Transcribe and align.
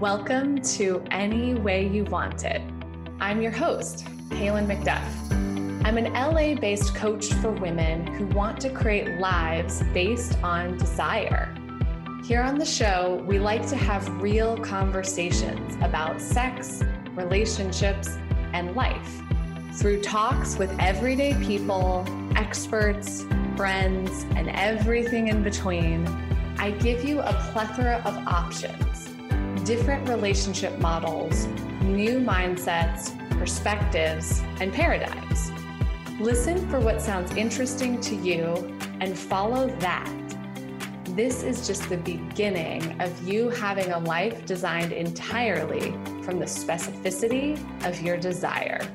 Welcome 0.00 0.60
to 0.74 1.02
Any 1.10 1.54
Way 1.54 1.88
You 1.88 2.04
Want 2.04 2.44
It. 2.44 2.60
I'm 3.18 3.40
your 3.40 3.50
host, 3.50 4.04
Kaylin 4.28 4.66
McDuff. 4.66 5.02
I'm 5.86 5.96
an 5.96 6.12
LA 6.12 6.54
based 6.54 6.94
coach 6.94 7.32
for 7.32 7.50
women 7.50 8.06
who 8.06 8.26
want 8.26 8.60
to 8.60 8.68
create 8.68 9.18
lives 9.18 9.82
based 9.94 10.36
on 10.42 10.76
desire. 10.76 11.56
Here 12.22 12.42
on 12.42 12.58
the 12.58 12.66
show, 12.66 13.24
we 13.26 13.38
like 13.38 13.66
to 13.68 13.76
have 13.76 14.06
real 14.20 14.58
conversations 14.58 15.76
about 15.80 16.20
sex, 16.20 16.82
relationships, 17.14 18.18
and 18.52 18.76
life 18.76 19.22
through 19.76 20.02
talks 20.02 20.58
with 20.58 20.78
everyday 20.78 21.32
people, 21.42 22.04
experts, 22.36 23.24
friends, 23.56 24.26
and 24.36 24.50
everything 24.50 25.28
in 25.28 25.42
between. 25.42 26.06
I 26.58 26.72
give 26.72 27.02
you 27.02 27.20
a 27.20 27.32
plethora 27.50 28.02
of 28.04 28.14
options 28.28 29.15
different 29.66 30.08
relationship 30.08 30.78
models, 30.78 31.46
new 31.82 32.20
mindsets, 32.20 33.10
perspectives, 33.30 34.40
and 34.60 34.72
paradigms. 34.72 35.50
Listen 36.20 36.70
for 36.70 36.78
what 36.78 37.02
sounds 37.02 37.34
interesting 37.34 38.00
to 38.00 38.14
you 38.14 38.78
and 39.00 39.18
follow 39.18 39.66
that. 39.80 40.08
This 41.16 41.42
is 41.42 41.66
just 41.66 41.88
the 41.88 41.96
beginning 41.96 43.00
of 43.00 43.26
you 43.26 43.48
having 43.48 43.90
a 43.90 43.98
life 43.98 44.46
designed 44.46 44.92
entirely 44.92 45.90
from 46.22 46.38
the 46.38 46.44
specificity 46.44 47.58
of 47.84 48.00
your 48.00 48.16
desire. 48.16 48.86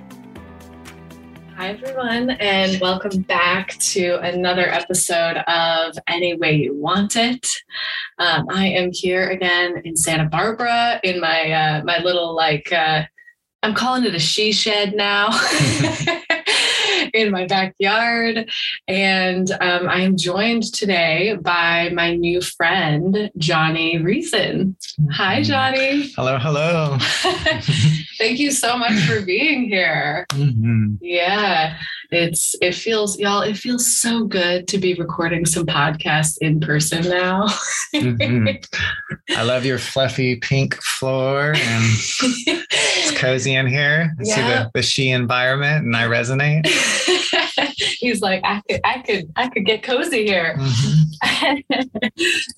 Hi, 1.61 1.69
everyone, 1.69 2.31
and 2.31 2.81
welcome 2.81 3.21
back 3.21 3.77
to 3.77 4.17
another 4.23 4.67
episode 4.67 5.37
of 5.47 5.95
Any 6.07 6.33
Way 6.33 6.55
You 6.55 6.73
Want 6.73 7.15
It. 7.15 7.47
Um, 8.17 8.47
I 8.49 8.65
am 8.65 8.89
here 8.91 9.29
again 9.29 9.79
in 9.85 9.95
Santa 9.95 10.25
Barbara 10.25 10.99
in 11.03 11.19
my 11.19 11.51
uh, 11.51 11.83
my 11.83 11.99
little 11.99 12.35
like 12.35 12.73
uh, 12.73 13.03
I'm 13.61 13.75
calling 13.75 14.03
it 14.05 14.15
a 14.15 14.19
she 14.19 14.51
shed 14.51 14.95
now. 14.95 15.27
in 17.13 17.31
my 17.31 17.45
backyard. 17.45 18.49
And 18.87 19.51
um, 19.51 19.89
I 19.89 20.01
am 20.01 20.17
joined 20.17 20.73
today 20.73 21.37
by 21.41 21.89
my 21.89 22.15
new 22.15 22.41
friend, 22.41 23.31
Johnny 23.37 23.97
Reason. 23.97 24.75
Hi, 25.11 25.35
mm-hmm. 25.35 25.43
Johnny. 25.43 26.11
Hello, 26.15 26.37
hello. 26.37 26.97
Thank 28.17 28.39
you 28.39 28.51
so 28.51 28.77
much 28.77 28.99
for 29.01 29.21
being 29.21 29.65
here. 29.65 30.25
Mm-hmm. 30.29 30.95
Yeah, 31.01 31.77
it's 32.11 32.55
it 32.61 32.75
feels 32.75 33.17
y'all. 33.17 33.41
It 33.41 33.57
feels 33.57 33.87
so 33.87 34.25
good 34.25 34.67
to 34.67 34.77
be 34.77 34.93
recording 34.95 35.45
some 35.45 35.65
podcasts 35.65 36.37
in 36.41 36.59
person 36.59 37.07
now. 37.09 37.47
mm-hmm. 37.95 38.47
I 39.37 39.43
love 39.43 39.65
your 39.65 39.79
fluffy 39.79 40.35
pink 40.35 40.75
floor 40.75 41.53
and 41.55 41.83
it's 41.85 43.17
cozy 43.17 43.55
in 43.55 43.67
here. 43.67 44.13
I 44.19 44.23
yeah. 44.23 44.35
see 44.35 44.41
the, 44.41 44.71
the 44.73 44.81
she 44.81 45.11
environment 45.11 45.85
and 45.85 45.95
I 45.95 46.03
resonate. 46.03 46.67
He's 47.99 48.21
like, 48.21 48.41
I 48.43 48.61
could, 48.67 48.81
I 48.83 48.99
could, 48.99 49.31
I 49.37 49.47
could 49.47 49.65
get 49.65 49.83
cozy 49.83 50.25
here. 50.25 50.57
Mm-hmm. 50.57 52.01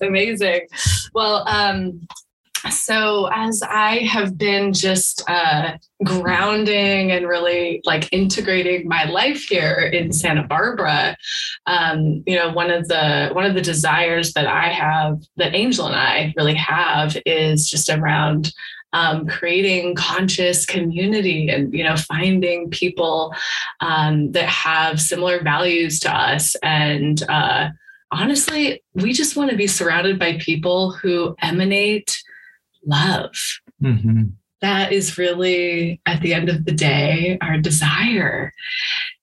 Amazing. 0.04 0.66
Well, 1.14 1.46
um, 1.46 2.06
so 2.70 3.28
as 3.32 3.62
I 3.62 3.98
have 3.98 4.38
been 4.38 4.72
just 4.72 5.22
uh, 5.28 5.76
grounding 6.02 7.12
and 7.12 7.28
really 7.28 7.80
like 7.84 8.08
integrating 8.12 8.88
my 8.88 9.04
life 9.04 9.44
here 9.44 9.90
in 9.92 10.12
Santa 10.12 10.44
Barbara, 10.44 11.16
um, 11.66 12.22
you 12.26 12.36
know, 12.36 12.52
one 12.52 12.70
of 12.70 12.88
the 12.88 13.30
one 13.32 13.44
of 13.44 13.54
the 13.54 13.60
desires 13.60 14.32
that 14.32 14.46
I 14.46 14.68
have, 14.68 15.22
that 15.36 15.54
Angel 15.54 15.86
and 15.86 15.96
I 15.96 16.32
really 16.36 16.54
have, 16.54 17.16
is 17.26 17.68
just 17.68 17.88
around 17.88 18.52
um, 18.92 19.26
creating 19.26 19.96
conscious 19.96 20.64
community 20.64 21.48
and 21.50 21.74
you 21.74 21.84
know 21.84 21.96
finding 21.96 22.70
people 22.70 23.34
um, 23.80 24.32
that 24.32 24.48
have 24.48 25.00
similar 25.00 25.42
values 25.42 26.00
to 26.00 26.16
us. 26.16 26.54
And 26.62 27.22
uh, 27.28 27.70
honestly 28.12 28.80
we 28.94 29.12
just 29.12 29.36
want 29.36 29.50
to 29.50 29.56
be 29.56 29.66
surrounded 29.66 30.18
by 30.20 30.38
people 30.38 30.92
who 30.92 31.34
emanate 31.42 32.22
love 32.86 33.34
mm-hmm. 33.82 34.24
that 34.60 34.92
is 34.92 35.18
really 35.18 36.00
at 36.06 36.20
the 36.20 36.34
end 36.34 36.48
of 36.48 36.64
the 36.64 36.72
day 36.72 37.38
our 37.40 37.58
desire 37.58 38.52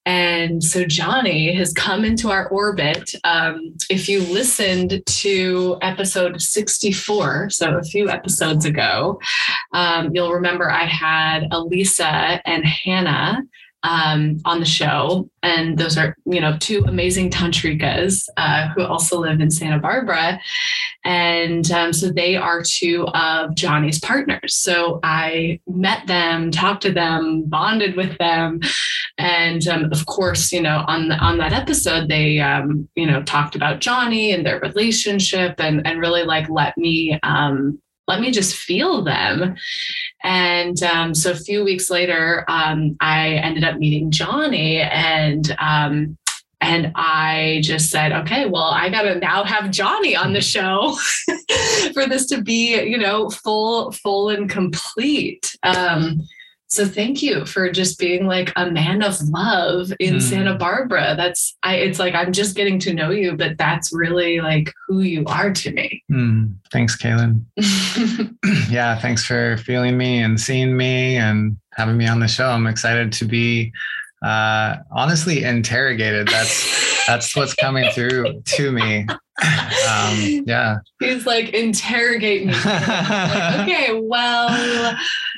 and 0.05 0.63
so 0.63 0.83
Johnny 0.83 1.53
has 1.55 1.73
come 1.73 2.03
into 2.03 2.31
our 2.31 2.47
orbit. 2.49 3.13
Um, 3.23 3.75
if 3.89 4.09
you 4.09 4.22
listened 4.22 5.03
to 5.05 5.77
episode 5.83 6.41
64, 6.41 7.51
so 7.51 7.77
a 7.77 7.83
few 7.83 8.09
episodes 8.09 8.66
ago, 8.66 9.19
um, 9.73 10.09
you'll 10.13 10.33
remember 10.33 10.72
I 10.72 10.85
had 10.85 11.47
Elisa 11.51 12.41
and 12.45 12.66
Hannah 12.66 13.43
um, 13.84 14.40
on 14.46 14.59
the 14.59 14.66
show. 14.66 15.30
And 15.44 15.78
those 15.78 15.97
are, 15.97 16.16
you 16.25 16.40
know, 16.40 16.58
two 16.59 16.84
amazing 16.88 17.31
tantrikas 17.31 18.28
uh, 18.38 18.69
who 18.69 18.84
also 18.84 19.19
live 19.19 19.40
in 19.40 19.50
Santa 19.50 19.80
Barbara. 19.80 20.40
And 21.03 21.69
um, 21.72 21.94
so 21.94 22.12
they 22.12 22.36
are 22.36 22.62
two 22.62 23.08
of 23.08 23.56
Johnny's 23.56 24.00
partners. 24.00 24.56
So 24.56 25.00
I 25.03 25.59
met 25.68 26.06
them, 26.06 26.52
talked 26.52 26.84
to 26.84 26.91
them, 26.91 27.44
bonded 27.44 27.96
with 27.96 28.18
them. 28.20 28.59
And 29.18 29.68
um, 29.68 29.86
of 29.91 30.06
course, 30.06 30.52
you 30.52 30.62
know, 30.62 30.84
on 30.88 31.08
the, 31.09 31.16
on 31.16 31.40
that 31.40 31.53
episode, 31.53 32.08
they, 32.08 32.40
um, 32.40 32.88
you 32.96 33.08
know, 33.08 33.24
talked 33.24 33.56
about 33.56 33.81
Johnny 33.81 34.31
and 34.31 34.46
their 34.46 34.59
relationship 34.59 35.56
and, 35.58 35.86
and 35.88 36.00
really 36.00 36.24
like 36.24 36.50
let 36.50 36.78
me, 36.78 37.20
um, 37.24 37.81
let 38.11 38.19
me 38.19 38.29
just 38.29 38.57
feel 38.57 39.03
them. 39.03 39.55
And 40.22 40.83
um, 40.83 41.16
so 41.16 41.31
a 41.31 41.35
few 41.35 41.63
weeks 41.63 41.89
later, 41.89 42.44
um, 42.49 42.97
I 42.99 43.35
ended 43.35 43.63
up 43.63 43.77
meeting 43.77 44.11
Johnny 44.11 44.81
and 44.81 45.55
um, 45.59 46.17
and 46.59 46.91
I 46.94 47.61
just 47.63 47.89
said, 47.89 48.11
okay, 48.11 48.45
well, 48.45 48.66
I 48.66 48.89
got 48.89 49.03
to 49.03 49.16
now 49.16 49.44
have 49.45 49.72
Johnny 49.72 50.16
on 50.16 50.33
the 50.33 50.41
show 50.41 50.95
for 51.94 52.05
this 52.05 52.27
to 52.27 52.41
be, 52.44 52.79
you 52.83 52.99
know, 52.99 53.29
full, 53.29 53.91
full 53.94 54.29
and 54.29 54.47
complete. 54.47 55.55
Um, 55.63 56.22
so 56.72 56.86
thank 56.86 57.22
you 57.22 57.46
for 57.46 57.70
just 57.70 58.00
being 58.00 58.26
like 58.28 58.54
a 58.56 58.72
man 58.72 59.04
of 59.04 59.22
love 59.24 59.92
in 60.00 60.16
mm. 60.16 60.22
Santa 60.22 60.56
Barbara. 60.56 61.16
That's 61.18 61.58
I 61.64 61.76
it's 61.76 62.00
like 62.00 62.16
I'm 62.16 62.32
just 62.32 62.56
getting 62.56 62.80
to 62.80 62.94
know 62.94 63.12
you, 63.12 63.36
but 63.36 63.58
that's 63.58 63.92
really 63.92 64.40
like 64.40 64.74
who 64.88 65.02
you 65.02 65.26
are 65.26 65.52
to 65.52 65.72
me. 65.74 66.02
Mm. 66.09 66.56
Thanks, 66.72 66.96
Kaylin. 66.96 67.44
yeah, 68.72 68.98
thanks 68.98 69.26
for 69.26 69.58
feeling 69.58 69.98
me 69.98 70.20
and 70.20 70.40
seeing 70.40 70.78
me 70.78 71.18
and 71.18 71.58
having 71.74 71.98
me 71.98 72.08
on 72.08 72.22
the 72.22 72.30
show. 72.30 72.48
I'm 72.48 72.68
excited 72.68 73.12
to 73.14 73.26
be 73.26 73.74
uh 74.24 74.78
honestly 74.92 75.44
interrogated. 75.44 76.30
That's 76.30 77.06
that's 77.06 77.36
what's 77.36 77.53
coming 77.53 77.92
through 77.92 78.44
to 78.46 78.72
me. 78.72 79.08
Um, 79.41 80.44
yeah. 80.46 80.78
He's 81.00 81.25
like, 81.25 81.50
interrogate 81.50 82.46
me. 82.46 82.53
like, 82.53 83.59
okay, 83.62 84.00
well, 84.03 84.97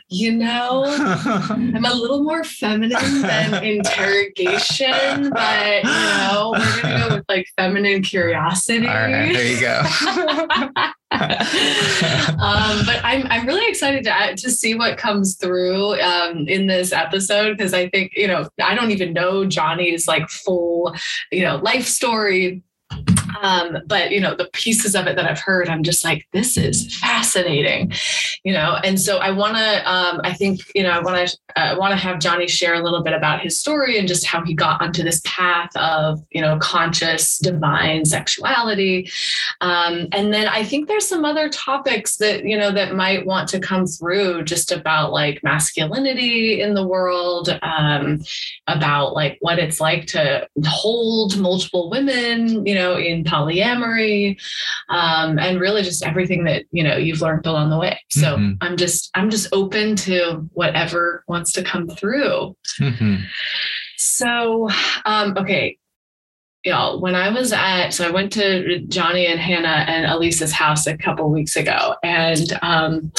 you 0.09 0.31
know, 0.31 0.83
I'm 0.85 1.85
a 1.85 1.93
little 1.93 2.23
more 2.23 2.43
feminine 2.43 3.21
than 3.21 3.63
interrogation, 3.63 5.29
but 5.29 5.83
you 5.83 5.89
know, 5.89 6.53
we're 6.57 6.81
gonna 6.81 7.09
go 7.09 7.15
with 7.15 7.25
like 7.29 7.47
feminine 7.57 8.03
curiosity. 8.03 8.87
All 8.87 8.93
right, 8.93 9.33
there 9.33 9.47
you 9.47 9.59
go. 9.59 9.79
um, 11.13 12.85
but 12.85 12.99
I'm 13.03 13.25
I'm 13.27 13.47
really 13.47 13.67
excited 13.67 14.03
to 14.03 14.35
to 14.35 14.51
see 14.51 14.75
what 14.75 14.97
comes 14.97 15.35
through 15.35 15.99
um, 16.01 16.47
in 16.47 16.67
this 16.67 16.91
episode 16.91 17.57
because 17.57 17.73
I 17.73 17.89
think 17.89 18.11
you 18.15 18.27
know 18.27 18.47
I 18.61 18.75
don't 18.75 18.91
even 18.91 19.13
know 19.13 19.45
Johnny's 19.45 20.07
like 20.07 20.29
full 20.29 20.93
you 21.31 21.43
know 21.43 21.57
life 21.57 21.87
story 21.87 22.63
um, 23.41 23.77
but 23.87 24.11
you 24.11 24.19
know, 24.19 24.35
the 24.35 24.49
pieces 24.53 24.95
of 24.95 25.07
it 25.07 25.15
that 25.15 25.29
I've 25.29 25.39
heard, 25.39 25.69
I'm 25.69 25.83
just 25.83 26.03
like, 26.03 26.27
this 26.31 26.57
is 26.57 26.95
fascinating, 26.97 27.91
you 28.43 28.53
know. 28.53 28.77
And 28.83 28.99
so 28.99 29.17
I 29.17 29.31
want 29.31 29.57
to, 29.57 29.91
um, 29.91 30.21
I 30.23 30.33
think, 30.33 30.61
you 30.75 30.83
know, 30.83 30.91
I 30.91 30.99
want 30.99 31.27
to, 31.27 31.37
I 31.55 31.77
want 31.77 31.91
to 31.91 31.97
have 31.97 32.19
Johnny 32.19 32.47
share 32.47 32.73
a 32.75 32.83
little 32.83 33.03
bit 33.03 33.13
about 33.13 33.41
his 33.41 33.59
story 33.59 33.97
and 33.97 34.07
just 34.07 34.25
how 34.25 34.43
he 34.43 34.53
got 34.53 34.81
onto 34.81 35.03
this 35.03 35.21
path 35.25 35.75
of, 35.75 36.23
you 36.31 36.41
know, 36.41 36.57
conscious 36.59 37.37
divine 37.37 38.05
sexuality. 38.05 39.09
Um, 39.61 40.07
and 40.11 40.33
then 40.33 40.47
I 40.47 40.63
think 40.63 40.87
there's 40.87 41.07
some 41.07 41.25
other 41.25 41.49
topics 41.49 42.17
that 42.17 42.45
you 42.45 42.57
know 42.57 42.71
that 42.71 42.95
might 42.95 43.25
want 43.25 43.49
to 43.49 43.59
come 43.59 43.85
through, 43.85 44.43
just 44.43 44.71
about 44.71 45.11
like 45.11 45.43
masculinity 45.43 46.61
in 46.61 46.73
the 46.73 46.85
world, 46.85 47.49
um, 47.61 48.21
about 48.67 49.13
like 49.13 49.37
what 49.41 49.59
it's 49.59 49.79
like 49.79 50.05
to 50.07 50.47
hold 50.65 51.37
multiple 51.37 51.89
women, 51.89 52.65
you 52.65 52.75
know, 52.75 52.97
in 52.97 53.22
polyamory, 53.23 54.39
um, 54.89 55.39
and 55.39 55.59
really 55.59 55.83
just 55.83 56.05
everything 56.05 56.43
that 56.45 56.65
you 56.71 56.83
know 56.83 56.97
you've 56.97 57.21
learned 57.21 57.45
along 57.45 57.69
the 57.69 57.77
way. 57.77 57.99
So 58.09 58.35
mm-hmm. 58.37 58.53
I'm 58.61 58.77
just 58.77 59.09
I'm 59.15 59.29
just 59.29 59.47
open 59.51 59.95
to 59.97 60.49
whatever 60.53 61.23
wants 61.27 61.51
to 61.53 61.63
come 61.63 61.87
through. 61.87 62.55
Mm-hmm. 62.79 63.15
So 63.97 64.69
um, 65.05 65.37
okay, 65.37 65.77
y'all 66.63 67.01
when 67.01 67.13
i 67.13 67.29
was 67.29 67.51
at 67.51 67.89
so 67.89 68.07
i 68.07 68.09
went 68.09 68.31
to 68.31 68.79
johnny 68.87 69.25
and 69.25 69.39
hannah 69.39 69.83
and 69.87 70.05
elisa's 70.05 70.53
house 70.53 70.87
a 70.87 70.97
couple 70.97 71.29
weeks 71.29 71.57
ago 71.57 71.95
and 72.03 72.57
um, 72.61 73.11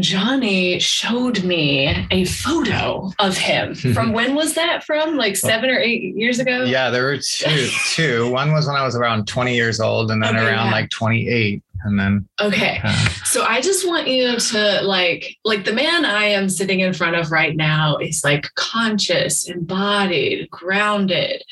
Johnny 0.00 0.78
showed 0.78 1.44
me 1.44 2.06
a 2.10 2.24
photo 2.24 3.12
of 3.18 3.36
him. 3.36 3.74
From 3.94 4.12
when 4.12 4.34
was 4.34 4.54
that 4.54 4.84
from? 4.84 5.16
Like 5.16 5.36
seven 5.36 5.68
or 5.68 5.78
eight 5.78 6.16
years 6.16 6.38
ago? 6.38 6.64
Yeah, 6.64 6.90
there 6.90 7.04
were 7.04 7.18
two. 7.18 7.68
two. 7.90 8.30
One 8.30 8.52
was 8.52 8.66
when 8.66 8.76
I 8.76 8.84
was 8.84 8.96
around 8.96 9.26
20 9.26 9.54
years 9.54 9.80
old, 9.80 10.10
and 10.10 10.22
then 10.22 10.36
okay, 10.36 10.46
around 10.46 10.66
yeah. 10.66 10.72
like 10.72 10.90
28 10.90 11.62
and 11.84 11.98
then 11.98 12.28
okay 12.40 12.80
uh, 12.84 13.08
so 13.24 13.44
i 13.44 13.60
just 13.60 13.86
want 13.86 14.06
you 14.06 14.36
to 14.36 14.80
like 14.82 15.36
like 15.44 15.64
the 15.64 15.72
man 15.72 16.04
i 16.04 16.24
am 16.24 16.48
sitting 16.48 16.80
in 16.80 16.92
front 16.92 17.16
of 17.16 17.32
right 17.32 17.56
now 17.56 17.96
is 17.96 18.22
like 18.22 18.46
conscious 18.54 19.48
embodied 19.48 20.48
grounded 20.50 21.42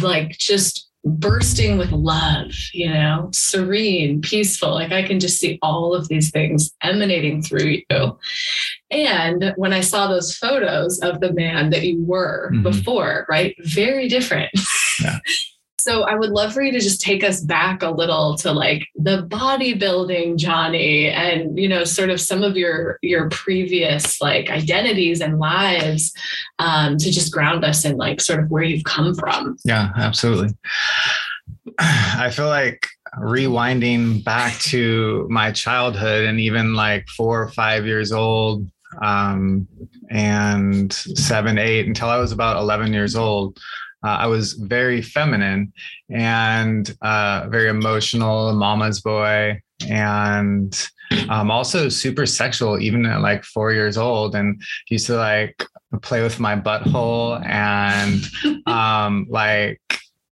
like 0.00 0.30
just 0.30 0.89
bursting 1.04 1.78
with 1.78 1.92
love 1.92 2.52
you 2.74 2.88
know 2.88 3.28
serene 3.32 4.20
peaceful 4.20 4.74
like 4.74 4.92
i 4.92 5.02
can 5.02 5.18
just 5.18 5.38
see 5.38 5.58
all 5.62 5.94
of 5.94 6.08
these 6.08 6.30
things 6.30 6.72
emanating 6.82 7.40
through 7.40 7.80
you 7.88 8.18
and 8.90 9.54
when 9.56 9.72
i 9.72 9.80
saw 9.80 10.06
those 10.08 10.36
photos 10.36 10.98
of 11.00 11.20
the 11.20 11.32
man 11.32 11.70
that 11.70 11.84
you 11.84 12.04
were 12.04 12.50
mm-hmm. 12.52 12.62
before 12.62 13.24
right 13.30 13.54
very 13.60 14.08
different 14.08 14.50
yeah. 15.02 15.18
So 15.82 16.02
I 16.02 16.14
would 16.14 16.30
love 16.30 16.52
for 16.52 16.62
you 16.62 16.72
to 16.72 16.80
just 16.80 17.00
take 17.00 17.24
us 17.24 17.40
back 17.40 17.82
a 17.82 17.90
little 17.90 18.36
to 18.38 18.52
like 18.52 18.86
the 18.94 19.26
bodybuilding 19.28 20.36
Johnny 20.36 21.08
and 21.08 21.58
you 21.58 21.68
know 21.68 21.84
sort 21.84 22.10
of 22.10 22.20
some 22.20 22.42
of 22.42 22.56
your 22.56 22.98
your 23.02 23.28
previous 23.30 24.20
like 24.20 24.50
identities 24.50 25.20
and 25.20 25.38
lives 25.38 26.12
um, 26.58 26.96
to 26.98 27.10
just 27.10 27.32
ground 27.32 27.64
us 27.64 27.84
in 27.84 27.96
like 27.96 28.20
sort 28.20 28.40
of 28.40 28.50
where 28.50 28.62
you've 28.62 28.84
come 28.84 29.14
from. 29.14 29.56
Yeah, 29.64 29.90
absolutely. 29.96 30.54
I 31.78 32.30
feel 32.30 32.48
like 32.48 32.86
rewinding 33.18 34.22
back 34.24 34.58
to 34.60 35.26
my 35.30 35.50
childhood 35.50 36.24
and 36.24 36.38
even 36.38 36.74
like 36.74 37.08
four 37.08 37.42
or 37.42 37.48
five 37.50 37.84
years 37.86 38.12
old 38.12 38.70
um, 39.02 39.66
and 40.10 40.92
seven, 40.92 41.58
eight 41.58 41.86
until 41.86 42.08
I 42.08 42.18
was 42.18 42.32
about 42.32 42.56
11 42.56 42.92
years 42.92 43.16
old 43.16 43.58
uh, 44.04 44.16
I 44.20 44.26
was 44.26 44.54
very 44.54 45.02
feminine 45.02 45.72
and 46.08 46.96
uh, 47.02 47.48
very 47.48 47.68
emotional, 47.68 48.52
mama's 48.54 49.00
boy, 49.00 49.60
and 49.88 50.88
um, 51.28 51.50
also 51.50 51.88
super 51.88 52.26
sexual, 52.26 52.80
even 52.80 53.04
at 53.06 53.20
like 53.20 53.44
four 53.44 53.72
years 53.72 53.96
old, 53.98 54.34
and 54.34 54.60
used 54.88 55.06
to 55.06 55.16
like 55.16 55.64
play 56.02 56.22
with 56.22 56.38
my 56.38 56.56
butthole 56.56 57.44
and 57.44 58.24
um, 58.66 59.26
like 59.28 59.80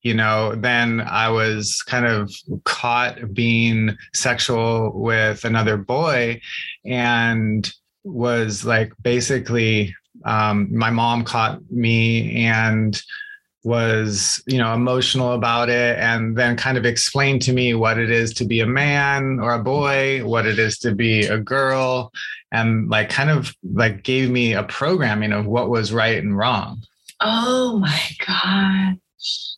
you 0.03 0.15
know, 0.15 0.55
then 0.55 1.01
I 1.01 1.29
was 1.29 1.83
kind 1.83 2.05
of 2.05 2.33
caught 2.63 3.33
being 3.33 3.95
sexual 4.13 4.91
with 4.99 5.45
another 5.45 5.77
boy 5.77 6.41
and 6.85 7.71
was 8.03 8.65
like 8.65 8.93
basically 9.03 9.95
um, 10.25 10.75
my 10.75 10.89
mom 10.89 11.23
caught 11.23 11.59
me 11.69 12.45
and 12.45 12.99
was 13.63 14.41
you 14.47 14.57
know 14.57 14.73
emotional 14.73 15.33
about 15.33 15.69
it 15.69 15.97
and 15.99 16.35
then 16.35 16.57
kind 16.57 16.77
of 16.77 16.85
explained 16.85 17.41
to 17.41 17.53
me 17.53 17.75
what 17.75 17.99
it 17.99 18.09
is 18.09 18.33
to 18.33 18.43
be 18.43 18.59
a 18.59 18.65
man 18.65 19.39
or 19.39 19.53
a 19.53 19.63
boy 19.63 20.19
what 20.25 20.47
it 20.47 20.57
is 20.57 20.79
to 20.79 20.95
be 20.95 21.25
a 21.27 21.37
girl 21.37 22.11
and 22.51 22.89
like 22.89 23.09
kind 23.09 23.29
of 23.29 23.55
like 23.73 24.03
gave 24.03 24.29
me 24.29 24.53
a 24.53 24.63
programming 24.63 25.31
of 25.31 25.45
what 25.45 25.69
was 25.69 25.93
right 25.93 26.21
and 26.21 26.37
wrong. 26.37 26.83
Oh 27.21 27.77
my 27.77 28.01
gosh 28.25 29.50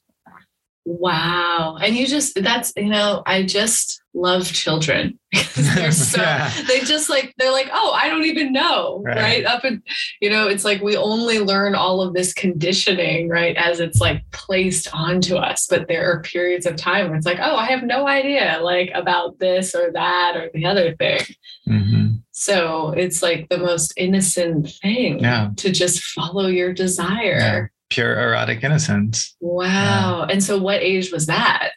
wow 0.86 1.78
and 1.82 1.96
you 1.96 2.06
just 2.06 2.36
that's 2.44 2.74
you 2.76 2.90
know 2.90 3.24
i 3.26 3.42
just 3.42 4.02
love 4.14 4.46
children 4.46 5.18
because 5.32 5.76
they're 5.76 5.92
so 5.92 6.22
yeah. 6.22 6.52
they 6.68 6.82
just 6.82 7.10
like 7.10 7.34
they're 7.38 7.52
like 7.52 7.70
oh 7.72 7.92
i 7.94 8.10
don't 8.10 8.26
even 8.26 8.52
know 8.52 9.02
right. 9.06 9.18
right 9.18 9.46
up 9.46 9.64
and 9.64 9.82
you 10.20 10.30
know 10.30 10.48
it's 10.48 10.66
like 10.66 10.82
we 10.82 10.98
only 10.98 11.40
learn 11.40 11.74
all 11.74 12.02
of 12.02 12.14
this 12.14 12.34
conditioning 12.34 13.30
right 13.30 13.56
as 13.56 13.80
it's 13.80 14.00
like 14.00 14.22
placed 14.32 14.94
onto 14.94 15.36
us 15.36 15.68
but 15.68 15.88
there 15.88 16.12
are 16.12 16.22
periods 16.22 16.66
of 16.66 16.76
time 16.76 17.08
where 17.08 17.16
it's 17.16 17.26
like 17.26 17.40
oh 17.42 17.56
i 17.56 17.66
have 17.66 17.84
no 17.84 18.08
idea 18.08 18.60
like 18.62 18.92
about 18.94 19.40
this 19.40 19.74
or 19.74 19.92
that 19.94 20.36
or 20.36 20.50
the 20.54 20.66
other 20.66 20.96
thing 20.98 21.20
mm-hmm. 21.68 22.08
so 22.32 22.90
it's 22.92 23.24
like 23.24 23.48
the 23.48 23.58
most 23.58 23.94
innocent 23.96 24.70
thing 24.82 25.20
yeah. 25.20 25.50
to 25.56 25.72
just 25.72 26.04
follow 26.04 26.48
your 26.48 26.74
desire 26.74 27.38
yeah. 27.40 27.68
Pure 27.94 28.20
erotic 28.20 28.64
innocence 28.64 29.36
wow 29.40 30.26
and 30.30 30.44
so 30.44 30.58
what 30.58 30.82
age 30.82 31.12
was 31.12 31.28
that 31.28 31.72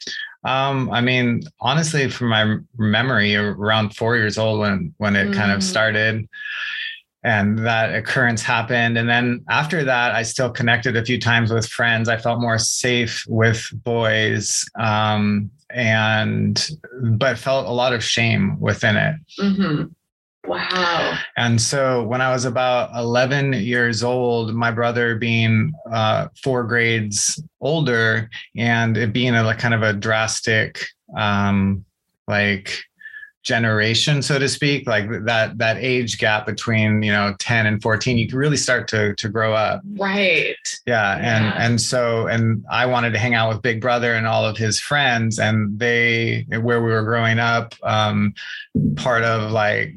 um, 0.47 0.91
I 0.93 1.01
mean, 1.01 1.43
honestly, 1.61 2.09
from 2.09 2.29
my 2.29 2.59
memory, 2.79 3.35
around 3.35 3.97
four 3.97 4.17
years 4.17 4.39
old 4.39 4.61
when 4.61 4.95
when 4.99 5.17
it 5.17 5.29
mm. 5.29 5.35
kind 5.35 5.51
of 5.51 5.59
mm. 5.59 5.65
started, 5.65 6.29
and 7.25 7.59
that 7.67 7.93
occurrence 7.93 8.43
happened, 8.43 8.97
and 8.97 9.09
then 9.09 9.45
after 9.51 9.83
that, 9.83 10.13
I 10.13 10.23
still 10.23 10.51
connected 10.51 10.97
a 10.97 11.05
few 11.05 11.21
times 11.21 11.53
with 11.53 11.67
friends. 11.67 12.09
I 12.09 12.17
felt 12.17 12.41
more 12.41 12.59
safe 12.59 13.25
with 13.27 13.69
boys, 13.73 14.65
um, 14.79 15.51
and 15.71 16.71
but 17.03 17.39
felt 17.39 17.67
a 17.67 17.73
lot 17.73 17.93
of 17.93 18.05
shame 18.05 18.61
within 18.61 18.97
it. 18.97 19.17
Mm-hmm. 19.41 19.85
Wow. 20.47 21.19
And 21.37 21.61
so 21.61 22.05
when 22.05 22.21
I 22.21 22.33
was 22.33 22.45
about 22.45 22.91
11 22.97 23.55
years 23.55 24.03
old, 24.03 24.55
my 24.55 24.71
brother 24.71 25.17
being 25.17 25.73
uh, 25.91 26.29
four 26.43 26.65
grades 26.65 27.43
older 27.61 28.31
and 28.57 28.97
it 28.97 29.13
being 29.13 29.35
a 29.35 29.55
kind 29.55 29.75
of 29.75 29.83
a 29.83 29.93
drastic, 29.93 30.85
um, 31.17 31.85
like 32.29 32.79
generation 33.47 34.23
so 34.23 34.41
to 34.41 34.49
speak 34.49 34.89
like 34.89 35.09
that 35.25 35.57
that 35.57 35.77
age 35.79 36.19
gap 36.19 36.47
between 36.47 37.01
you 37.01 37.13
know 37.13 37.33
10 37.39 37.67
and 37.67 37.81
14 37.81 38.19
you 38.19 38.29
can 38.29 38.37
really 38.37 38.57
start 38.57 38.89
to 38.89 39.15
to 39.15 39.29
grow 39.29 39.55
up. 39.55 39.83
Right. 39.97 40.57
Yeah, 40.85 41.17
yeah, 41.17 41.37
and 41.37 41.63
and 41.63 41.81
so 41.81 42.27
and 42.27 42.65
i 42.69 42.85
wanted 42.87 43.13
to 43.13 43.21
hang 43.21 43.35
out 43.35 43.49
with 43.49 43.63
big 43.63 43.81
brother 43.81 44.15
and 44.15 44.27
all 44.27 44.45
of 44.45 44.57
his 44.57 44.81
friends 44.81 45.39
and 45.39 45.79
they 45.79 46.45
where 46.49 46.83
we 46.83 46.91
were 46.91 47.05
growing 47.05 47.39
up 47.39 47.75
um 47.85 48.35
part 48.97 49.23
of 49.23 49.53
like 49.53 49.97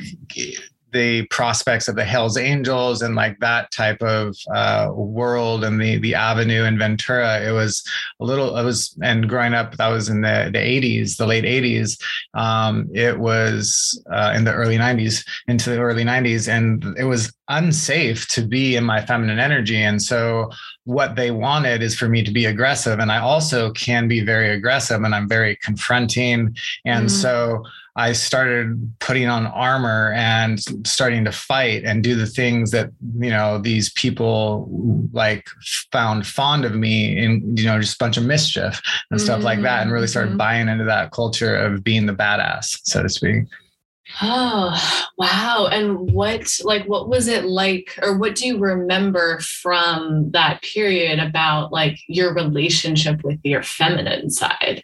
the 0.92 1.26
prospects 1.28 1.88
of 1.88 1.96
the 1.96 2.04
Hells 2.04 2.38
Angels 2.38 3.02
and 3.02 3.16
like 3.16 3.40
that 3.40 3.72
type 3.72 4.02
of 4.02 4.36
uh, 4.54 4.90
world 4.94 5.64
and 5.64 5.80
the 5.82 5.98
the 6.00 6.16
avenue 6.16 6.64
in 6.64 6.78
Ventura. 6.78 7.42
It 7.42 7.52
was 7.52 7.84
a 8.20 8.26
little. 8.26 8.58
It 8.58 8.64
was 8.64 8.98
and 9.02 9.28
growing 9.30 9.54
up, 9.54 9.78
that 9.78 9.88
was 9.90 10.10
in 10.10 10.22
the 10.22 10.50
the 10.52 10.60
eighties, 10.60 11.18
the 11.18 11.28
late 11.28 11.46
eighties. 11.46 11.98
Um, 12.34 12.90
it 12.94 13.20
was 13.20 14.02
uh, 14.12 14.34
in 14.36 14.44
the 14.44 14.54
early 14.54 14.78
nineties, 14.78 15.24
into 15.48 15.70
the 15.70 15.80
early 15.80 16.04
nineties, 16.04 16.48
and 16.48 16.84
it 16.98 17.06
was 17.06 17.34
unsafe 17.50 18.28
to 18.30 18.42
be 18.42 18.76
in 18.76 18.84
my 18.84 19.06
feminine 19.06 19.40
energy. 19.40 19.82
And 19.82 20.02
so 20.02 20.52
what 20.86 21.16
they 21.16 21.32
wanted 21.32 21.82
is 21.82 21.96
for 21.96 22.08
me 22.08 22.24
to 22.24 22.32
be 22.32 22.46
aggressive, 22.46 23.00
and 23.00 23.12
I 23.12 23.20
also 23.20 23.72
can 23.72 24.08
be 24.08 24.22
very 24.22 24.52
aggressive, 24.52 25.04
and 25.04 25.14
I'm 25.14 25.28
very 25.28 25.56
confronting, 25.58 26.56
and 26.86 27.08
mm. 27.08 27.12
so 27.12 27.64
I 27.96 28.14
started 28.14 28.94
putting 29.00 29.28
on 29.28 29.46
armor 29.48 30.14
and 30.14 30.60
starting 30.88 31.26
to 31.26 31.34
fight 31.34 31.84
and 31.84 32.02
do 32.02 32.16
the 32.16 32.26
things 32.26 32.72
that 32.72 32.92
you 33.20 33.30
know 33.30 33.58
these 33.58 33.92
people 33.92 34.70
like 35.12 35.50
found 35.92 36.26
fond 36.26 36.64
of 36.64 36.76
me 36.76 37.18
in 37.18 37.58
you 37.58 37.66
know 37.66 37.80
just 37.80 37.96
a 37.96 38.04
bunch 38.04 38.16
of 38.16 38.24
mischief 38.24 38.82
and 39.12 39.20
stuff 39.20 39.38
mm-hmm. 39.38 39.46
like 39.46 39.62
that 39.64 39.82
and 39.82 39.92
really 39.92 40.08
started 40.08 40.30
mm-hmm. 40.30 40.38
buying 40.38 40.70
into 40.70 40.86
that 40.86 41.12
culture 41.12 41.56
of 41.56 41.84
being 41.84 42.06
the 42.06 42.14
badass 42.14 42.80
so 42.84 43.04
to 43.04 43.10
speak 43.10 43.44
oh 44.22 45.08
wow 45.18 45.68
and 45.72 46.12
what 46.12 46.60
like 46.64 46.86
what 46.86 47.08
was 47.10 47.28
it 47.28 47.46
like 47.46 47.98
or 48.02 48.18
what 48.18 48.36
do 48.36 48.48
you 48.48 48.58
remember 48.58 49.40
from 49.40 50.32
that 50.32 50.62
period 50.62 51.20
about 51.20 51.72
like 51.72 52.00
your 52.08 52.34
relationship 52.34 53.24
with 53.24 53.40
your 53.44 53.62
feminine 53.64 54.30
side 54.30 54.84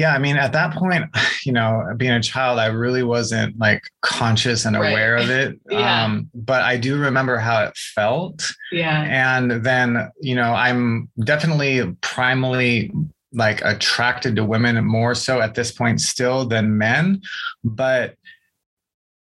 yeah, 0.00 0.14
I 0.14 0.18
mean, 0.18 0.36
at 0.36 0.52
that 0.52 0.74
point, 0.74 1.04
you 1.44 1.52
know, 1.52 1.92
being 1.98 2.12
a 2.12 2.22
child, 2.22 2.58
I 2.58 2.66
really 2.66 3.02
wasn't 3.02 3.58
like 3.58 3.82
conscious 4.00 4.64
and 4.64 4.74
aware 4.74 5.16
right. 5.16 5.24
of 5.24 5.30
it. 5.42 5.60
yeah. 5.68 6.04
Um, 6.04 6.30
but 6.34 6.62
I 6.62 6.78
do 6.78 6.98
remember 6.98 7.36
how 7.36 7.64
it 7.64 7.76
felt. 7.76 8.50
Yeah. 8.72 9.02
And 9.02 9.62
then, 9.62 10.10
you 10.22 10.34
know, 10.34 10.54
I'm 10.54 11.10
definitely 11.24 11.82
primally 12.00 12.90
like 13.32 13.60
attracted 13.64 14.36
to 14.36 14.44
women 14.44 14.82
more 14.84 15.14
so 15.14 15.40
at 15.40 15.54
this 15.54 15.72
point 15.72 16.00
still 16.00 16.46
than 16.46 16.76
men. 16.78 17.22
But 17.64 18.16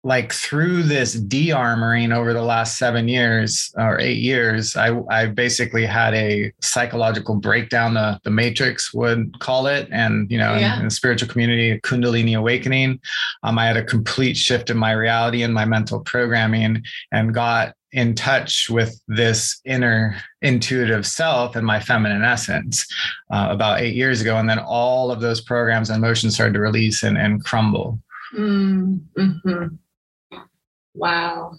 like 0.06 0.34
through 0.34 0.84
this 0.84 1.14
de-armoring 1.14 2.14
over 2.14 2.34
the 2.34 2.42
last 2.42 2.78
seven 2.78 3.08
years 3.08 3.74
or 3.78 4.00
eight 4.02 4.18
years, 4.18 4.76
I, 4.76 5.00
I 5.10 5.28
basically 5.28 5.86
had 5.86 6.14
a 6.14 6.52
psychological 6.62 7.36
breakdown, 7.36 7.94
the, 7.94 8.20
the 8.26 8.30
matrix 8.30 8.94
would 8.94 9.40
call 9.40 9.66
it. 9.68 9.88
And, 9.92 10.30
you 10.30 10.38
know, 10.38 10.56
yeah. 10.56 10.74
in, 10.74 10.82
in, 10.82 10.86
the 10.88 10.92
spiritual 10.92 11.30
community, 11.30 11.80
Kundalini 11.82 12.38
awakening, 12.38 13.00
um, 13.44 13.58
I 13.58 13.66
had 13.66 13.78
a 13.78 13.84
complete 13.84 14.36
shift 14.36 14.70
in 14.70 14.76
my 14.76 14.92
reality 14.92 15.42
and 15.42 15.54
my 15.54 15.64
mental 15.64 16.02
programming 16.02 16.84
and 17.14 17.34
got 17.34 17.74
in 17.94 18.16
touch 18.16 18.70
with 18.70 19.00
this 19.08 19.62
inner 19.66 20.18
intuitive 20.42 21.06
self 21.06 21.56
and 21.56 21.66
my 21.66 21.80
feminine 21.80 22.24
essence 22.24 22.86
uh, 23.32 23.48
about 23.52 23.80
eight 23.80 23.96
years 23.96 24.20
ago. 24.20 24.38
And 24.38 24.50
then 24.50 24.60
all 24.60 25.12
of 25.12 25.22
those 25.22 25.42
programs 25.42 25.90
and 25.90 26.04
emotions 26.04 26.34
started 26.34 26.54
to 26.54 26.60
release 26.60 27.04
and, 27.04 27.18
and 27.18 27.44
crumble. 27.44 28.00
Mm-hmm. 28.36 29.68
Wow. 30.96 31.54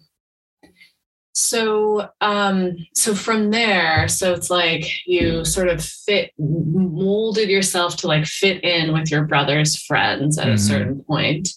So, 1.37 2.09
um, 2.21 2.77
so 2.95 3.15
from 3.15 3.51
there, 3.51 4.07
so 4.09 4.35
it's 4.35 4.51
like 4.51 4.85
you 5.07 5.45
sort 5.45 5.69
of 5.69 5.85
fit, 5.85 6.33
molded 6.39 7.49
yourself 7.49 7.97
to 7.99 8.09
like 8.09 8.25
fit 8.25 8.63
in 8.63 8.93
with 8.93 9.11
your 9.11 9.25
brother's 9.25 9.81
friends 9.83 10.37
at 10.39 10.47
mm-hmm. 10.47 10.55
a 10.55 10.59
certain 10.59 11.05
point. 11.05 11.49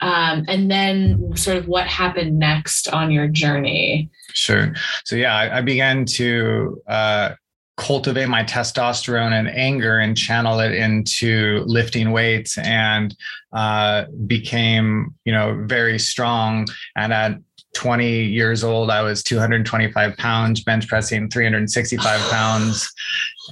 Um, 0.00 0.44
and 0.48 0.70
then 0.70 1.36
sort 1.36 1.56
of 1.56 1.66
what 1.66 1.86
happened 1.86 2.38
next 2.38 2.88
on 2.88 3.10
your 3.10 3.26
journey. 3.26 4.10
Sure. 4.38 4.72
So 5.04 5.16
yeah, 5.16 5.34
I, 5.34 5.58
I 5.58 5.60
began 5.62 6.04
to 6.04 6.80
uh, 6.86 7.30
cultivate 7.76 8.26
my 8.26 8.44
testosterone 8.44 9.32
and 9.32 9.48
anger 9.48 9.98
and 9.98 10.16
channel 10.16 10.60
it 10.60 10.72
into 10.72 11.64
lifting 11.66 12.12
weights 12.12 12.56
and 12.58 13.16
uh, 13.52 14.04
became 14.26 15.14
you 15.24 15.32
know 15.32 15.60
very 15.66 15.98
strong 15.98 16.66
and 16.96 17.12
at 17.12 17.38
20 17.74 18.24
years 18.24 18.64
old 18.64 18.90
i 18.90 19.00
was 19.02 19.22
225 19.22 20.16
pounds 20.16 20.64
bench 20.64 20.88
pressing 20.88 21.28
365 21.28 22.20
pounds 22.30 22.92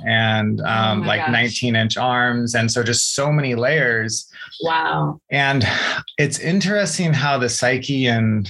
and 0.04 0.60
oh 0.60 0.68
um, 0.68 1.02
oh 1.02 1.06
like 1.06 1.20
gosh. 1.20 1.32
19 1.32 1.76
inch 1.76 1.96
arms 1.96 2.54
and 2.54 2.70
so 2.70 2.82
just 2.82 3.14
so 3.14 3.30
many 3.30 3.54
layers 3.54 4.28
wow 4.62 5.20
and 5.30 5.64
it's 6.18 6.40
interesting 6.40 7.12
how 7.12 7.38
the 7.38 7.48
psyche 7.48 8.06
and 8.06 8.48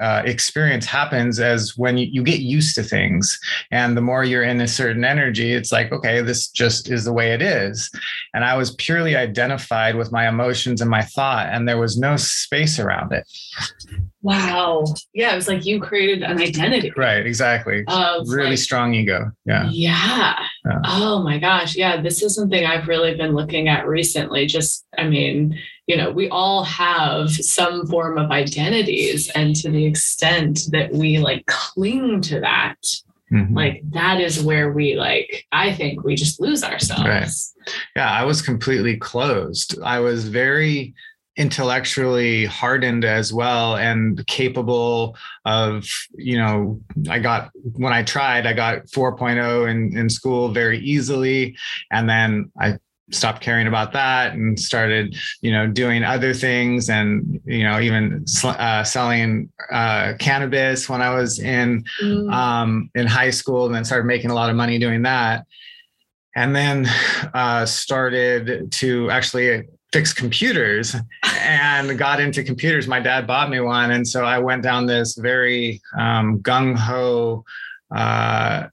uh, 0.00 0.22
experience 0.24 0.86
happens 0.86 1.40
as 1.40 1.76
when 1.76 1.98
you, 1.98 2.06
you, 2.10 2.22
get 2.22 2.40
used 2.40 2.74
to 2.74 2.82
things. 2.82 3.38
And 3.70 3.96
the 3.96 4.00
more 4.00 4.24
you're 4.24 4.42
in 4.42 4.60
a 4.60 4.68
certain 4.68 5.04
energy 5.04 5.52
it's 5.52 5.72
like 5.72 5.92
okay 5.92 6.20
this 6.22 6.48
just 6.48 6.90
is 6.90 7.04
the 7.04 7.12
way 7.12 7.32
it 7.32 7.42
is. 7.42 7.90
And 8.34 8.44
i 8.44 8.56
was 8.56 8.74
purely 8.76 9.16
identified 9.16 9.96
with 9.96 10.12
my 10.12 10.28
emotions 10.28 10.80
and 10.80 10.90
my 10.90 11.02
thought 11.02 11.48
and 11.50 11.68
there 11.68 11.78
was 11.78 11.98
no 11.98 12.16
space 12.16 12.78
around 12.78 13.12
it. 13.12 13.26
Wow. 14.22 14.84
Yeah 15.14 15.32
it 15.32 15.36
was 15.36 15.48
like 15.48 15.64
you 15.64 15.80
created 15.80 16.22
an 16.22 16.40
identity. 16.40 16.92
Right 16.96 17.26
exactly. 17.26 17.84
Really 18.26 18.50
like, 18.50 18.58
strong 18.58 18.94
ego. 18.94 19.30
Yeah. 19.46 19.68
yeah 19.70 20.46
yeah. 20.64 20.80
Oh 20.84 21.22
my 21.22 21.38
gosh. 21.38 21.76
Yeah 21.76 22.00
this 22.00 22.22
is 22.22 22.34
something 22.34 22.64
i've 22.64 22.88
really 22.88 23.14
been 23.14 23.34
looking 23.34 23.68
at 23.68 23.86
recently. 23.86 24.46
Just 24.46 24.86
i 24.98 25.06
mean 25.08 25.58
you 25.86 25.96
know 25.96 26.10
we 26.10 26.28
all 26.28 26.62
have 26.64 27.30
some 27.30 27.86
form 27.86 28.18
of 28.18 28.30
identities 28.30 29.30
and 29.30 29.56
to 29.56 29.70
the 29.70 29.84
extent 29.84 30.68
that 30.70 30.92
we 30.92 31.18
like 31.18 31.44
cling 31.46 32.20
to 32.20 32.38
that 32.40 32.76
mm-hmm. 33.32 33.52
like 33.54 33.82
that 33.90 34.20
is 34.20 34.40
where 34.42 34.70
we 34.72 34.94
like 34.94 35.46
i 35.50 35.72
think 35.74 36.04
we 36.04 36.14
just 36.14 36.40
lose 36.40 36.62
ourselves. 36.62 37.04
Right. 37.66 37.74
yeah 37.96 38.10
i 38.10 38.24
was 38.24 38.40
completely 38.40 38.96
closed. 38.96 39.80
I 39.82 39.98
was 39.98 40.28
very 40.28 40.94
intellectually 41.36 42.44
hardened 42.44 43.04
as 43.04 43.32
well 43.32 43.76
and 43.76 44.26
capable 44.26 45.16
of 45.44 45.86
you 46.14 46.36
know 46.36 46.80
i 47.08 47.18
got 47.18 47.50
when 47.76 47.92
i 47.92 48.02
tried 48.02 48.46
i 48.46 48.52
got 48.52 48.84
4.0 48.86 49.70
in, 49.70 49.96
in 49.96 50.10
school 50.10 50.48
very 50.48 50.78
easily 50.80 51.56
and 51.92 52.10
then 52.10 52.50
i 52.60 52.76
stopped 53.12 53.42
caring 53.42 53.66
about 53.66 53.92
that 53.92 54.34
and 54.34 54.58
started 54.58 55.16
you 55.40 55.52
know 55.52 55.66
doing 55.66 56.02
other 56.02 56.34
things 56.34 56.90
and 56.90 57.40
you 57.44 57.62
know 57.62 57.80
even 57.80 58.24
uh, 58.44 58.82
selling 58.82 59.50
uh, 59.70 60.14
cannabis 60.18 60.88
when 60.88 61.00
i 61.00 61.14
was 61.14 61.38
in 61.38 61.84
mm. 62.02 62.32
um, 62.32 62.90
in 62.94 63.06
high 63.06 63.30
school 63.30 63.66
and 63.66 63.74
then 63.74 63.84
started 63.84 64.04
making 64.04 64.30
a 64.30 64.34
lot 64.34 64.50
of 64.50 64.56
money 64.56 64.78
doing 64.78 65.02
that 65.02 65.46
and 66.36 66.54
then 66.54 66.88
uh, 67.34 67.66
started 67.66 68.70
to 68.70 69.10
actually 69.10 69.66
fix 69.92 70.12
computers 70.12 70.94
and 71.40 71.98
got 71.98 72.20
into 72.20 72.44
computers 72.44 72.86
my 72.86 73.00
dad 73.00 73.26
bought 73.26 73.50
me 73.50 73.60
one 73.60 73.90
and 73.90 74.06
so 74.06 74.24
i 74.24 74.38
went 74.38 74.62
down 74.62 74.86
this 74.86 75.16
very 75.16 75.80
um, 75.98 76.38
gung-ho 76.40 77.44
uh, 77.94 78.66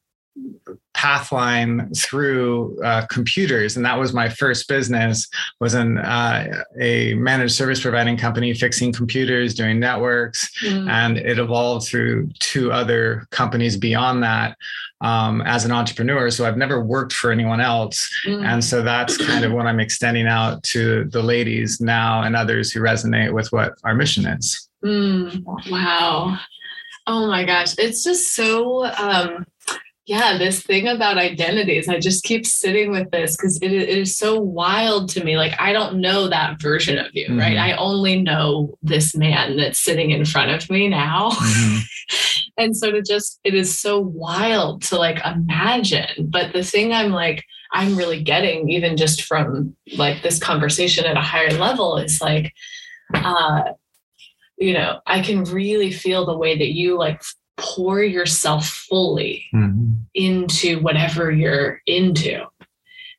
pathline 0.96 1.96
through 1.98 2.80
uh, 2.84 3.06
computers 3.08 3.78
and 3.78 3.86
that 3.86 3.98
was 3.98 4.14
my 4.14 4.28
first 4.28 4.68
business 4.68 5.28
was 5.60 5.76
in 5.76 6.00
uh, 6.00 6.64
a 6.80 7.14
managed 7.16 7.54
service 7.54 7.82
providing 7.82 8.18
company 8.18 8.54
fixing 8.54 8.92
computers 8.92 9.54
doing 9.54 9.80
networks 9.80 10.52
mm. 10.64 10.90
and 10.90 11.18
it 11.18 11.38
evolved 11.38 11.88
through 11.88 12.28
two 12.40 12.72
other 12.72 13.28
companies 13.30 13.78
beyond 13.78 14.24
that 14.24 14.58
um, 15.02 15.42
as 15.42 15.66
an 15.66 15.72
entrepreneur 15.72 16.30
so 16.30 16.46
i've 16.46 16.58
never 16.58 16.84
worked 16.84 17.14
for 17.14 17.32
anyone 17.32 17.62
else 17.62 18.10
mm. 18.26 18.44
and 18.44 18.64
so 18.64 18.82
that's 18.82 19.18
kind 19.18 19.46
of 19.46 19.52
what 19.52 19.68
i'm 19.68 19.80
extending 19.80 20.28
out 20.28 20.62
to 20.64 21.06
the 21.06 21.22
ladies 21.22 21.80
now 21.80 22.24
and 22.24 22.36
others 22.36 22.72
who 22.72 22.80
resonate 22.80 23.34
with 23.34 23.52
what 23.52 23.74
our 23.84 23.94
mission 23.94 24.26
is 24.26 24.70
mm. 24.84 25.44
wow 25.70 26.38
oh 27.08 27.28
my 27.28 27.44
gosh 27.44 27.78
it's 27.78 28.04
just 28.04 28.34
so 28.34 28.86
um 28.86 29.46
yeah, 30.08 30.38
this 30.38 30.64
thing 30.64 30.88
about 30.88 31.18
identities, 31.18 31.90
I 31.90 32.00
just 32.00 32.24
keep 32.24 32.46
sitting 32.46 32.92
with 32.92 33.12
this 33.12 33.36
because 33.36 33.58
it, 33.62 33.74
it 33.74 33.90
is 33.90 34.16
so 34.16 34.40
wild 34.40 35.10
to 35.10 35.24
me. 35.24 35.36
Like, 35.36 35.60
I 35.60 35.74
don't 35.74 36.00
know 36.00 36.30
that 36.30 36.62
version 36.62 36.98
of 36.98 37.08
you, 37.14 37.26
mm-hmm. 37.26 37.40
right? 37.40 37.58
I 37.58 37.74
only 37.74 38.22
know 38.22 38.78
this 38.82 39.14
man 39.14 39.58
that's 39.58 39.80
sitting 39.80 40.12
in 40.12 40.24
front 40.24 40.52
of 40.52 40.70
me 40.70 40.88
now. 40.88 41.32
Mm-hmm. 41.32 41.78
and 42.58 42.76
so 42.76 42.92
to 42.92 43.02
just, 43.02 43.40
it 43.44 43.54
is 43.54 43.78
so 43.78 44.00
wild 44.00 44.82
to 44.84 44.98
like 44.98 45.20
imagine. 45.26 46.28
But 46.30 46.54
the 46.54 46.64
thing 46.64 46.94
I'm 46.94 47.12
like, 47.12 47.44
I'm 47.72 47.98
really 47.98 48.24
getting, 48.24 48.70
even 48.70 48.98
just 48.98 49.24
from 49.24 49.76
like 49.96 50.22
this 50.24 50.40
conversation 50.40 51.06
at 51.06 51.18
a 51.18 51.22
higher 51.22 51.52
level, 51.52 51.98
is 51.98 52.22
like, 52.22 52.54
uh, 53.14 53.64
you 54.58 54.74
know, 54.74 55.00
I 55.06 55.22
can 55.22 55.44
really 55.44 55.92
feel 55.92 56.26
the 56.26 56.38
way 56.38 56.58
that 56.58 56.74
you 56.74 56.98
like 56.98 57.22
pour 57.58 58.02
yourself 58.02 58.68
fully 58.68 59.46
mm-hmm. 59.54 59.94
into 60.14 60.80
whatever 60.80 61.32
you're 61.32 61.82
into. 61.86 62.46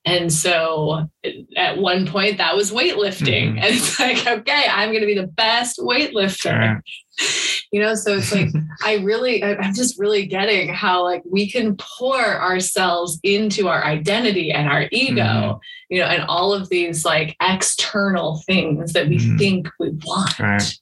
And 0.04 0.32
so 0.32 1.08
at 1.56 1.76
one 1.78 2.06
point 2.06 2.38
that 2.38 2.56
was 2.56 2.72
weightlifting. 2.72 3.50
Mm-hmm. 3.50 3.58
And 3.58 3.74
it's 3.74 4.00
like, 4.00 4.26
okay, 4.26 4.64
I'm 4.70 4.90
going 4.90 5.02
to 5.02 5.06
be 5.06 5.18
the 5.18 5.26
best 5.26 5.78
weightlifter. 5.78 6.80
You 7.70 7.82
know, 7.82 7.94
so 7.94 8.16
it's 8.16 8.32
like, 8.32 8.48
I 8.82 8.94
really, 8.94 9.44
I'm 9.44 9.74
just 9.74 9.98
really 9.98 10.24
getting 10.24 10.72
how 10.72 11.04
like 11.04 11.22
we 11.30 11.50
can 11.50 11.76
pour 11.76 12.18
ourselves 12.18 13.20
into 13.22 13.68
our 13.68 13.84
identity 13.84 14.50
and 14.50 14.70
our 14.70 14.88
ego, 14.90 15.22
mm-hmm. 15.22 15.58
you 15.90 16.00
know, 16.00 16.06
and 16.06 16.22
all 16.22 16.54
of 16.54 16.70
these 16.70 17.04
like 17.04 17.36
external 17.42 18.42
things 18.46 18.94
that 18.94 19.06
we 19.06 19.18
mm-hmm. 19.18 19.36
think 19.36 19.68
we 19.78 19.90
want. 19.90 20.38
Right 20.38 20.78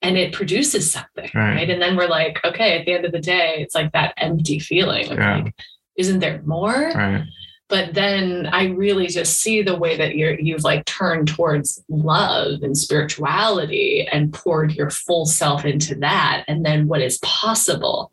and 0.00 0.16
it 0.16 0.32
produces 0.32 0.92
something 0.92 1.28
right. 1.34 1.54
right. 1.56 1.70
and 1.70 1.82
then 1.82 1.96
we're 1.96 2.06
like 2.06 2.38
okay 2.44 2.78
at 2.78 2.86
the 2.86 2.92
end 2.92 3.04
of 3.04 3.12
the 3.12 3.20
day 3.20 3.56
it's 3.58 3.74
like 3.74 3.90
that 3.92 4.14
empty 4.16 4.58
feeling 4.58 5.10
of 5.10 5.18
yeah. 5.18 5.38
like 5.38 5.54
isn't 5.96 6.20
there 6.20 6.40
more 6.42 6.92
right. 6.94 7.24
But 7.68 7.94
then 7.94 8.46
i 8.52 8.66
really 8.66 9.06
just 9.06 9.40
see 9.40 9.62
the 9.62 9.76
way 9.76 9.96
that 9.96 10.16
you're 10.16 10.38
you've 10.38 10.64
like 10.64 10.84
turned 10.84 11.28
towards 11.28 11.82
love 11.88 12.62
and 12.62 12.76
spirituality 12.76 14.06
and 14.10 14.32
poured 14.32 14.72
your 14.72 14.90
full 14.90 15.26
self 15.26 15.64
into 15.64 15.94
that 15.94 16.44
and 16.48 16.64
then 16.64 16.88
what 16.88 17.00
is 17.00 17.18
possible 17.18 18.12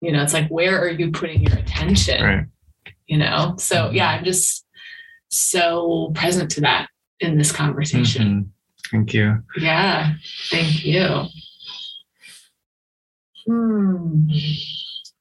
you 0.00 0.12
know 0.12 0.22
it's 0.22 0.34
like 0.34 0.48
where 0.48 0.80
are 0.80 0.90
you 0.90 1.10
putting 1.10 1.42
your 1.42 1.58
attention 1.58 2.22
right. 2.22 2.46
you 3.06 3.18
know 3.18 3.54
so 3.58 3.76
mm-hmm. 3.76 3.96
yeah 3.96 4.08
i'm 4.10 4.24
just 4.24 4.66
so 5.28 6.12
present 6.14 6.50
to 6.50 6.60
that 6.60 6.88
in 7.20 7.38
this 7.38 7.52
conversation 7.52 8.22
mm-hmm. 8.22 8.48
Thank 8.92 9.14
you. 9.14 9.42
Yeah, 9.56 10.12
thank 10.50 10.84
you. 10.84 11.24
Hmm. 13.46 14.28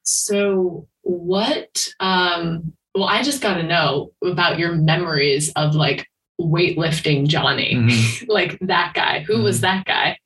So, 0.04 0.88
what? 1.04 1.88
Um, 2.02 2.74
well, 2.96 3.08
I 3.08 3.24
just 3.24 3.42
got 3.42 3.56
to 3.56 3.64
know 3.64 4.12
about 4.24 4.60
your 4.60 4.74
memories 4.74 5.52
of 5.56 5.76
like 5.76 6.08
weightlifting 6.40 7.28
Johnny, 7.28 7.76
mm-hmm. 7.76 8.26
like 8.32 8.58
that 8.62 8.94
guy. 8.94 9.22
Who 9.22 9.36
mm-hmm. 9.36 9.44
was 9.44 9.62
that 9.62 9.86
guy? 9.86 10.18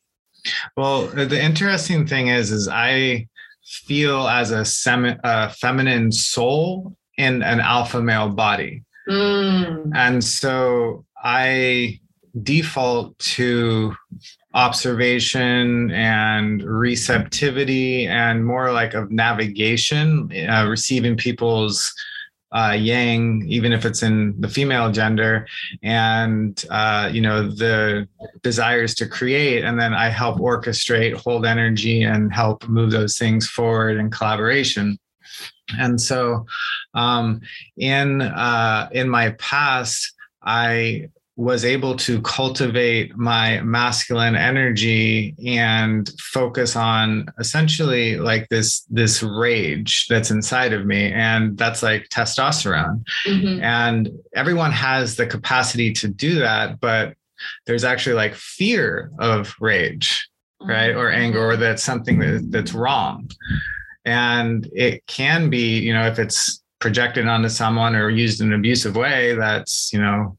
Well, 0.77 1.07
the 1.07 1.41
interesting 1.41 2.05
thing 2.05 2.27
is, 2.27 2.51
is 2.51 2.67
I 2.67 3.27
feel 3.63 4.27
as 4.27 4.51
a 4.51 4.63
semi, 4.63 5.17
uh, 5.23 5.49
feminine 5.49 6.11
soul 6.11 6.95
in 7.17 7.41
an 7.41 7.59
alpha 7.59 8.01
male 8.01 8.29
body, 8.29 8.83
mm. 9.09 9.91
and 9.95 10.23
so 10.23 11.05
I 11.17 11.99
default 12.43 13.17
to 13.17 13.95
observation 14.53 15.91
and 15.91 16.63
receptivity 16.63 18.07
and 18.07 18.45
more 18.45 18.71
like 18.71 18.93
of 18.93 19.11
navigation, 19.11 20.31
uh, 20.49 20.65
receiving 20.67 21.17
people's 21.17 21.93
uh, 22.51 22.75
yang, 22.77 23.43
even 23.47 23.73
if 23.73 23.85
it's 23.85 24.03
in 24.03 24.39
the 24.39 24.47
female 24.47 24.91
gender, 24.91 25.47
and 25.83 26.63
uh, 26.69 27.09
you 27.11 27.21
know 27.21 27.49
the 27.49 28.07
desires 28.43 28.95
to 28.95 29.07
create, 29.07 29.63
and 29.63 29.79
then 29.79 29.93
I 29.93 30.09
help 30.09 30.37
orchestrate, 30.39 31.15
hold 31.15 31.45
energy, 31.45 32.03
and 32.03 32.33
help 32.33 32.67
move 32.67 32.91
those 32.91 33.17
things 33.17 33.47
forward 33.47 33.97
in 33.97 34.09
collaboration. 34.09 34.97
And 35.79 35.99
so, 35.99 36.45
um, 36.93 37.41
in 37.77 38.21
uh, 38.21 38.89
in 38.91 39.09
my 39.09 39.31
past, 39.31 40.13
I 40.43 41.09
was 41.37 41.65
able 41.65 41.95
to 41.97 42.21
cultivate 42.21 43.17
my 43.17 43.59
masculine 43.61 44.35
energy 44.35 45.35
and 45.45 46.09
focus 46.19 46.75
on 46.75 47.25
essentially 47.39 48.17
like 48.17 48.47
this 48.49 48.81
this 48.89 49.21
rage 49.21 50.07
that's 50.07 50.31
inside 50.31 50.71
of 50.71 50.85
me 50.85 51.11
and 51.11 51.57
that's 51.57 51.83
like 51.83 52.07
testosterone. 52.09 53.03
Mm-hmm. 53.27 53.61
and 53.61 54.09
everyone 54.33 54.71
has 54.71 55.15
the 55.15 55.27
capacity 55.27 55.91
to 55.91 56.07
do 56.07 56.39
that 56.39 56.79
but 56.79 57.15
there's 57.65 57.83
actually 57.83 58.15
like 58.15 58.33
fear 58.33 59.11
of 59.19 59.53
rage 59.59 60.29
right? 60.61 60.95
Or 60.95 61.11
anger 61.11 61.51
or 61.51 61.57
that's 61.57 61.83
something 61.83 62.19
that, 62.19 62.47
that's 62.51 62.73
wrong. 62.73 63.29
And 64.05 64.69
it 64.73 65.05
can 65.07 65.49
be 65.49 65.79
you 65.79 65.93
know 65.93 66.05
if 66.05 66.19
it's 66.19 66.61
projected 66.79 67.27
onto 67.27 67.49
someone 67.49 67.95
or 67.95 68.09
used 68.09 68.41
in 68.41 68.51
an 68.51 68.59
abusive 68.59 68.95
way 68.95 69.33
that's 69.33 69.91
you 69.91 69.99
know 69.99 70.37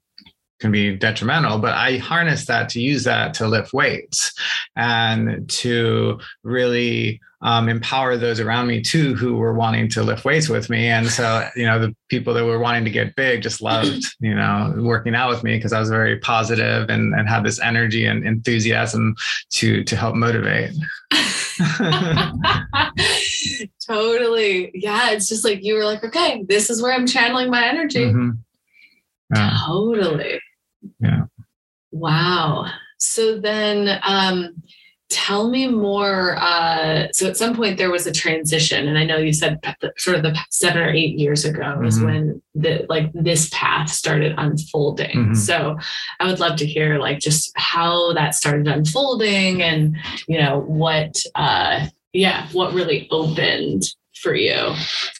can 0.61 0.71
be 0.71 0.97
detrimental 0.97 1.59
but 1.59 1.75
i 1.75 1.97
harness 1.99 2.47
that 2.47 2.69
to 2.69 2.81
use 2.81 3.05
that 3.05 3.35
to 3.35 3.47
lift 3.47 3.73
weights 3.73 4.33
and 4.77 5.49
to 5.49 6.19
really 6.43 7.21
um, 7.43 7.69
empower 7.69 8.17
those 8.17 8.41
around 8.41 8.67
me 8.67 8.81
too 8.81 9.15
who 9.15 9.37
were 9.37 9.53
wanting 9.53 9.89
to 9.91 10.03
lift 10.03 10.25
weights 10.25 10.49
with 10.49 10.71
me. 10.71 10.89
And 10.89 11.09
so 11.09 11.47
you 11.55 11.67
know 11.67 11.79
the 11.79 11.95
people 12.09 12.33
that 12.35 12.45
were 12.45 12.59
wanting 12.59 12.85
to 12.85 12.91
get 12.91 13.15
big 13.15 13.43
just 13.43 13.61
loved 13.61 14.05
you 14.21 14.35
know 14.35 14.75
working 14.79 15.15
out 15.15 15.29
with 15.29 15.45
me 15.45 15.57
because 15.57 15.73
i 15.73 15.79
was 15.79 15.91
very 15.91 16.19
positive 16.19 16.89
and, 16.89 17.15
and 17.15 17.29
had 17.29 17.45
this 17.45 17.61
energy 17.61 18.07
and 18.07 18.27
enthusiasm 18.27 19.15
to 19.51 19.85
to 19.85 19.97
help 19.97 20.15
motivate. 20.15 20.73
Totally. 23.87 24.73
Yeah 24.75 25.11
it's 25.11 25.29
just 25.29 25.45
like 25.45 25.63
you 25.63 25.75
were 25.75 25.85
like 25.85 26.03
okay 26.05 26.45
this 26.49 26.71
is 26.71 26.83
where 26.83 26.93
i'm 26.93 27.07
channeling 27.07 27.51
my 27.51 27.65
energy. 27.67 28.07
Mm-hmm. 28.07 28.31
yeah. 29.35 29.57
totally 29.65 30.41
yeah. 31.01 31.23
Wow. 31.93 32.67
So 32.99 33.39
then 33.41 34.01
um, 34.03 34.63
tell 35.09 35.49
me 35.49 35.69
more. 35.69 36.37
Uh, 36.37 37.09
so 37.13 37.29
at 37.29 37.37
some 37.37 37.55
point 37.55 37.79
there 37.79 37.91
was 37.91 38.07
a 38.07 38.13
transition, 38.13 38.89
and 38.89 38.99
I 38.99 39.05
know 39.05 39.19
you 39.19 39.33
said 39.33 39.61
sort 39.99 40.17
of 40.17 40.23
the 40.23 40.39
seven 40.51 40.83
or 40.83 40.91
eight 40.91 41.19
years 41.19 41.45
ago 41.45 41.61
mm-hmm. 41.61 41.85
is 41.85 42.01
when 42.01 42.43
the 42.55 42.87
like 42.89 43.11
this 43.13 43.49
path 43.53 43.89
started 43.91 44.35
unfolding. 44.37 45.17
Mm-hmm. 45.17 45.35
So 45.35 45.79
I 46.21 46.27
would 46.27 46.41
love 46.41 46.57
to 46.59 46.67
hear 46.67 46.99
like 46.99 47.19
just 47.19 47.53
how 47.57 48.13
that 48.15 48.35
started 48.35 48.67
unfolding, 48.67 49.63
and 49.63 49.97
you 50.29 50.39
know 50.39 50.61
what, 50.61 51.17
uh, 51.35 51.87
yeah, 52.13 52.49
what 52.53 52.75
really 52.75 53.09
opened 53.11 53.85
for 54.15 54.35
you. 54.35 54.75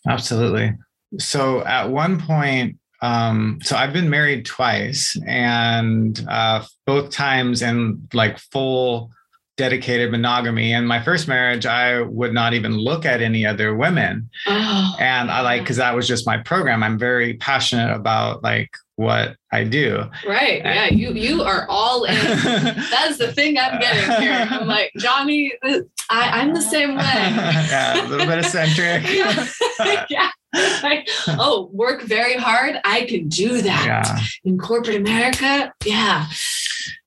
Absolutely. 0.09 0.73
So 1.19 1.65
at 1.65 1.91
one 1.91 2.21
point, 2.21 2.79
um, 3.03 3.59
so 3.63 3.77
I've 3.77 3.93
been 3.93 4.11
married 4.11 4.47
twice, 4.47 5.19
and 5.27 6.25
uh, 6.29 6.65
both 6.87 7.11
times 7.11 7.63
in 7.63 8.09
like 8.13 8.39
full 8.39 9.11
dedicated 9.57 10.11
monogamy. 10.11 10.75
And 10.75 10.87
my 10.87 11.03
first 11.03 11.29
marriage, 11.29 11.65
I 11.65 12.03
would 12.03 12.35
not 12.35 12.53
even 12.53 12.77
look 12.77 13.07
at 13.07 13.23
any 13.23 13.47
other 13.47 13.75
women, 13.75 14.31
oh, 14.47 14.97
and 14.99 15.31
I 15.31 15.41
like 15.41 15.63
because 15.63 15.77
that 15.77 15.95
was 15.95 16.09
just 16.09 16.27
my 16.27 16.39
program. 16.39 16.83
I'm 16.83 16.99
very 16.99 17.35
passionate 17.35 17.95
about 17.95 18.43
like 18.43 18.71
what 18.97 19.37
I 19.53 19.65
do. 19.65 20.05
Right. 20.27 20.63
Yeah. 20.65 20.89
You 20.89 21.13
you 21.13 21.43
are 21.43 21.67
all 21.69 22.05
in. 22.05 22.15
That's 22.15 23.19
the 23.19 23.33
thing 23.33 23.59
I'm 23.59 23.79
getting 23.79 24.23
here. 24.23 24.47
I'm 24.51 24.67
like 24.67 24.91
Johnny. 24.97 25.53
I, 25.63 26.41
I'm 26.41 26.55
the 26.55 26.63
same 26.63 26.97
way. 26.97 27.03
yeah, 27.03 28.07
a 28.07 28.09
little 28.09 28.27
bit 28.27 28.39
eccentric. 28.39 29.05
yeah. 30.11 30.31
Like, 30.83 31.09
oh, 31.29 31.69
work 31.73 32.03
very 32.03 32.37
hard. 32.37 32.77
I 32.85 33.07
can 33.07 33.29
do 33.29 33.63
that 33.63 33.87
yeah. 33.87 34.21
in 34.45 34.59
corporate 34.59 34.97
America. 34.97 35.73
Yeah. 35.85 36.27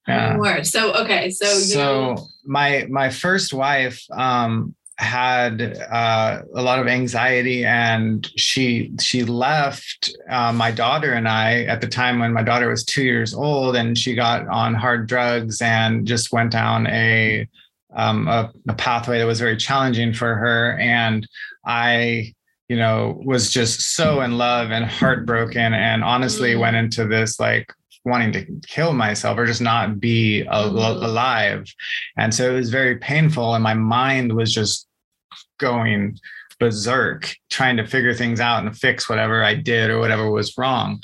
Yeah. 0.08 0.36
More. 0.36 0.64
So 0.64 0.94
okay. 0.96 1.30
So 1.30 1.46
so 1.46 2.10
you... 2.12 2.18
my 2.46 2.88
my 2.90 3.10
first 3.10 3.54
wife 3.54 4.04
um 4.12 4.76
had 5.00 5.62
uh, 5.90 6.42
a 6.56 6.62
lot 6.62 6.78
of 6.78 6.88
anxiety 6.88 7.64
and 7.64 8.30
she 8.36 8.92
she 9.00 9.24
left 9.24 10.14
uh, 10.30 10.52
my 10.52 10.72
daughter 10.72 11.14
and 11.14 11.26
I 11.26 11.64
at 11.64 11.80
the 11.80 11.88
time 11.88 12.20
when 12.20 12.34
my 12.34 12.44
daughter 12.44 12.70
was 12.70 12.84
two 12.84 13.04
years 13.04 13.34
old 13.34 13.78
and 13.78 13.98
she 13.98 14.14
got 14.14 14.46
on 14.50 14.74
hard 14.74 15.08
drugs 15.08 15.62
and 15.62 16.06
just 16.06 16.34
went 16.34 16.52
down 16.52 16.86
a 16.88 17.48
um, 17.96 18.28
a, 18.28 18.52
a 18.68 18.74
pathway 18.74 19.20
that 19.20 19.26
was 19.26 19.40
very 19.40 19.56
challenging 19.56 20.14
for 20.14 20.36
her 20.36 20.78
and 20.80 21.26
I 21.66 22.34
you 22.70 22.78
know 22.78 23.20
was 23.26 23.52
just 23.52 23.96
so 23.96 24.22
in 24.22 24.38
love 24.38 24.72
and 24.72 24.86
heartbroken 24.86 25.74
and 25.74 26.04
honestly 26.04 26.54
mm. 26.54 26.60
went 26.60 26.76
into 26.76 27.06
this 27.06 27.40
like 27.40 27.74
wanting 28.06 28.32
to 28.32 28.46
kill 28.66 28.94
myself 28.94 29.38
or 29.38 29.46
just 29.46 29.62
not 29.62 30.00
be 30.00 30.46
al- 30.46 30.72
mm. 30.72 31.04
alive 31.04 31.66
and 32.18 32.34
so 32.34 32.50
it 32.50 32.56
was 32.56 32.70
very 32.70 32.96
painful 32.98 33.56
and 33.56 33.64
my 33.64 33.74
mind 33.74 34.34
was 34.34 34.54
just 34.54 34.88
going 35.58 36.18
berserk 36.60 37.36
trying 37.50 37.78
to 37.78 37.88
figure 37.88 38.14
things 38.14 38.40
out 38.40 38.64
and 38.64 38.78
fix 38.78 39.10
whatever 39.10 39.44
I 39.44 39.56
did 39.56 39.90
or 39.90 40.00
whatever 40.00 40.30
was 40.30 40.58
wrong. 40.58 41.02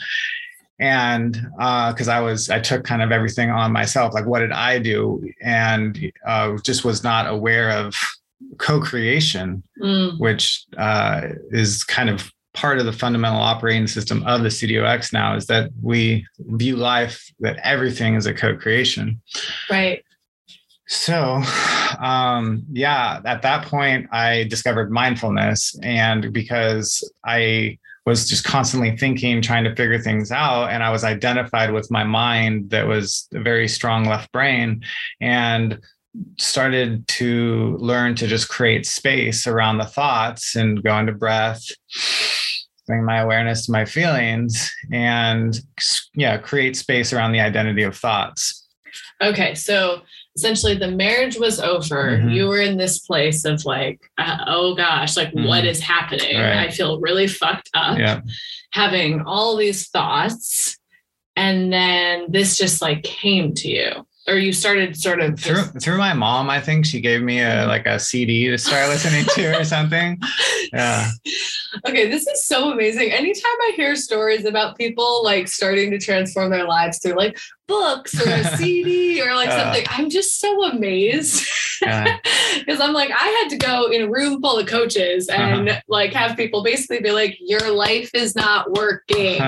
And 0.78 1.34
because 1.58 2.10
uh, 2.10 2.14
I 2.14 2.20
was, 2.20 2.50
I 2.50 2.60
took 2.60 2.84
kind 2.84 3.02
of 3.02 3.12
everything 3.12 3.50
on 3.50 3.72
myself. 3.72 4.14
Like, 4.14 4.26
what 4.26 4.40
did 4.40 4.52
I 4.52 4.78
do? 4.78 5.26
And 5.42 6.12
uh, 6.28 6.58
just 6.64 6.84
was 6.84 7.02
not 7.02 7.30
aware 7.30 7.72
of 7.72 7.96
co-creation, 8.58 9.64
mm. 9.82 10.20
which 10.20 10.66
uh, 10.78 11.22
is 11.52 11.84
kind 11.84 12.10
of 12.10 12.32
part 12.54 12.80
of 12.80 12.86
the 12.86 12.94
fundamental 12.94 13.42
operating 13.42 13.86
system 13.86 14.24
of 14.26 14.42
the 14.42 14.50
CDOX 14.50 15.12
now 15.12 15.36
is 15.36 15.46
that 15.48 15.70
we 15.82 16.26
view 16.40 16.78
life 16.78 17.30
that 17.40 17.58
everything 17.64 18.16
is 18.16 18.26
a 18.26 18.34
co-creation. 18.34 19.22
Right. 19.70 20.04
So, 20.88 21.42
um, 22.00 22.64
yeah, 22.72 23.20
at 23.26 23.42
that 23.42 23.66
point, 23.66 24.08
I 24.12 24.44
discovered 24.44 24.92
mindfulness. 24.92 25.78
And 25.82 26.32
because 26.32 27.10
I 27.26 27.80
was 28.06 28.30
just 28.30 28.44
constantly 28.44 28.96
thinking, 28.96 29.42
trying 29.42 29.64
to 29.64 29.76
figure 29.76 30.00
things 30.00 30.32
out, 30.32 30.70
and 30.70 30.84
I 30.84 30.92
was 30.92 31.04
identified 31.04 31.74
with 31.74 31.90
my 31.90 32.04
mind 32.04 32.70
that 32.70 32.88
was 32.88 33.28
a 33.34 33.42
very 33.42 33.68
strong 33.68 34.06
left 34.06 34.32
brain, 34.32 34.84
and 35.20 35.80
started 36.38 37.08
to 37.08 37.78
learn 37.80 38.16
to 38.16 38.28
just 38.28 38.50
create 38.50 38.86
space 38.86 39.48
around 39.48 39.78
the 39.78 39.86
thoughts 39.86 40.56
and 40.56 40.84
go 40.84 40.98
into 40.98 41.12
breath 41.12 41.64
bring 42.88 43.04
my 43.04 43.20
awareness 43.20 43.66
to 43.66 43.72
my 43.72 43.84
feelings 43.84 44.72
and 44.92 45.62
yeah 46.14 46.38
create 46.38 46.78
space 46.78 47.12
around 47.12 47.32
the 47.32 47.40
identity 47.40 47.84
of 47.84 47.98
thoughts 47.98 48.68
okay 49.22 49.56
so 49.56 50.02
essentially 50.36 50.76
the 50.76 50.92
marriage 50.92 51.38
was 51.38 51.60
over. 51.60 52.18
Mm-hmm. 52.18 52.30
You 52.30 52.48
were 52.48 52.60
in 52.60 52.78
this 52.78 53.00
place 53.00 53.46
of 53.46 53.66
like, 53.66 54.02
uh, 54.18 54.38
oh 54.48 54.76
gosh, 54.76 55.16
like 55.16 55.30
mm-hmm. 55.30 55.48
what 55.48 55.66
is 55.66 55.80
happening? 55.80 56.36
Right. 56.36 56.58
I 56.58 56.72
feel 56.72 57.00
really 57.00 57.28
fucked 57.28 57.70
up. 57.74 57.98
Yeah. 57.98 58.22
Having 58.72 59.22
all 59.22 59.56
these 59.56 59.88
thoughts. 59.90 60.78
And 61.38 61.72
then 61.72 62.28
this 62.30 62.58
just 62.58 62.82
like 62.82 63.04
came 63.04 63.54
to 63.56 63.68
you 63.70 64.06
or 64.28 64.36
you 64.36 64.52
started 64.52 64.98
sort 64.98 65.22
of 65.22 65.40
through, 65.40 65.64
through 65.80 65.98
my 65.98 66.14
mom 66.14 66.50
i 66.50 66.60
think 66.60 66.86
she 66.86 67.00
gave 67.00 67.22
me 67.22 67.40
a 67.40 67.46
mm-hmm. 67.46 67.70
like 67.70 67.86
a 67.86 68.00
cd 68.00 68.50
to 68.50 68.58
start 68.58 68.90
listening 68.90 69.26
to 69.26 69.60
or 69.60 69.64
something. 69.64 70.20
Yeah. 70.74 71.10
Okay 71.88 72.10
this 72.10 72.28
is 72.28 72.46
so 72.46 72.72
amazing. 72.72 73.12
Anytime 73.12 73.62
i 73.62 73.74
hear 73.76 73.96
stories 73.96 74.46
about 74.46 74.78
people 74.78 75.24
like 75.24 75.48
starting 75.48 75.92
to 75.92 76.00
transform 76.00 76.50
their 76.50 76.66
lives 76.66 77.00
through 77.00 77.16
like 77.16 77.38
books 77.68 78.20
or 78.20 78.30
a 78.30 78.44
cd 78.58 79.22
or 79.26 79.36
like 79.36 79.50
uh, 79.50 79.64
something 79.64 79.86
i'm 79.90 80.10
just 80.10 80.40
so 80.42 80.66
amazed. 80.66 81.48
Because 81.80 82.80
i'm 82.82 82.94
like 82.94 83.12
i 83.12 83.28
had 83.42 83.50
to 83.50 83.58
go 83.58 83.90
in 83.92 84.02
a 84.02 84.10
room 84.10 84.42
full 84.42 84.58
of 84.58 84.68
coaches 84.68 85.30
and 85.30 85.70
uh-huh. 85.70 85.82
like 85.88 86.12
have 86.14 86.36
people 86.36 86.64
basically 86.64 87.00
be 87.00 87.12
like 87.12 87.38
your 87.40 87.72
life 87.72 88.10
is 88.14 88.36
not 88.36 88.72
working 88.72 89.42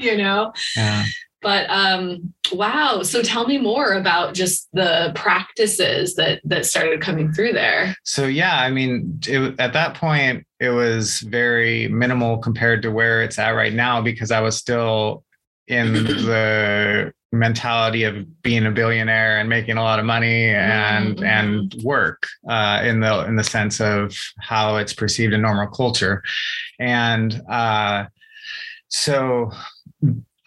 you 0.00 0.18
know? 0.18 0.52
Yeah. 0.76 1.04
But 1.42 1.68
um, 1.70 2.32
wow. 2.52 3.02
So 3.02 3.22
tell 3.22 3.46
me 3.46 3.58
more 3.58 3.92
about 3.92 4.34
just 4.34 4.68
the 4.72 5.12
practices 5.14 6.14
that 6.16 6.40
that 6.44 6.66
started 6.66 7.00
coming 7.00 7.32
through 7.32 7.52
there. 7.52 7.94
So 8.04 8.26
yeah, 8.26 8.60
I 8.60 8.70
mean, 8.70 9.20
it, 9.26 9.54
at 9.58 9.72
that 9.74 9.94
point, 9.94 10.46
it 10.60 10.70
was 10.70 11.20
very 11.20 11.88
minimal 11.88 12.38
compared 12.38 12.82
to 12.82 12.90
where 12.90 13.22
it's 13.22 13.38
at 13.38 13.50
right 13.50 13.72
now 13.72 14.00
because 14.00 14.30
I 14.30 14.40
was 14.40 14.56
still 14.56 15.24
in 15.68 15.92
the 16.04 17.12
mentality 17.32 18.04
of 18.04 18.42
being 18.42 18.66
a 18.66 18.70
billionaire 18.70 19.38
and 19.38 19.48
making 19.48 19.76
a 19.76 19.82
lot 19.82 19.98
of 19.98 20.04
money 20.04 20.48
and 20.48 21.16
mm-hmm. 21.16 21.24
and 21.24 21.74
work 21.82 22.26
uh, 22.48 22.82
in 22.84 23.00
the 23.00 23.24
in 23.26 23.36
the 23.36 23.44
sense 23.44 23.80
of 23.80 24.16
how 24.40 24.76
it's 24.76 24.92
perceived 24.92 25.32
in 25.32 25.42
normal 25.42 25.66
culture 25.66 26.22
and 26.78 27.42
uh, 27.48 28.04
so 28.88 29.50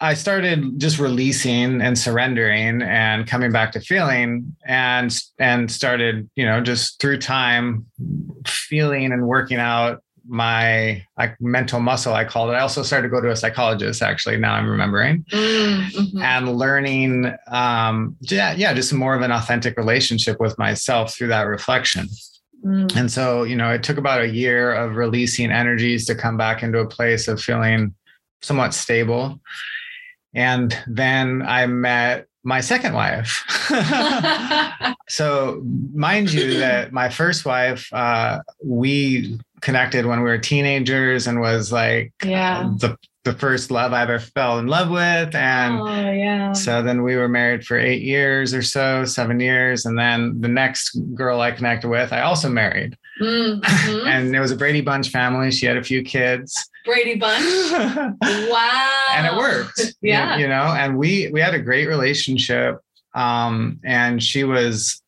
I 0.02 0.14
started 0.14 0.78
just 0.78 0.98
releasing 0.98 1.82
and 1.82 1.98
surrendering 1.98 2.80
and 2.80 3.26
coming 3.26 3.52
back 3.52 3.72
to 3.72 3.80
feeling 3.80 4.56
and 4.64 5.16
and 5.38 5.70
started, 5.70 6.28
you 6.36 6.44
know, 6.44 6.60
just 6.60 7.00
through 7.00 7.18
time 7.18 7.86
feeling 8.46 9.12
and 9.12 9.26
working 9.26 9.58
out 9.58 10.02
my 10.26 11.04
like 11.18 11.34
mental 11.40 11.80
muscle 11.80 12.12
i 12.12 12.24
called 12.24 12.50
it 12.50 12.52
i 12.52 12.60
also 12.60 12.82
started 12.82 13.08
to 13.08 13.10
go 13.10 13.20
to 13.20 13.30
a 13.30 13.36
psychologist 13.36 14.00
actually 14.00 14.36
now 14.36 14.54
i'm 14.54 14.68
remembering 14.68 15.24
mm-hmm. 15.32 16.18
and 16.18 16.56
learning 16.56 17.34
um 17.48 18.16
yeah 18.20 18.52
yeah 18.52 18.72
just 18.72 18.92
more 18.92 19.14
of 19.14 19.22
an 19.22 19.32
authentic 19.32 19.76
relationship 19.76 20.38
with 20.38 20.56
myself 20.58 21.16
through 21.16 21.26
that 21.26 21.42
reflection 21.42 22.06
mm. 22.64 22.96
and 22.96 23.10
so 23.10 23.42
you 23.42 23.56
know 23.56 23.70
it 23.70 23.82
took 23.82 23.96
about 23.96 24.20
a 24.20 24.28
year 24.28 24.72
of 24.72 24.94
releasing 24.94 25.50
energies 25.50 26.06
to 26.06 26.14
come 26.14 26.36
back 26.36 26.62
into 26.62 26.78
a 26.78 26.86
place 26.86 27.26
of 27.26 27.40
feeling 27.40 27.92
somewhat 28.42 28.72
stable 28.72 29.40
and 30.34 30.76
then 30.86 31.42
i 31.42 31.66
met 31.66 32.26
my 32.42 32.60
second 32.60 32.94
wife. 32.94 33.44
so, 35.08 35.62
mind 35.92 36.32
you, 36.32 36.58
that 36.58 36.92
my 36.92 37.08
first 37.08 37.44
wife, 37.44 37.92
uh, 37.92 38.40
we 38.64 39.38
connected 39.60 40.06
when 40.06 40.22
we 40.22 40.30
were 40.30 40.38
teenagers 40.38 41.26
and 41.26 41.40
was 41.40 41.70
like 41.70 42.12
yeah. 42.24 42.70
the 42.78 42.96
the 43.24 43.34
first 43.34 43.70
love 43.70 43.92
I 43.92 44.02
ever 44.02 44.18
fell 44.18 44.58
in 44.58 44.66
love 44.66 44.88
with. 44.88 45.34
And 45.34 45.78
oh, 45.78 46.10
yeah. 46.10 46.52
so 46.52 46.82
then 46.82 47.02
we 47.02 47.16
were 47.16 47.28
married 47.28 47.66
for 47.66 47.78
eight 47.78 48.00
years 48.00 48.54
or 48.54 48.62
so, 48.62 49.04
seven 49.04 49.40
years. 49.40 49.84
And 49.84 49.98
then 49.98 50.40
the 50.40 50.48
next 50.48 50.98
girl 51.14 51.40
I 51.42 51.50
connected 51.50 51.88
with, 51.88 52.14
I 52.14 52.22
also 52.22 52.48
married. 52.48 52.96
Mm-hmm. 53.20 54.06
and 54.06 54.34
it 54.34 54.40
was 54.40 54.50
a 54.50 54.56
Brady 54.56 54.80
Bunch 54.80 55.10
family. 55.10 55.50
She 55.50 55.66
had 55.66 55.76
a 55.76 55.82
few 55.82 56.02
kids. 56.02 56.68
Brady 56.84 57.16
Bunch. 57.16 57.44
wow. 57.72 59.04
And 59.14 59.26
it 59.26 59.36
worked. 59.36 59.94
Yeah. 60.00 60.36
You, 60.36 60.42
you, 60.42 60.48
know, 60.48 60.74
and 60.76 60.96
we 60.96 61.30
we 61.30 61.40
had 61.40 61.54
a 61.54 61.60
great 61.60 61.86
relationship. 61.86 62.78
Um, 63.14 63.80
and 63.84 64.22
she 64.22 64.44
was 64.44 64.99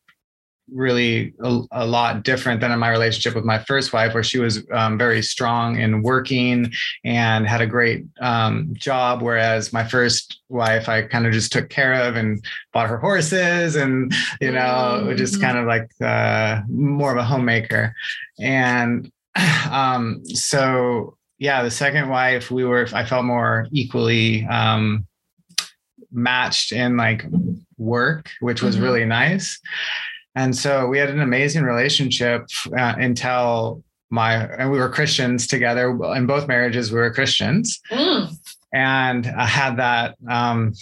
really 0.73 1.33
a, 1.43 1.61
a, 1.71 1.85
lot 1.85 2.23
different 2.23 2.61
than 2.61 2.71
in 2.71 2.79
my 2.79 2.89
relationship 2.89 3.35
with 3.35 3.45
my 3.45 3.59
first 3.59 3.93
wife, 3.93 4.13
where 4.13 4.23
she 4.23 4.39
was 4.39 4.65
um, 4.71 4.97
very 4.97 5.21
strong 5.21 5.79
in 5.79 6.01
working 6.01 6.71
and 7.03 7.47
had 7.47 7.61
a 7.61 7.67
great 7.67 8.05
um, 8.21 8.73
job. 8.73 9.21
Whereas 9.21 9.71
my 9.71 9.83
first 9.83 10.41
wife, 10.49 10.89
I 10.89 11.03
kind 11.03 11.25
of 11.25 11.33
just 11.33 11.51
took 11.51 11.69
care 11.69 11.93
of 11.93 12.15
and 12.15 12.43
bought 12.71 12.89
her 12.89 12.97
horses 12.97 13.75
and, 13.75 14.13
you 14.41 14.51
know, 14.51 15.03
mm-hmm. 15.03 15.15
just 15.15 15.39
kind 15.39 15.57
of 15.57 15.65
like 15.65 15.89
uh, 16.01 16.61
more 16.67 17.11
of 17.11 17.17
a 17.17 17.23
homemaker. 17.23 17.95
And 18.39 19.11
um, 19.69 20.25
so, 20.25 21.17
yeah, 21.37 21.63
the 21.63 21.71
second 21.71 22.09
wife, 22.09 22.51
we 22.51 22.63
were, 22.63 22.87
I 22.93 23.05
felt 23.05 23.25
more 23.25 23.67
equally 23.71 24.45
um, 24.45 25.05
matched 26.11 26.71
in 26.71 26.95
like 26.95 27.25
work, 27.77 28.29
which 28.39 28.61
was 28.61 28.75
mm-hmm. 28.75 28.83
really 28.83 29.05
nice. 29.05 29.59
And 30.35 30.55
so 30.55 30.87
we 30.87 30.97
had 30.97 31.09
an 31.09 31.21
amazing 31.21 31.63
relationship 31.63 32.47
uh, 32.77 32.95
until 32.97 33.83
my, 34.09 34.45
and 34.45 34.71
we 34.71 34.79
were 34.79 34.89
Christians 34.89 35.47
together. 35.47 35.89
In 36.15 36.25
both 36.25 36.47
marriages, 36.47 36.91
we 36.91 36.99
were 36.99 37.13
Christians. 37.13 37.79
Mm. 37.91 38.35
And 38.73 39.27
I 39.27 39.45
had 39.45 39.77
that 39.77 40.15
um, 40.27 40.73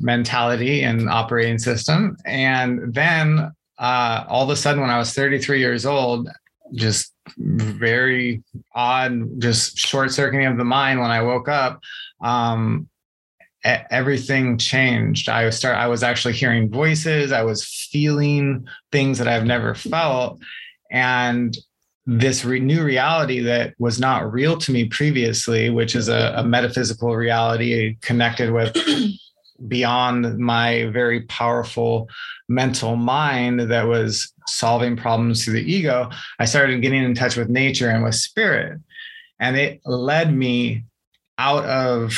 mentality 0.00 0.82
and 0.82 1.08
operating 1.08 1.58
system. 1.58 2.16
And 2.26 2.92
then 2.92 3.52
uh, 3.78 4.24
all 4.28 4.44
of 4.44 4.50
a 4.50 4.56
sudden, 4.56 4.82
when 4.82 4.90
I 4.90 4.98
was 4.98 5.12
33 5.14 5.58
years 5.58 5.86
old, 5.86 6.28
just 6.74 7.14
very 7.38 8.42
odd, 8.74 9.40
just 9.40 9.78
short 9.78 10.10
circuiting 10.10 10.46
of 10.46 10.58
the 10.58 10.64
mind 10.64 11.00
when 11.00 11.10
I 11.10 11.22
woke 11.22 11.48
up. 11.48 11.80
Um, 12.20 12.88
everything 13.64 14.58
changed. 14.58 15.28
I 15.28 15.44
was 15.44 15.56
start 15.56 15.76
I 15.76 15.88
was 15.88 16.02
actually 16.02 16.34
hearing 16.34 16.70
voices, 16.70 17.32
I 17.32 17.42
was 17.42 17.64
feeling 17.64 18.66
things 18.92 19.18
that 19.18 19.28
I've 19.28 19.46
never 19.46 19.74
felt 19.74 20.40
and 20.90 21.56
this 22.06 22.42
re- 22.42 22.58
new 22.58 22.82
reality 22.82 23.40
that 23.40 23.74
was 23.78 24.00
not 24.00 24.32
real 24.32 24.56
to 24.56 24.72
me 24.72 24.86
previously, 24.86 25.68
which 25.68 25.94
is 25.94 26.08
a, 26.08 26.32
a 26.36 26.44
metaphysical 26.44 27.14
reality 27.14 27.98
connected 28.00 28.50
with 28.50 28.74
beyond 29.68 30.38
my 30.38 30.86
very 30.86 31.22
powerful 31.22 32.08
mental 32.48 32.96
mind 32.96 33.60
that 33.60 33.86
was 33.86 34.32
solving 34.46 34.96
problems 34.96 35.44
through 35.44 35.54
the 35.54 35.70
ego, 35.70 36.08
I 36.38 36.46
started 36.46 36.80
getting 36.80 37.04
in 37.04 37.14
touch 37.14 37.36
with 37.36 37.50
nature 37.50 37.90
and 37.90 38.02
with 38.02 38.14
spirit. 38.14 38.80
And 39.38 39.58
it 39.58 39.82
led 39.84 40.34
me 40.34 40.84
out 41.36 41.64
of 41.66 42.14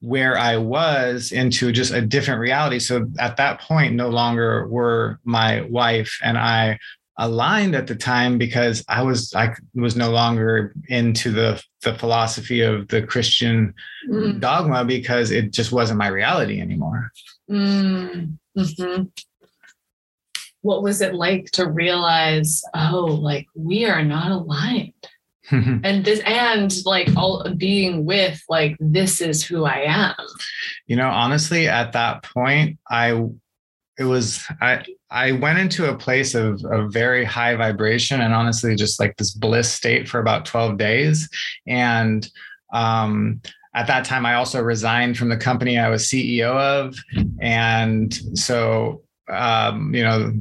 where 0.00 0.36
I 0.38 0.56
was 0.56 1.32
into 1.32 1.72
just 1.72 1.92
a 1.92 2.00
different 2.00 2.40
reality. 2.40 2.78
So 2.78 3.06
at 3.18 3.36
that 3.36 3.60
point, 3.60 3.94
no 3.94 4.08
longer 4.08 4.66
were 4.68 5.20
my 5.24 5.62
wife 5.62 6.18
and 6.22 6.38
I 6.38 6.78
aligned 7.18 7.76
at 7.76 7.86
the 7.86 7.94
time 7.94 8.38
because 8.38 8.84
I 8.88 9.02
was 9.02 9.32
I 9.34 9.54
was 9.74 9.96
no 9.96 10.10
longer 10.10 10.74
into 10.88 11.30
the 11.30 11.62
the 11.82 11.94
philosophy 11.94 12.60
of 12.60 12.88
the 12.88 13.02
Christian 13.02 13.74
mm. 14.08 14.40
dogma 14.40 14.84
because 14.84 15.30
it 15.30 15.52
just 15.52 15.70
wasn't 15.70 15.98
my 15.98 16.08
reality 16.08 16.60
anymore. 16.60 17.12
Mm. 17.50 18.38
Mm-hmm. 18.58 19.02
What 20.62 20.82
was 20.82 21.02
it 21.02 21.14
like 21.14 21.50
to 21.52 21.68
realize, 21.68 22.62
oh, 22.74 23.04
like 23.04 23.46
we 23.54 23.84
are 23.84 24.02
not 24.02 24.30
aligned? 24.30 24.94
and 25.50 26.04
this 26.04 26.20
and 26.20 26.74
like 26.86 27.08
all 27.16 27.46
being 27.56 28.04
with 28.04 28.42
like 28.48 28.76
this 28.80 29.20
is 29.20 29.44
who 29.44 29.64
i 29.64 29.82
am. 29.86 30.14
You 30.86 30.96
know 30.96 31.08
honestly 31.08 31.68
at 31.68 31.92
that 31.92 32.22
point 32.22 32.78
i 32.90 33.10
it 33.98 34.04
was 34.04 34.44
i 34.60 34.82
i 35.10 35.32
went 35.32 35.58
into 35.58 35.90
a 35.90 35.96
place 35.96 36.34
of 36.34 36.64
a 36.70 36.88
very 36.88 37.24
high 37.24 37.54
vibration 37.56 38.20
and 38.20 38.32
honestly 38.32 38.74
just 38.74 38.98
like 38.98 39.16
this 39.16 39.32
bliss 39.32 39.70
state 39.70 40.08
for 40.08 40.18
about 40.18 40.46
12 40.46 40.78
days. 40.78 41.28
And 41.66 42.28
um 42.72 43.42
at 43.74 43.86
that 43.88 44.04
time 44.04 44.24
i 44.24 44.34
also 44.34 44.62
resigned 44.62 45.18
from 45.18 45.28
the 45.28 45.36
company 45.36 45.78
i 45.78 45.90
was 45.90 46.06
ceo 46.06 46.56
of. 46.56 46.96
And 47.40 48.14
so 48.38 49.02
um 49.28 49.94
you 49.94 50.02
know 50.02 50.32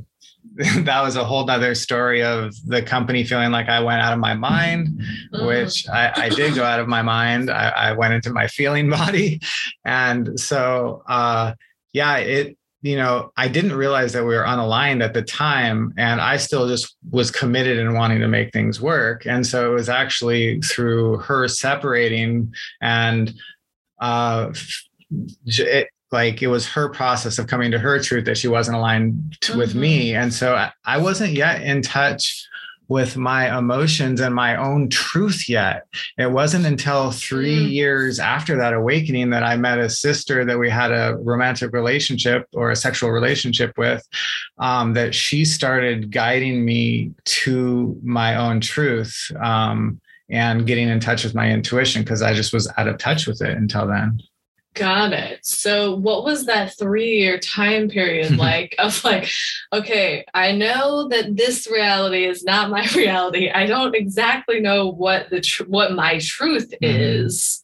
that 0.84 1.02
was 1.02 1.16
a 1.16 1.24
whole 1.24 1.46
nother 1.46 1.74
story 1.74 2.22
of 2.22 2.54
the 2.68 2.82
company 2.82 3.24
feeling 3.24 3.52
like 3.52 3.70
I 3.70 3.80
went 3.80 4.02
out 4.02 4.14
of 4.14 4.20
my 4.20 4.36
mind, 4.36 4.88
mm-hmm. 4.88 5.48
which 5.48 5.90
I, 5.90 6.12
I, 6.16 6.30
did 6.30 6.54
go 6.54 6.64
out 6.64 6.80
of 6.80 6.88
my 6.88 7.02
mind. 7.02 7.50
I, 7.50 7.70
I, 7.70 7.92
went 7.94 8.14
into 8.14 8.32
my 8.32 8.46
feeling 8.48 8.88
body. 8.90 9.42
And 9.84 10.40
so, 10.40 11.02
uh, 11.08 11.56
yeah, 11.92 12.18
it, 12.18 12.56
you 12.84 12.96
know, 12.98 13.32
I 13.36 13.48
didn't 13.48 13.74
realize 13.74 14.14
that 14.14 14.26
we 14.26 14.36
were 14.36 14.44
unaligned 14.44 15.04
at 15.04 15.16
the 15.16 15.24
time. 15.24 15.92
And 15.98 16.22
I 16.22 16.38
still 16.38 16.68
just 16.68 16.98
was 17.10 17.32
committed 17.32 17.80
and 17.80 17.96
wanting 17.96 18.20
to 18.20 18.28
make 18.28 18.54
things 18.54 18.80
work. 18.80 19.26
And 19.26 19.48
so 19.48 19.72
it 19.72 19.74
was 19.74 19.90
actually 19.90 20.62
through 20.62 21.18
her 21.20 21.48
separating 21.48 22.54
and, 22.80 23.34
uh, 24.00 24.54
it, 25.46 25.88
like 26.14 26.42
it 26.42 26.48
was 26.48 26.68
her 26.68 26.88
process 26.90 27.40
of 27.40 27.48
coming 27.48 27.72
to 27.72 27.80
her 27.80 28.00
truth 28.00 28.26
that 28.26 28.38
she 28.38 28.48
wasn't 28.48 28.78
aligned 28.78 29.38
mm-hmm. 29.42 29.58
with 29.58 29.76
me 29.76 30.12
mm-hmm. 30.12 30.24
and 30.24 30.34
so 30.34 30.56
I, 30.86 30.98
wasn't 30.98 31.34
yet 31.34 31.62
in 31.64 31.82
touch 31.82 32.48
with 32.88 33.18
my 33.18 33.58
emotions 33.58 34.20
and 34.20 34.36
my 34.36 34.56
own 34.56 34.90
truth 34.90 35.48
yet. 35.50 35.88
It 36.18 36.32
wasn't 36.32 36.66
until 36.66 37.12
three 37.12 37.58
mm. 37.58 37.72
years 37.72 38.20
after 38.20 38.58
that 38.58 38.74
awakening 38.74 39.30
that 39.32 39.42
I 39.42 39.56
met 39.56 39.80
a 39.80 39.90
sister 39.90 40.46
that 40.46 40.60
we 40.60 40.70
had 40.70 40.92
a 40.92 41.18
romantic 41.22 41.74
relationship 41.74 42.48
or 42.54 42.72
a 42.72 42.76
sexual 42.76 43.12
relationship 43.12 43.78
with, 43.78 44.08
um, 44.60 44.94
that 44.94 45.16
she 45.16 45.46
started 45.46 46.12
guiding 46.12 46.64
me 46.64 47.12
to 47.26 48.00
my 48.04 48.36
own 48.36 48.60
truth 48.60 49.32
um, 49.42 50.00
and 50.30 50.68
getting 50.68 50.90
in 50.90 51.00
touch 51.00 51.24
with 51.24 51.34
my 51.34 51.50
intuition 51.50 52.04
because 52.04 52.22
I 52.22 52.34
just 52.34 52.54
was 52.54 52.72
out 52.78 52.88
of 52.88 52.98
touch 52.98 53.28
with 53.28 53.42
it 53.42 53.58
until 53.58 53.88
then. 53.88 54.20
Got 54.74 55.14
it. 55.14 55.46
So, 55.46 55.96
what 55.96 56.24
was 56.24 56.46
that 56.48 56.78
three 56.78 57.20
year 57.20 57.38
time 57.38 57.90
period 57.90 58.38
like 58.38 58.76
of 58.80 59.04
like, 59.04 59.30
okay, 59.72 60.26
I 60.34 60.52
know 60.52 61.08
that 61.10 61.36
this 61.36 61.68
reality 61.70 62.26
is 62.26 62.44
not 62.44 62.72
my 62.72 62.88
reality. 62.96 63.50
I 63.50 63.66
don't 63.68 63.96
exactly 63.96 64.60
know 64.60 64.88
what 64.88 65.30
the 65.30 65.42
tr- 65.42 65.66
what 65.66 65.94
my 65.94 66.20
truth 66.20 66.72
mm-hmm. 66.72 67.02
is. 67.26 67.64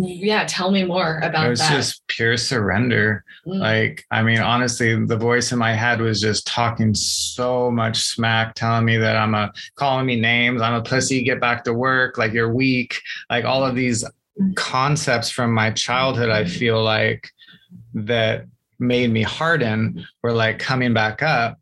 Yeah, 0.00 0.44
tell 0.46 0.70
me 0.70 0.84
more 0.84 1.18
about 1.18 1.32
that. 1.32 1.46
it 1.46 1.50
was 1.50 1.58
that. 1.58 1.72
just 1.72 2.06
pure 2.06 2.36
surrender. 2.36 3.24
Mm. 3.44 3.58
Like, 3.58 4.04
I 4.12 4.22
mean, 4.22 4.38
honestly, 4.38 4.94
the 5.04 5.16
voice 5.16 5.50
in 5.50 5.58
my 5.58 5.74
head 5.74 6.00
was 6.00 6.20
just 6.20 6.46
talking 6.46 6.94
so 6.94 7.68
much 7.68 7.98
smack, 7.98 8.54
telling 8.54 8.84
me 8.84 8.96
that 8.98 9.16
I'm 9.16 9.34
a 9.34 9.52
calling 9.74 10.06
me 10.06 10.20
names, 10.20 10.62
I'm 10.62 10.74
a 10.74 10.82
pussy, 10.82 11.24
get 11.24 11.40
back 11.40 11.64
to 11.64 11.74
work, 11.74 12.16
like 12.16 12.32
you're 12.32 12.52
weak, 12.52 13.00
like 13.28 13.44
all 13.44 13.64
of 13.64 13.74
these 13.74 14.04
concepts 14.54 15.30
from 15.30 15.52
my 15.52 15.70
childhood, 15.70 16.30
I 16.30 16.44
feel 16.44 16.82
like 16.82 17.30
that 17.94 18.46
made 18.78 19.10
me 19.10 19.22
harden 19.22 20.06
were 20.22 20.32
like 20.32 20.58
coming 20.58 20.94
back 20.94 21.22
up. 21.22 21.58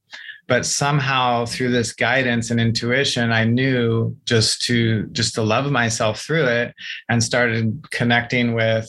But 0.49 0.65
somehow 0.65 1.45
through 1.45 1.73
this 1.73 1.93
guidance 1.93 2.51
and 2.51 2.61
intuition, 2.61 3.33
I 3.33 3.45
knew 3.45 4.17
just 4.27 4.63
to 4.67 5.07
just 5.09 5.35
to 5.35 5.43
love 5.43 5.71
myself 5.73 6.21
through 6.21 6.47
it 6.47 6.75
and 7.09 7.23
started 7.23 7.85
connecting 7.91 8.55
with 8.55 8.89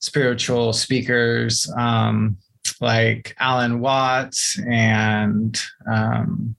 spiritual 0.00 0.74
speakers 0.74 1.70
um, 1.78 2.36
like 2.82 3.34
Alan 3.38 3.80
Watts 3.80 4.60
and 4.68 5.58
um, 5.90 6.54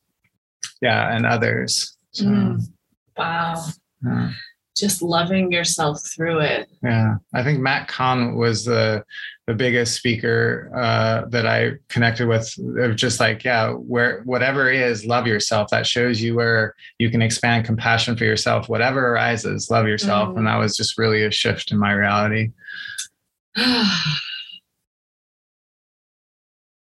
yeah, 0.82 1.16
and 1.16 1.26
others. 1.26 1.96
So. 2.12 2.26
Mm. 2.26 2.62
Wow. 3.18 3.66
Yeah. 4.04 4.32
Just 4.78 5.02
loving 5.02 5.52
yourself 5.52 6.02
through 6.16 6.40
it. 6.40 6.70
Yeah, 6.82 7.16
I 7.34 7.44
think 7.44 7.60
Matt 7.60 7.88
Kahn 7.90 8.36
was 8.36 8.64
the 8.64 9.04
the 9.48 9.54
biggest 9.54 9.96
speaker 9.96 10.72
uh, 10.74 11.26
that 11.30 11.46
I 11.46 11.74
connected 11.90 12.28
with. 12.28 12.50
Of 12.78 12.96
just 12.96 13.20
like, 13.20 13.44
yeah, 13.44 13.72
where 13.74 14.22
whatever 14.24 14.72
is, 14.72 15.06
love 15.06 15.28
yourself. 15.28 15.70
That 15.72 15.86
shows 15.86 16.22
you 16.22 16.36
where 16.36 16.74
you 17.00 17.10
can 17.12 17.22
expand 17.22 17.66
compassion 17.66 18.16
for 18.16 18.24
yourself. 18.24 18.70
Whatever 18.70 19.10
arises, 19.14 19.70
love 19.70 19.88
yourself, 19.88 20.30
Mhm. 20.30 20.38
and 20.38 20.48
that 20.48 20.58
was 20.58 20.78
just 20.78 20.98
really 20.98 21.24
a 21.26 21.32
shift 21.32 21.72
in 21.74 21.78
my 21.78 21.92
reality. 21.92 22.52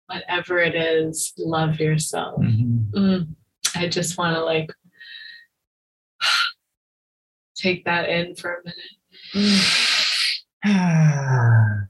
Whatever 0.07 0.59
it 0.59 0.75
is, 0.75 1.33
love 1.37 1.79
yourself. 1.79 2.41
Mhm. 2.41 2.89
Mm. 2.91 3.27
I 3.75 3.87
just 3.87 4.17
want 4.17 4.35
to 4.35 4.43
like 4.43 4.71
take 7.59 7.85
that 7.85 8.09
in 8.09 8.35
for 8.35 8.55
a 8.55 8.63
minute. 8.63 8.95
Mm. 10.65 11.87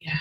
Yeah. 0.00 0.18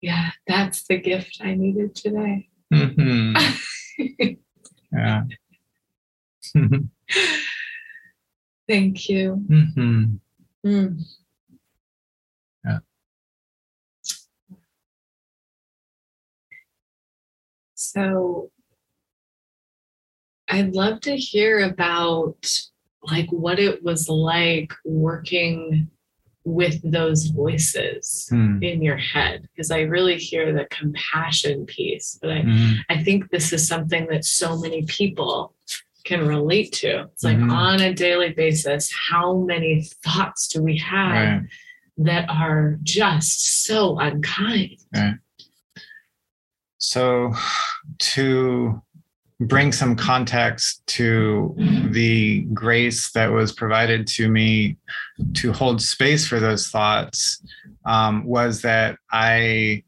Yeah, 0.00 0.30
that's 0.46 0.84
the 0.86 0.98
gift 0.98 1.38
I 1.42 1.54
needed 1.54 1.94
today. 1.94 2.48
Mhm. 2.72 3.36
Yeah. 4.92 5.22
Thank 8.68 9.08
you. 9.08 9.44
Mhm. 9.48 10.18
Mm. 10.66 11.00
So 17.94 18.50
I'd 20.48 20.74
love 20.74 21.00
to 21.02 21.16
hear 21.16 21.60
about 21.68 22.36
like 23.02 23.28
what 23.30 23.58
it 23.58 23.82
was 23.82 24.08
like 24.08 24.72
working 24.84 25.88
with 26.44 26.80
those 26.88 27.26
voices 27.26 28.26
Hmm. 28.30 28.62
in 28.62 28.80
your 28.82 28.96
head 28.96 29.42
because 29.52 29.70
I 29.70 29.80
really 29.80 30.16
hear 30.18 30.52
the 30.52 30.66
compassion 30.70 31.66
piece 31.66 32.18
but 32.20 32.30
I 32.30 32.42
Mhm. 32.42 32.76
I 32.88 33.02
think 33.02 33.30
this 33.30 33.52
is 33.52 33.66
something 33.66 34.06
that 34.10 34.24
so 34.24 34.58
many 34.58 34.84
people 34.86 35.54
can 36.04 36.26
relate 36.26 36.72
to. 36.72 37.02
It's 37.12 37.24
like 37.24 37.36
Mhm. 37.38 37.52
on 37.52 37.80
a 37.80 37.92
daily 37.92 38.32
basis, 38.32 38.90
how 39.10 39.36
many 39.38 39.82
thoughts 40.04 40.48
do 40.48 40.62
we 40.62 40.78
have 40.78 41.40
Right. 41.42 41.48
that 41.98 42.28
are 42.30 42.78
just 42.82 43.64
so 43.66 43.98
unkind? 43.98 44.78
So, 46.80 47.34
to 47.98 48.82
bring 49.38 49.70
some 49.72 49.96
context 49.96 50.82
to 50.86 51.54
the 51.90 52.42
grace 52.52 53.10
that 53.12 53.30
was 53.30 53.52
provided 53.52 54.06
to 54.06 54.28
me 54.28 54.76
to 55.34 55.52
hold 55.52 55.80
space 55.80 56.26
for 56.26 56.40
those 56.40 56.68
thoughts 56.68 57.42
um, 57.86 58.24
was 58.24 58.62
that 58.62 58.96
I, 59.10 59.82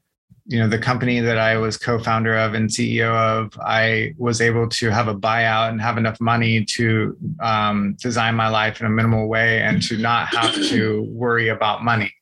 you 0.46 0.58
know, 0.58 0.68
the 0.68 0.78
company 0.78 1.20
that 1.20 1.38
I 1.38 1.56
was 1.56 1.78
co 1.78 1.98
founder 1.98 2.36
of 2.36 2.52
and 2.52 2.68
CEO 2.68 3.10
of, 3.10 3.58
I 3.60 4.14
was 4.18 4.42
able 4.42 4.68
to 4.68 4.90
have 4.90 5.08
a 5.08 5.14
buyout 5.14 5.70
and 5.70 5.80
have 5.80 5.98
enough 5.98 6.20
money 6.20 6.64
to 6.76 7.16
um, 7.40 7.94
design 8.00 8.34
my 8.34 8.48
life 8.48 8.80
in 8.80 8.86
a 8.86 8.90
minimal 8.90 9.28
way 9.28 9.62
and 9.62 9.82
to 9.84 9.96
not 9.96 10.28
have 10.28 10.54
to 10.68 11.06
worry 11.10 11.48
about 11.48 11.84
money. 11.84 12.12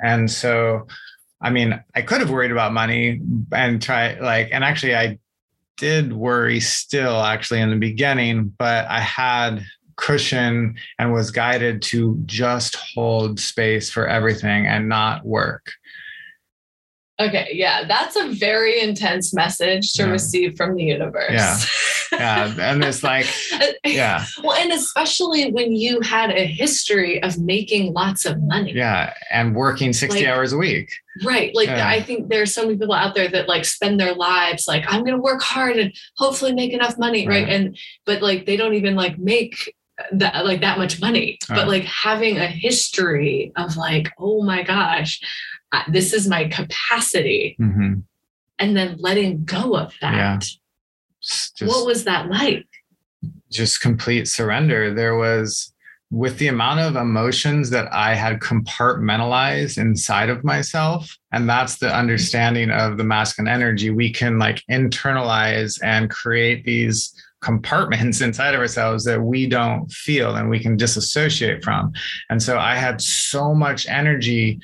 And 0.00 0.30
so, 0.30 0.86
I 1.42 1.50
mean, 1.50 1.82
I 1.94 2.02
could 2.02 2.20
have 2.20 2.30
worried 2.30 2.52
about 2.52 2.72
money 2.72 3.20
and 3.52 3.82
try 3.82 4.18
like, 4.18 4.48
and 4.52 4.62
actually, 4.62 4.94
I 4.94 5.18
did 5.76 6.12
worry 6.12 6.60
still 6.60 7.20
actually 7.22 7.60
in 7.60 7.70
the 7.70 7.76
beginning, 7.76 8.54
but 8.56 8.86
I 8.88 9.00
had 9.00 9.64
cushion 9.96 10.76
and 10.98 11.12
was 11.12 11.30
guided 11.30 11.82
to 11.82 12.20
just 12.26 12.76
hold 12.76 13.40
space 13.40 13.90
for 13.90 14.06
everything 14.06 14.66
and 14.66 14.88
not 14.88 15.24
work. 15.24 15.72
Okay, 17.28 17.50
yeah, 17.52 17.84
that's 17.86 18.16
a 18.16 18.28
very 18.32 18.80
intense 18.80 19.32
message 19.34 19.92
to 19.94 20.02
Yeah. 20.04 20.10
receive 20.10 20.56
from 20.56 20.74
the 20.76 20.84
universe. 20.84 21.30
Yeah. 21.30 21.58
Yeah. 22.12 22.54
And 22.72 22.84
it's 22.84 23.02
like, 23.12 23.26
yeah, 23.84 24.24
Well, 24.42 24.54
and 24.54 24.72
especially 24.72 25.50
when 25.50 25.72
you 25.72 26.00
had 26.00 26.30
a 26.30 26.44
history 26.46 27.22
of 27.22 27.38
making 27.38 27.92
lots 27.94 28.24
of 28.26 28.42
money. 28.42 28.72
yeah. 28.74 29.14
And 29.30 29.54
working 29.54 29.92
60 29.92 30.20
Like- 30.20 30.28
hours 30.28 30.52
a 30.52 30.58
week. 30.58 30.90
Right. 31.24 31.54
Like 31.54 31.68
Yeah. 31.68 31.88
I 31.88 32.02
think 32.02 32.28
there's 32.28 32.54
so 32.54 32.62
many 32.62 32.76
people 32.78 32.94
out 32.94 33.14
there 33.14 33.28
that 33.28 33.46
like 33.48 33.64
spend 33.66 34.00
their 34.00 34.14
lives 34.14 34.66
like 34.66 34.84
I'm 34.88 35.00
going 35.04 35.16
to 35.16 35.22
work 35.22 35.42
hard 35.42 35.76
and 35.78 35.92
hopefully 36.16 36.52
make 36.54 36.72
enough 36.72 36.98
money, 36.98 37.26
right? 37.28 37.44
Right. 37.44 37.52
And 37.52 37.76
but 38.06 38.22
like 38.22 38.46
they 38.46 38.56
don't 38.56 38.74
even 38.74 38.94
like 38.94 39.18
make 39.18 39.74
that 40.12 40.44
like 40.46 40.62
that 40.62 40.78
much 40.78 41.00
money. 41.00 41.38
But 41.48 41.68
like 41.68 41.84
having 41.84 42.38
a 42.38 42.46
history 42.46 43.52
of 43.56 43.76
like, 43.76 44.08
oh 44.18 44.42
my 44.42 44.62
gosh, 44.62 45.20
uh, 45.72 45.82
this 45.88 46.12
is 46.12 46.28
my 46.28 46.44
capacity, 46.48 47.56
Mhm. 47.60 48.02
and 48.58 48.76
then 48.76 48.96
letting 48.98 49.44
go 49.44 49.76
of 49.76 49.94
that. 50.00 50.14
Yeah. 50.14 50.38
Just, 51.22 51.62
what 51.62 51.86
was 51.86 52.04
that 52.04 52.28
like? 52.28 52.66
just 53.50 53.80
complete 53.82 54.26
surrender. 54.26 54.92
There 54.94 55.14
was, 55.16 55.72
with 56.10 56.38
the 56.38 56.48
amount 56.48 56.80
of 56.80 56.96
emotions 56.96 57.68
that 57.70 57.86
I 57.92 58.14
had 58.14 58.40
compartmentalized 58.40 59.78
inside 59.78 60.28
of 60.30 60.42
myself, 60.42 61.16
and 61.32 61.48
that's 61.48 61.76
the 61.76 61.94
understanding 61.94 62.70
of 62.70 62.96
the 62.96 63.04
masculine 63.04 63.52
energy, 63.52 63.90
we 63.90 64.10
can 64.10 64.38
like 64.38 64.62
internalize 64.70 65.78
and 65.84 66.10
create 66.10 66.64
these 66.64 67.14
compartments 67.42 68.20
inside 68.26 68.54
of 68.54 68.60
ourselves 68.60 69.04
that 69.04 69.20
we 69.22 69.46
don't 69.46 69.90
feel 69.92 70.36
and 70.36 70.48
we 70.48 70.58
can 70.58 70.76
disassociate 70.76 71.62
from. 71.62 71.92
And 72.30 72.42
so 72.42 72.58
I 72.58 72.74
had 72.76 73.00
so 73.00 73.54
much 73.54 73.86
energy 73.86 74.60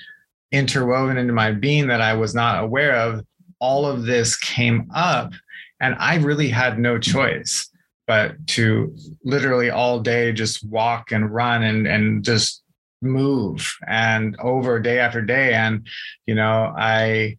interwoven 0.52 1.16
into 1.18 1.32
my 1.32 1.52
being 1.52 1.88
that 1.88 2.00
I 2.00 2.14
was 2.14 2.34
not 2.34 2.62
aware 2.62 2.96
of. 2.96 3.24
All 3.60 3.86
of 3.86 4.04
this 4.04 4.36
came 4.36 4.88
up, 4.94 5.32
and 5.80 5.94
I 5.98 6.16
really 6.16 6.48
had 6.48 6.78
no 6.78 6.98
choice 6.98 7.68
but 8.06 8.34
to 8.46 8.96
literally 9.22 9.68
all 9.68 10.00
day 10.00 10.32
just 10.32 10.64
walk 10.64 11.12
and 11.12 11.32
run 11.32 11.62
and 11.62 11.86
and 11.86 12.24
just 12.24 12.62
move 13.02 13.76
and 13.86 14.34
over 14.40 14.80
day 14.80 14.98
after 14.98 15.20
day 15.22 15.52
and 15.52 15.86
you 16.26 16.34
know 16.34 16.74
i 16.76 17.36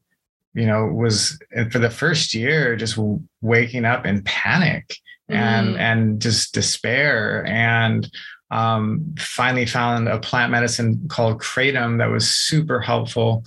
you 0.53 0.65
know 0.65 0.85
was 0.85 1.37
for 1.69 1.79
the 1.79 1.89
first 1.89 2.33
year 2.33 2.77
just 2.77 2.97
waking 3.41 3.83
up 3.83 4.05
in 4.05 4.21
panic 4.23 4.95
and 5.27 5.75
Mm. 5.75 5.79
and 5.79 6.21
just 6.21 6.53
despair 6.53 7.45
and 7.45 8.09
um, 8.51 9.13
finally 9.17 9.65
found 9.65 10.07
a 10.07 10.19
plant 10.19 10.51
medicine 10.51 11.07
called 11.07 11.39
kratom 11.39 11.99
that 11.99 12.09
was 12.09 12.29
super 12.29 12.79
helpful 12.79 13.43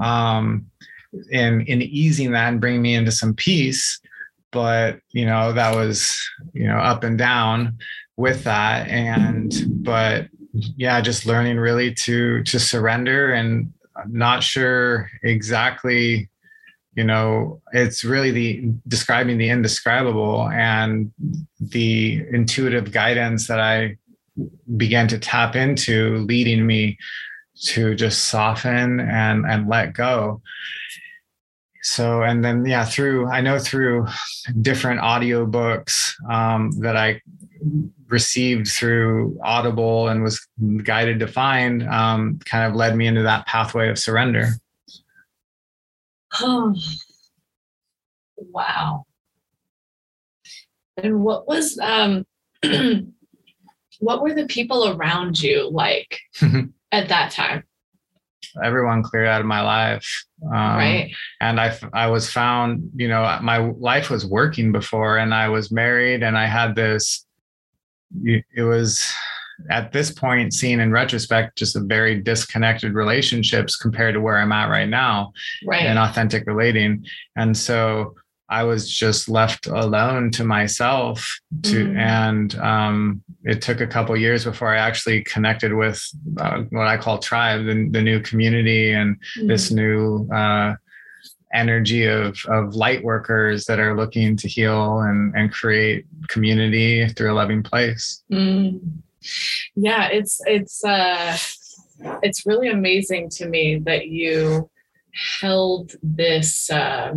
um, 0.00 0.66
in 1.30 1.62
in 1.62 1.82
easing 1.82 2.32
that 2.32 2.48
and 2.48 2.60
bringing 2.60 2.82
me 2.82 2.94
into 2.94 3.12
some 3.12 3.34
peace. 3.34 4.00
But 4.52 5.00
you 5.12 5.26
know 5.26 5.52
that 5.52 5.74
was 5.74 6.18
you 6.52 6.66
know 6.66 6.78
up 6.78 7.04
and 7.04 7.18
down 7.18 7.78
with 8.16 8.44
that. 8.44 8.88
And 8.88 9.52
but 9.68 10.28
yeah 10.76 11.00
just 11.00 11.26
learning 11.26 11.58
really 11.58 11.92
to 11.92 12.42
to 12.44 12.58
surrender 12.58 13.32
and 13.32 13.72
not 14.08 14.42
sure 14.42 15.10
exactly 15.22 16.28
you 16.94 17.04
know 17.04 17.60
it's 17.72 18.04
really 18.04 18.30
the 18.30 18.72
describing 18.88 19.38
the 19.38 19.48
indescribable 19.48 20.48
and 20.48 21.12
the 21.60 22.24
intuitive 22.32 22.92
guidance 22.92 23.46
that 23.46 23.60
i 23.60 23.96
began 24.76 25.08
to 25.08 25.18
tap 25.18 25.56
into 25.56 26.18
leading 26.18 26.66
me 26.66 26.98
to 27.62 27.94
just 27.94 28.24
soften 28.24 29.00
and 29.00 29.46
and 29.46 29.68
let 29.68 29.94
go 29.94 30.42
so 31.82 32.22
and 32.22 32.44
then 32.44 32.66
yeah 32.66 32.84
through 32.84 33.26
i 33.28 33.40
know 33.40 33.58
through 33.58 34.06
different 34.60 35.00
audio 35.00 35.46
books 35.46 36.14
um, 36.30 36.70
that 36.80 36.96
i 36.96 37.20
received 38.08 38.68
through 38.68 39.38
audible 39.42 40.08
and 40.08 40.22
was 40.22 40.46
guided 40.82 41.18
to 41.18 41.26
find 41.26 41.82
um, 41.88 42.38
kind 42.44 42.64
of 42.64 42.76
led 42.76 42.94
me 42.94 43.06
into 43.06 43.22
that 43.22 43.46
pathway 43.46 43.88
of 43.88 43.98
surrender 43.98 44.50
Oh, 46.40 46.74
wow. 48.36 49.06
And 50.96 51.22
what 51.22 51.46
was 51.46 51.78
um 51.78 52.24
what 54.00 54.22
were 54.22 54.34
the 54.34 54.46
people 54.46 54.88
around 54.88 55.40
you 55.40 55.70
like 55.70 56.18
at 56.92 57.08
that 57.08 57.32
time? 57.32 57.64
everyone 58.64 59.02
cleared 59.02 59.26
out 59.26 59.40
of 59.40 59.46
my 59.46 59.60
life 59.60 60.24
um, 60.46 60.52
right. 60.52 61.14
and 61.42 61.60
I, 61.60 61.76
I 61.92 62.06
was 62.06 62.30
found 62.30 62.90
you 62.94 63.06
know 63.06 63.38
my 63.42 63.58
life 63.58 64.08
was 64.08 64.24
working 64.24 64.72
before 64.72 65.18
and 65.18 65.34
i 65.34 65.48
was 65.48 65.70
married 65.70 66.22
and 66.22 66.38
i 66.38 66.46
had 66.46 66.74
this 66.74 67.26
it 68.24 68.62
was 68.62 69.12
at 69.70 69.92
this 69.92 70.10
point, 70.10 70.52
seen 70.52 70.80
in 70.80 70.92
retrospect, 70.92 71.56
just 71.56 71.76
a 71.76 71.80
very 71.80 72.20
disconnected 72.20 72.94
relationships 72.94 73.76
compared 73.76 74.14
to 74.14 74.20
where 74.20 74.38
I'm 74.38 74.52
at 74.52 74.68
right 74.68 74.88
now 74.88 75.32
right. 75.66 75.82
and 75.82 75.98
authentic 75.98 76.46
relating. 76.46 77.04
And 77.36 77.56
so 77.56 78.14
I 78.48 78.62
was 78.62 78.88
just 78.88 79.28
left 79.28 79.66
alone 79.66 80.30
to 80.32 80.44
myself 80.44 81.38
to, 81.62 81.86
mm. 81.86 81.96
and 81.96 82.54
um, 82.56 83.22
it 83.44 83.60
took 83.60 83.80
a 83.80 83.86
couple 83.86 84.16
years 84.16 84.44
before 84.44 84.74
I 84.74 84.78
actually 84.78 85.24
connected 85.24 85.74
with 85.74 86.00
uh, 86.38 86.62
what 86.70 86.86
I 86.86 86.96
call 86.96 87.18
tribe, 87.18 87.66
the, 87.66 87.88
the 87.90 88.02
new 88.02 88.20
community 88.20 88.92
and 88.92 89.16
mm. 89.38 89.48
this 89.48 89.70
new 89.70 90.28
uh, 90.32 90.74
energy 91.52 92.04
of 92.04 92.38
of 92.46 92.74
light 92.74 93.02
workers 93.02 93.64
that 93.64 93.80
are 93.80 93.96
looking 93.96 94.36
to 94.36 94.48
heal 94.48 95.00
and 95.00 95.34
and 95.34 95.52
create 95.52 96.04
community 96.28 97.08
through 97.08 97.32
a 97.32 97.34
loving 97.34 97.62
place. 97.62 98.22
Mm. 98.30 98.80
Yeah, 99.74 100.08
it's 100.08 100.40
it's 100.46 100.84
uh 100.84 101.36
it's 102.22 102.46
really 102.46 102.68
amazing 102.68 103.30
to 103.30 103.48
me 103.48 103.78
that 103.84 104.08
you 104.08 104.70
held 105.40 105.92
this 106.02 106.70
uh, 106.70 107.14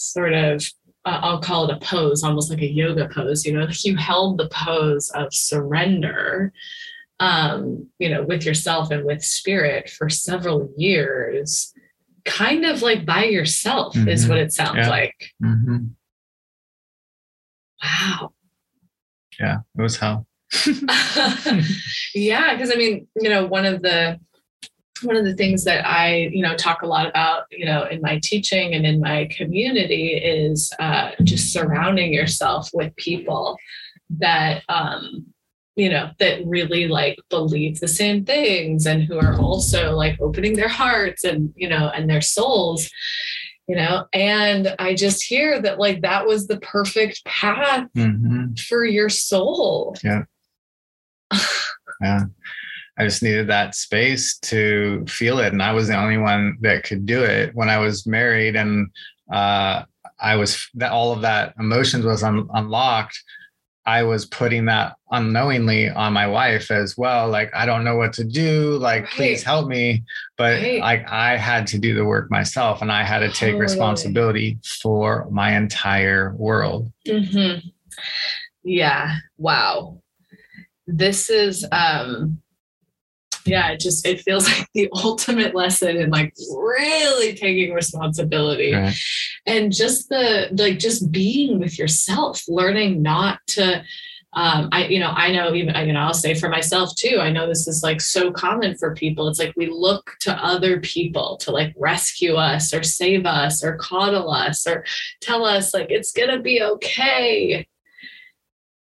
sort 0.00 0.32
of 0.32 0.64
uh, 1.04 1.18
I'll 1.22 1.40
call 1.40 1.70
it 1.70 1.76
a 1.76 1.80
pose, 1.80 2.22
almost 2.22 2.50
like 2.50 2.60
a 2.60 2.70
yoga 2.70 3.08
pose. 3.08 3.46
You 3.46 3.54
know, 3.54 3.66
you 3.82 3.96
held 3.96 4.38
the 4.38 4.48
pose 4.48 5.10
of 5.10 5.32
surrender, 5.32 6.52
um, 7.20 7.88
you 7.98 8.10
know, 8.10 8.22
with 8.22 8.44
yourself 8.44 8.90
and 8.90 9.04
with 9.04 9.24
spirit 9.24 9.88
for 9.88 10.10
several 10.10 10.70
years 10.76 11.72
kind 12.24 12.64
of 12.64 12.82
like 12.82 13.04
by 13.04 13.24
yourself 13.24 13.94
mm-hmm. 13.94 14.08
is 14.08 14.28
what 14.28 14.38
it 14.38 14.52
sounds 14.52 14.78
yeah. 14.78 14.88
like. 14.88 15.32
Mm-hmm. 15.42 15.86
Wow. 17.82 18.32
Yeah, 19.38 19.58
it 19.78 19.82
was 19.82 19.96
hell. 19.96 20.26
yeah, 22.14 22.54
because 22.54 22.72
I 22.72 22.76
mean, 22.76 23.06
you 23.16 23.30
know, 23.30 23.46
one 23.46 23.64
of 23.64 23.82
the 23.82 24.18
one 25.02 25.16
of 25.16 25.24
the 25.24 25.34
things 25.34 25.64
that 25.64 25.86
I, 25.86 26.30
you 26.32 26.42
know, 26.42 26.56
talk 26.56 26.82
a 26.82 26.86
lot 26.86 27.08
about, 27.08 27.44
you 27.50 27.64
know, 27.64 27.84
in 27.84 28.00
my 28.00 28.20
teaching 28.22 28.74
and 28.74 28.86
in 28.86 29.00
my 29.00 29.28
community 29.36 30.14
is 30.14 30.72
uh, 30.78 31.10
just 31.22 31.52
surrounding 31.52 32.12
yourself 32.12 32.70
with 32.72 32.94
people 32.96 33.56
that 34.18 34.62
um, 34.68 35.26
you 35.76 35.88
know 35.88 36.10
that 36.18 36.44
really 36.44 36.88
like 36.88 37.16
believe 37.30 37.78
the 37.78 37.88
same 37.88 38.24
things 38.24 38.86
and 38.86 39.04
who 39.04 39.16
are 39.18 39.38
also 39.38 39.92
like 39.92 40.20
opening 40.20 40.56
their 40.56 40.68
hearts 40.68 41.22
and 41.22 41.52
you 41.56 41.68
know 41.68 41.90
and 41.94 42.10
their 42.10 42.20
souls 42.20 42.90
you 43.70 43.76
know? 43.76 44.04
And 44.12 44.74
i 44.80 44.94
just 44.94 45.22
hear 45.22 45.62
that 45.62 45.78
like 45.78 46.02
that 46.02 46.26
was 46.26 46.48
the 46.48 46.58
perfect 46.58 47.24
path 47.24 47.86
mm-hmm. 47.96 48.54
for 48.54 48.84
your 48.84 49.08
soul. 49.08 49.96
Yeah. 50.02 50.24
Yeah 52.02 52.24
i 53.00 53.04
just 53.04 53.22
needed 53.22 53.48
that 53.48 53.74
space 53.74 54.38
to 54.38 55.04
feel 55.06 55.38
it 55.38 55.52
and 55.52 55.62
i 55.62 55.72
was 55.72 55.88
the 55.88 55.96
only 55.96 56.18
one 56.18 56.56
that 56.60 56.84
could 56.84 57.06
do 57.06 57.22
it 57.22 57.54
when 57.54 57.68
i 57.68 57.78
was 57.78 58.06
married 58.06 58.56
and 58.56 58.88
uh 59.32 59.82
i 60.20 60.36
was 60.36 60.68
that 60.74 60.92
all 60.92 61.12
of 61.12 61.22
that 61.22 61.54
emotions 61.58 62.04
was 62.04 62.22
un- 62.22 62.48
unlocked 62.54 63.22
I 63.86 64.02
was 64.02 64.26
putting 64.26 64.66
that 64.66 64.96
unknowingly 65.10 65.88
on 65.88 66.12
my 66.12 66.26
wife 66.26 66.70
as 66.70 66.96
well. 66.96 67.28
Like, 67.28 67.50
I 67.54 67.66
don't 67.66 67.82
know 67.82 67.96
what 67.96 68.12
to 68.14 68.24
do. 68.24 68.76
Like, 68.76 69.02
right. 69.02 69.12
please 69.12 69.42
help 69.42 69.68
me. 69.68 70.04
But 70.36 70.62
right. 70.62 70.80
like, 70.80 71.10
I 71.10 71.36
had 71.36 71.66
to 71.68 71.78
do 71.78 71.94
the 71.94 72.04
work 72.04 72.30
myself 72.30 72.82
and 72.82 72.92
I 72.92 73.02
had 73.02 73.20
to 73.20 73.28
take 73.28 73.52
totally. 73.52 73.62
responsibility 73.62 74.58
for 74.82 75.26
my 75.30 75.56
entire 75.56 76.34
world. 76.36 76.92
Mm-hmm. 77.06 77.68
Yeah. 78.62 79.16
Wow. 79.38 80.02
This 80.86 81.30
is, 81.30 81.66
um, 81.72 82.40
yeah, 83.44 83.70
it 83.70 83.80
just 83.80 84.06
it 84.06 84.20
feels 84.20 84.46
like 84.58 84.68
the 84.74 84.88
ultimate 84.94 85.54
lesson 85.54 85.96
in 85.96 86.10
like 86.10 86.32
really 86.50 87.34
taking 87.34 87.72
responsibility 87.74 88.72
right. 88.74 88.94
and 89.46 89.72
just 89.72 90.08
the 90.08 90.48
like 90.52 90.78
just 90.78 91.10
being 91.10 91.58
with 91.58 91.78
yourself, 91.78 92.42
learning 92.48 93.02
not 93.02 93.40
to 93.48 93.82
um, 94.32 94.68
I, 94.70 94.86
you 94.86 95.00
know, 95.00 95.10
I 95.10 95.32
know 95.32 95.54
even, 95.54 95.74
you 95.86 95.92
know, 95.92 96.00
I'll 96.00 96.14
say 96.14 96.34
for 96.34 96.48
myself 96.48 96.94
too, 96.94 97.18
I 97.20 97.32
know 97.32 97.48
this 97.48 97.66
is 97.66 97.82
like 97.82 98.00
so 98.00 98.30
common 98.30 98.76
for 98.76 98.94
people. 98.94 99.26
It's 99.26 99.40
like 99.40 99.52
we 99.56 99.68
look 99.68 100.12
to 100.20 100.32
other 100.32 100.78
people 100.80 101.36
to 101.38 101.50
like 101.50 101.74
rescue 101.76 102.34
us 102.34 102.72
or 102.72 102.84
save 102.84 103.26
us 103.26 103.64
or 103.64 103.76
coddle 103.76 104.30
us 104.30 104.68
or 104.68 104.84
tell 105.20 105.44
us 105.44 105.74
like 105.74 105.90
it's 105.90 106.12
going 106.12 106.30
to 106.30 106.38
be 106.38 106.62
okay. 106.62 107.66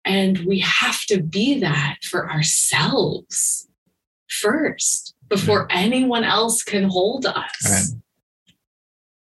And 0.05 0.37
we 0.45 0.59
have 0.59 1.05
to 1.05 1.23
be 1.23 1.59
that 1.59 1.97
for 2.03 2.29
ourselves 2.29 3.67
first 4.31 5.15
before 5.29 5.67
anyone 5.69 6.23
else 6.23 6.63
can 6.63 6.83
hold 6.83 7.25
us. 7.25 7.69
Right. 7.69 8.01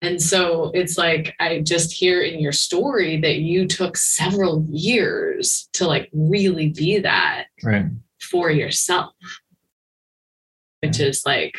And 0.03 0.21
so 0.21 0.71
it's 0.75 0.99
like 0.99 1.35
I 1.41 1.61
just 1.61 1.93
hear 1.93 2.23
in 2.23 2.39
your 2.39 2.53
story 2.53 3.21
that 3.23 3.39
you 3.39 3.67
took 3.67 3.97
several 3.97 4.65
years 4.69 5.69
to 5.73 5.87
like 5.87 6.11
really 6.13 6.69
be 6.69 6.99
that 6.99 7.47
right. 7.65 7.87
for 8.21 8.51
yourself. 8.51 9.15
Which 10.83 11.01
is 11.01 11.23
like, 11.25 11.59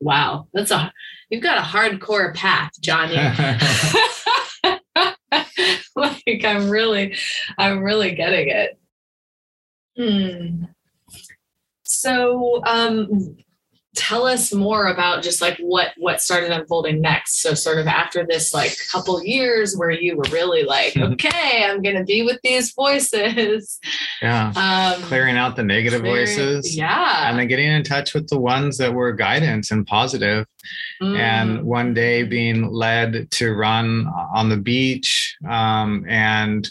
wow, 0.00 0.46
that's 0.54 0.70
a 0.70 0.92
you've 1.28 1.42
got 1.42 1.58
a 1.58 1.62
hardcore 1.62 2.34
path, 2.34 2.72
Johnny. 2.80 3.16
like 5.96 6.44
I'm 6.44 6.70
really, 6.70 7.16
I'm 7.58 7.80
really 7.80 8.14
getting 8.14 8.48
it. 8.48 8.78
Hmm. 9.96 10.64
So, 12.02 12.62
um, 12.64 13.36
tell 13.94 14.26
us 14.26 14.54
more 14.54 14.86
about 14.86 15.22
just 15.22 15.42
like 15.42 15.58
what 15.58 15.88
what 15.98 16.20
started 16.20 16.50
unfolding 16.50 17.00
next. 17.00 17.42
So 17.42 17.52
sort 17.52 17.78
of 17.78 17.86
after 17.86 18.24
this 18.26 18.54
like 18.54 18.74
couple 18.90 19.22
years 19.22 19.76
where 19.76 19.90
you 19.90 20.16
were 20.16 20.24
really 20.30 20.62
like 20.62 20.96
okay 20.96 21.64
i'm 21.64 21.82
gonna 21.82 22.04
be 22.04 22.22
with 22.22 22.40
these 22.42 22.72
voices. 22.72 23.78
Yeah. 24.22 24.52
Um 24.56 25.02
clearing 25.02 25.36
out 25.36 25.56
the 25.56 25.62
negative 25.62 26.00
clearing, 26.00 26.26
voices. 26.26 26.76
yeah. 26.76 27.28
And 27.28 27.38
then 27.38 27.48
getting 27.48 27.70
in 27.70 27.82
touch 27.82 28.14
with 28.14 28.28
the 28.28 28.38
ones 28.38 28.78
that 28.78 28.92
were 28.92 29.12
guidance 29.12 29.70
and 29.70 29.86
positive. 29.86 30.46
Mm. 31.02 31.18
and 31.18 31.62
one 31.64 31.92
day 31.92 32.22
being 32.22 32.70
led 32.70 33.28
to 33.32 33.52
run 33.52 34.06
on 34.32 34.48
the 34.48 34.56
beach 34.56 35.36
um 35.50 36.04
and 36.08 36.70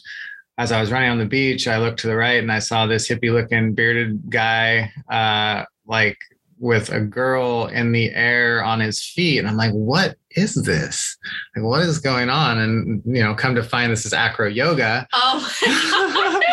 as 0.62 0.71
I 0.71 0.80
was 0.80 0.91
running 0.91 1.10
on 1.10 1.17
the 1.17 1.26
beach, 1.26 1.67
I 1.67 1.80
looked 1.80 2.02
to 2.02 2.08
the 2.08 2.15
right 2.15 2.38
and 2.38 2.52
I 2.52 2.60
saw 2.60 2.86
this 2.86 3.10
hippie 3.10 3.34
looking 3.34 3.74
bearded 3.74 4.30
guy, 4.30 4.91
uh, 5.10 5.65
like 5.88 6.19
with 6.60 6.91
a 6.91 7.02
girl 7.02 7.65
in 7.65 7.91
the 7.91 8.12
air 8.12 8.63
on 8.63 8.80
his 8.80 9.04
feet. 9.04 9.39
And 9.39 9.47
I'm 9.47 9.58
like, 9.58 9.71
what 9.71 10.17
is 10.36 10.54
this? 10.54 11.17
Like, 11.56 11.65
what 11.65 11.82
is 11.82 11.97
going 11.97 12.30
on? 12.30 12.60
And, 12.60 13.02
you 13.04 13.24
know, 13.24 13.34
come 13.34 13.56
to 13.56 13.63
find 13.63 13.91
this 13.91 14.06
is 14.06 14.13
acro 14.13 14.47
yoga. 14.47 15.08
Oh. 15.13 15.52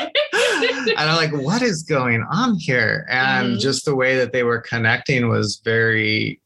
and 0.88 1.10
I'm 1.10 1.16
like, 1.16 1.34
what 1.34 1.60
is 1.60 1.82
going 1.82 2.24
on 2.32 2.56
here? 2.58 3.06
And 3.10 3.48
mm-hmm. 3.48 3.58
just 3.58 3.84
the 3.84 3.94
way 3.94 4.16
that 4.16 4.32
they 4.32 4.42
were 4.42 4.62
connecting 4.62 5.28
was 5.28 5.60
very 5.62 6.40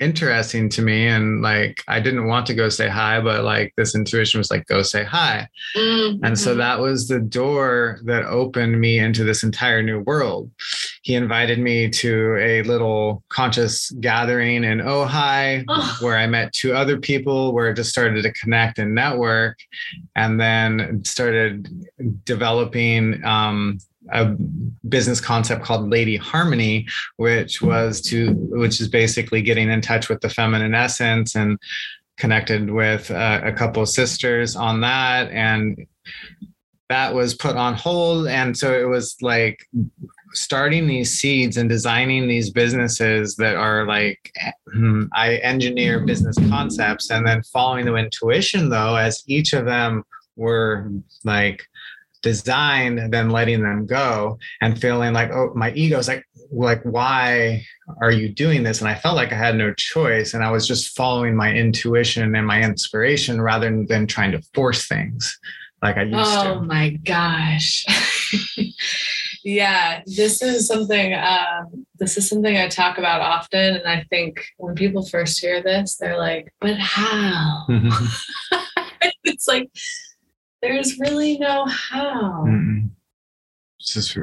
interesting 0.00 0.68
to 0.68 0.82
me 0.82 1.06
and 1.06 1.42
like 1.42 1.82
i 1.88 1.98
didn't 1.98 2.26
want 2.26 2.46
to 2.46 2.54
go 2.54 2.68
say 2.68 2.88
hi 2.88 3.20
but 3.20 3.44
like 3.44 3.72
this 3.76 3.94
intuition 3.94 4.38
was 4.38 4.50
like 4.50 4.66
go 4.66 4.82
say 4.82 5.02
hi 5.02 5.48
mm-hmm. 5.74 6.22
and 6.24 6.38
so 6.38 6.54
that 6.54 6.78
was 6.78 7.08
the 7.08 7.20
door 7.20 7.98
that 8.04 8.24
opened 8.26 8.78
me 8.78 8.98
into 8.98 9.24
this 9.24 9.42
entire 9.42 9.82
new 9.82 10.00
world 10.00 10.50
he 11.02 11.14
invited 11.14 11.58
me 11.58 11.88
to 11.88 12.36
a 12.38 12.62
little 12.64 13.22
conscious 13.30 13.90
gathering 14.00 14.64
in 14.64 14.78
ojai 14.78 15.64
oh. 15.68 15.96
where 16.00 16.18
i 16.18 16.26
met 16.26 16.52
two 16.52 16.74
other 16.74 16.98
people 16.98 17.52
where 17.54 17.70
it 17.70 17.76
just 17.76 17.90
started 17.90 18.22
to 18.22 18.32
connect 18.32 18.78
and 18.78 18.94
network 18.94 19.58
and 20.14 20.38
then 20.38 21.02
started 21.04 21.68
developing 22.24 23.24
um, 23.24 23.78
a 24.12 24.34
business 24.88 25.20
concept 25.20 25.64
called 25.64 25.88
Lady 25.88 26.16
Harmony, 26.16 26.86
which 27.16 27.60
was 27.60 28.00
to 28.02 28.32
which 28.32 28.80
is 28.80 28.88
basically 28.88 29.42
getting 29.42 29.70
in 29.70 29.80
touch 29.80 30.08
with 30.08 30.20
the 30.20 30.28
feminine 30.28 30.74
essence 30.74 31.34
and 31.34 31.58
connected 32.16 32.70
with 32.70 33.10
uh, 33.10 33.40
a 33.44 33.52
couple 33.52 33.84
sisters 33.86 34.56
on 34.56 34.80
that. 34.80 35.30
And 35.30 35.86
that 36.88 37.14
was 37.14 37.34
put 37.34 37.56
on 37.56 37.74
hold. 37.74 38.28
And 38.28 38.56
so 38.56 38.72
it 38.72 38.84
was 38.84 39.16
like 39.20 39.66
starting 40.32 40.86
these 40.86 41.12
seeds 41.12 41.56
and 41.56 41.68
designing 41.68 42.28
these 42.28 42.50
businesses 42.50 43.36
that 43.36 43.56
are 43.56 43.86
like 43.86 44.32
hmm, 44.72 45.04
i 45.14 45.36
engineer 45.36 46.00
business 46.00 46.36
concepts. 46.48 47.10
And 47.10 47.26
then 47.26 47.42
following 47.52 47.86
the 47.86 47.96
intuition 47.96 48.68
though 48.68 48.94
as 48.96 49.22
each 49.26 49.52
of 49.52 49.64
them 49.64 50.04
were 50.36 50.90
like 51.24 51.66
design 52.26 53.08
than 53.10 53.30
letting 53.30 53.62
them 53.62 53.86
go 53.86 54.36
and 54.60 54.80
feeling 54.80 55.12
like 55.12 55.30
oh 55.30 55.52
my 55.54 55.70
ego's 55.74 56.08
like 56.08 56.24
like 56.50 56.82
why 56.82 57.64
are 58.00 58.10
you 58.10 58.28
doing 58.28 58.64
this 58.64 58.80
and 58.80 58.88
i 58.88 58.94
felt 58.96 59.14
like 59.14 59.32
i 59.32 59.36
had 59.36 59.54
no 59.54 59.72
choice 59.74 60.34
and 60.34 60.42
i 60.42 60.50
was 60.50 60.66
just 60.66 60.96
following 60.96 61.36
my 61.36 61.52
intuition 61.52 62.34
and 62.34 62.44
my 62.44 62.60
inspiration 62.60 63.40
rather 63.40 63.84
than 63.86 64.08
trying 64.08 64.32
to 64.32 64.42
force 64.54 64.88
things 64.88 65.38
like 65.82 65.96
i 65.96 66.02
used 66.02 66.16
oh, 66.18 66.42
to 66.42 66.50
oh 66.54 66.60
my 66.62 66.90
gosh 67.04 67.86
yeah, 69.46 70.02
this 70.06 70.42
is 70.42 70.66
something. 70.66 71.14
Um, 71.14 71.86
this 72.00 72.18
is 72.18 72.28
something 72.28 72.56
I 72.56 72.66
talk 72.66 72.98
about 72.98 73.20
often, 73.20 73.76
and 73.76 73.86
I 73.86 74.04
think 74.10 74.44
when 74.56 74.74
people 74.74 75.06
first 75.06 75.38
hear 75.38 75.62
this, 75.62 75.96
they're 75.96 76.18
like, 76.18 76.52
"But 76.60 76.76
how?" 76.78 77.66
it's 79.22 79.46
like 79.46 79.70
there's 80.62 80.98
really 80.98 81.38
no 81.38 81.66
how. 81.66 82.44
Mm-mm. 82.46 82.90
It's 83.80 83.94
just 83.94 84.18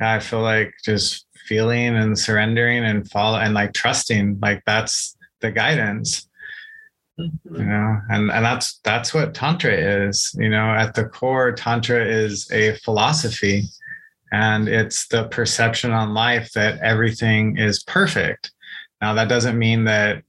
I 0.00 0.18
feel 0.18 0.40
like 0.40 0.74
just 0.84 1.26
feeling 1.46 1.94
and 1.96 2.18
surrendering 2.18 2.84
and 2.84 3.08
follow 3.10 3.38
and 3.38 3.54
like 3.54 3.74
trusting, 3.74 4.38
like 4.40 4.62
that's 4.66 5.16
the 5.40 5.50
guidance. 5.50 6.28
Mhm. 7.20 7.58
you 7.58 7.64
know 7.64 8.00
and 8.08 8.28
and 8.32 8.44
that's 8.44 8.80
that's 8.82 9.14
what 9.14 9.34
tantra 9.34 9.72
is 9.72 10.34
you 10.36 10.48
know 10.48 10.74
at 10.74 10.94
the 10.94 11.04
core 11.04 11.52
tantra 11.52 12.04
is 12.04 12.50
a 12.50 12.74
philosophy 12.78 13.62
and 14.32 14.68
it's 14.68 15.06
the 15.06 15.28
perception 15.28 15.92
on 15.92 16.12
life 16.12 16.50
that 16.54 16.80
everything 16.80 17.56
is 17.56 17.84
perfect 17.84 18.50
now 19.00 19.14
that 19.14 19.28
doesn't 19.28 19.56
mean 19.56 19.84
that 19.84 20.24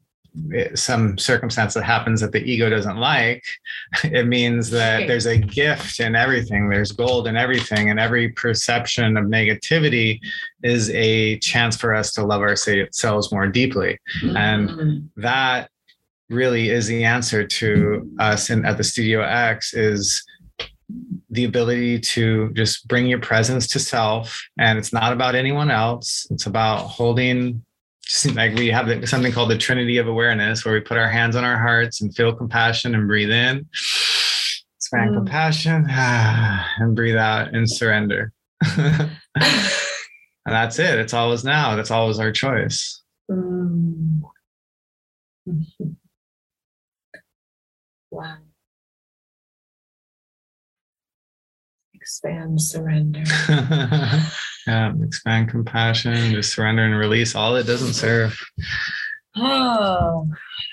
some 0.76 1.18
circumstance 1.18 1.74
that 1.74 1.84
happens 1.84 2.22
that 2.22 2.32
the 2.32 2.44
ego 2.44 2.70
doesn't 2.70 2.98
like 2.98 3.44
it 4.04 4.28
means 4.28 4.70
that 4.70 5.08
there's 5.08 5.26
a 5.26 5.38
gift 5.38 6.00
in 6.00 6.16
everything 6.16 6.70
there's 6.70 6.92
gold 6.92 7.28
in 7.28 7.38
everything 7.38 7.90
and 7.90 8.00
every 8.00 8.30
perception 8.30 9.18
of 9.18 9.26
negativity 9.26 10.20
is 10.64 10.90
a 10.92 11.38
chance 11.40 11.76
for 11.78 11.94
us 11.94 12.12
to 12.14 12.24
love 12.26 12.42
ourselves 12.42 13.32
more 13.32 13.48
deeply 13.48 13.98
And- 14.24 14.70
Mhm. 14.70 15.10
that 15.18 15.70
really 16.30 16.70
is 16.70 16.88
the 16.88 17.04
answer 17.04 17.46
to 17.46 18.10
us 18.20 18.50
in, 18.50 18.66
at 18.66 18.78
the 18.78 18.84
Studio 18.84 19.22
X 19.22 19.74
is 19.74 20.24
the 21.30 21.46
ability 21.46 22.00
to 22.00 22.52
just 22.54 22.88
bring 22.88 23.08
your 23.08 23.20
presence 23.20 23.68
to 23.68 23.80
self. 23.80 24.40
And 24.60 24.78
it's 24.78 24.94
not 24.94 25.14
about 25.14 25.36
anyone 25.36 25.70
else. 25.72 26.28
It's 26.30 26.46
about 26.46 26.80
holding, 26.82 27.65
like 28.36 28.56
we 28.56 28.68
have 28.70 29.08
something 29.10 29.32
called 29.32 29.50
the 29.50 29.58
Trinity 29.58 29.98
of 29.98 30.08
Awareness, 30.08 30.64
where 30.64 30.74
we 30.74 30.80
put 30.80 30.98
our 30.98 31.10
hands 31.10 31.36
on 31.36 31.44
our 31.44 31.58
hearts 31.58 32.02
and 32.02 32.16
feel 32.16 32.34
compassion 32.34 32.94
and 32.96 33.08
breathe 33.08 33.32
in, 33.32 33.68
expand 34.78 35.12
Mm. 35.12 35.16
compassion, 35.16 35.86
and 35.90 36.96
breathe 36.96 37.16
out 37.18 37.54
and 37.54 37.70
surrender. 37.70 38.32
and 38.78 39.10
that's 40.46 40.80
it. 40.80 41.00
It's 41.00 41.14
always 41.14 41.44
now. 41.44 41.76
That's 41.76 41.92
always 41.92 42.20
our 42.20 42.32
choice. 42.32 43.02
Mm. 43.30 44.22
Wow. 48.12 48.38
Expand, 52.20 52.62
surrender. 52.62 53.24
yeah, 54.68 54.94
expand 55.04 55.50
compassion, 55.50 56.32
just 56.32 56.54
surrender 56.54 56.84
and 56.84 56.98
release 56.98 57.36
all 57.36 57.54
that 57.56 57.68
doesn't 57.68 57.92
serve. 57.94 58.40
Oh, 59.36 60.26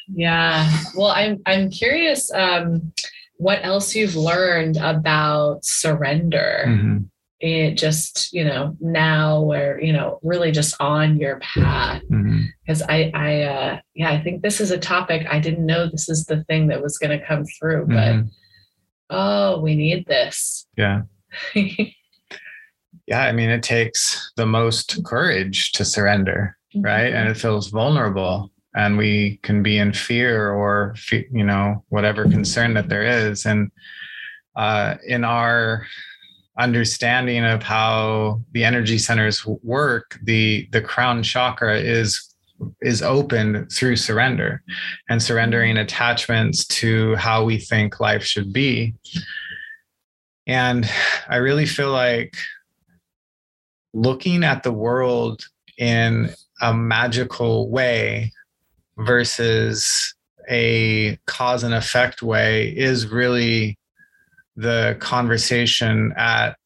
yeah. 0.07 0.71
Well, 0.97 1.09
I'm 1.09 1.43
I'm 1.45 1.69
curious 1.69 2.33
um, 2.33 2.93
what 3.39 3.59
else 3.65 3.93
you've 3.97 4.15
learned 4.15 4.77
about 4.77 5.65
surrender. 5.65 6.63
Mhm. 6.69 7.09
It 7.41 7.75
just 7.77 8.33
you 8.33 8.45
know 8.45 8.77
now 8.81 9.41
where 9.41 9.81
you 9.83 9.93
know 9.93 10.21
really 10.23 10.53
just 10.53 10.77
on 10.81 11.19
your 11.19 11.41
path 11.41 12.03
because 12.65 12.83
I 12.83 13.11
I 13.13 13.43
uh, 13.43 13.81
yeah 13.97 14.13
I 14.13 14.23
think 14.23 14.43
this 14.43 14.61
is 14.61 14.71
a 14.71 14.79
topic 14.79 15.27
I 15.29 15.41
didn't 15.41 15.67
know 15.67 15.89
this 15.91 16.09
is 16.09 16.25
the 16.27 16.45
thing 16.45 16.69
that 16.69 16.81
was 16.81 16.99
going 16.99 17.19
to 17.19 17.27
come 17.27 17.45
through, 17.59 17.87
but 17.87 18.15
Mhm. 18.15 18.29
oh 19.11 19.61
we 19.61 19.75
need 19.75 20.07
this. 20.07 20.69
Yeah. 20.77 21.03
Yeah. 23.07 23.23
I 23.23 23.33
mean, 23.33 23.51
it 23.51 23.63
takes 23.63 24.33
the 24.37 24.47
most 24.47 24.93
mm-hmm. 24.93 25.03
courage 25.03 25.73
to 25.73 25.85
surrender, 25.85 26.57
mm-hmm. 26.75 26.85
right? 26.85 27.13
And 27.13 27.29
it 27.29 27.37
feels 27.37 27.69
vulnerable. 27.69 28.51
And 28.75 28.97
we 28.97 29.39
can 29.43 29.63
be 29.63 29.77
in 29.79 29.93
fear 29.93 30.51
or, 30.51 30.95
you 31.11 31.45
know, 31.45 31.85
whatever 31.91 32.25
concern 32.25 32.73
that 32.75 32.89
there 32.89 33.03
is. 33.03 33.45
And 33.45 33.71
uh, 34.57 34.95
in 35.07 35.25
our 35.25 35.87
understanding 36.59 37.45
of 37.45 37.63
how 37.63 38.41
the 38.53 38.65
energy 38.65 38.97
centers 38.97 39.45
work, 39.47 40.19
the 40.23 40.69
the 40.73 40.81
crown 40.81 41.23
chakra 41.23 41.79
is 41.79 42.35
is 42.81 43.03
opened 43.03 43.71
through 43.73 43.97
surrender 43.97 44.63
and 45.11 45.23
surrendering 45.23 45.75
mm-hmm. 45.75 45.85
attachments 45.85 46.65
to 46.67 47.15
how 47.17 47.45
we 47.45 47.59
think 47.59 48.01
life 48.01 48.25
should 48.25 48.55
be. 48.55 48.95
And 50.47 50.89
I 51.29 51.37
really 51.37 51.67
feel 51.67 51.91
like 51.91 52.37
looking 53.95 54.43
at 54.45 54.63
the 54.63 54.73
world 54.73 55.45
in 55.79 56.31
a 56.61 56.73
magical 56.75 57.71
way 57.71 58.33
versus 58.99 60.15
a 60.51 61.19
cause 61.27 61.63
and 61.63 61.75
effect 61.75 62.23
way 62.23 62.69
is 62.77 63.07
really 63.07 63.79
the 64.57 64.97
conversation 65.01 66.13
at 66.17 66.57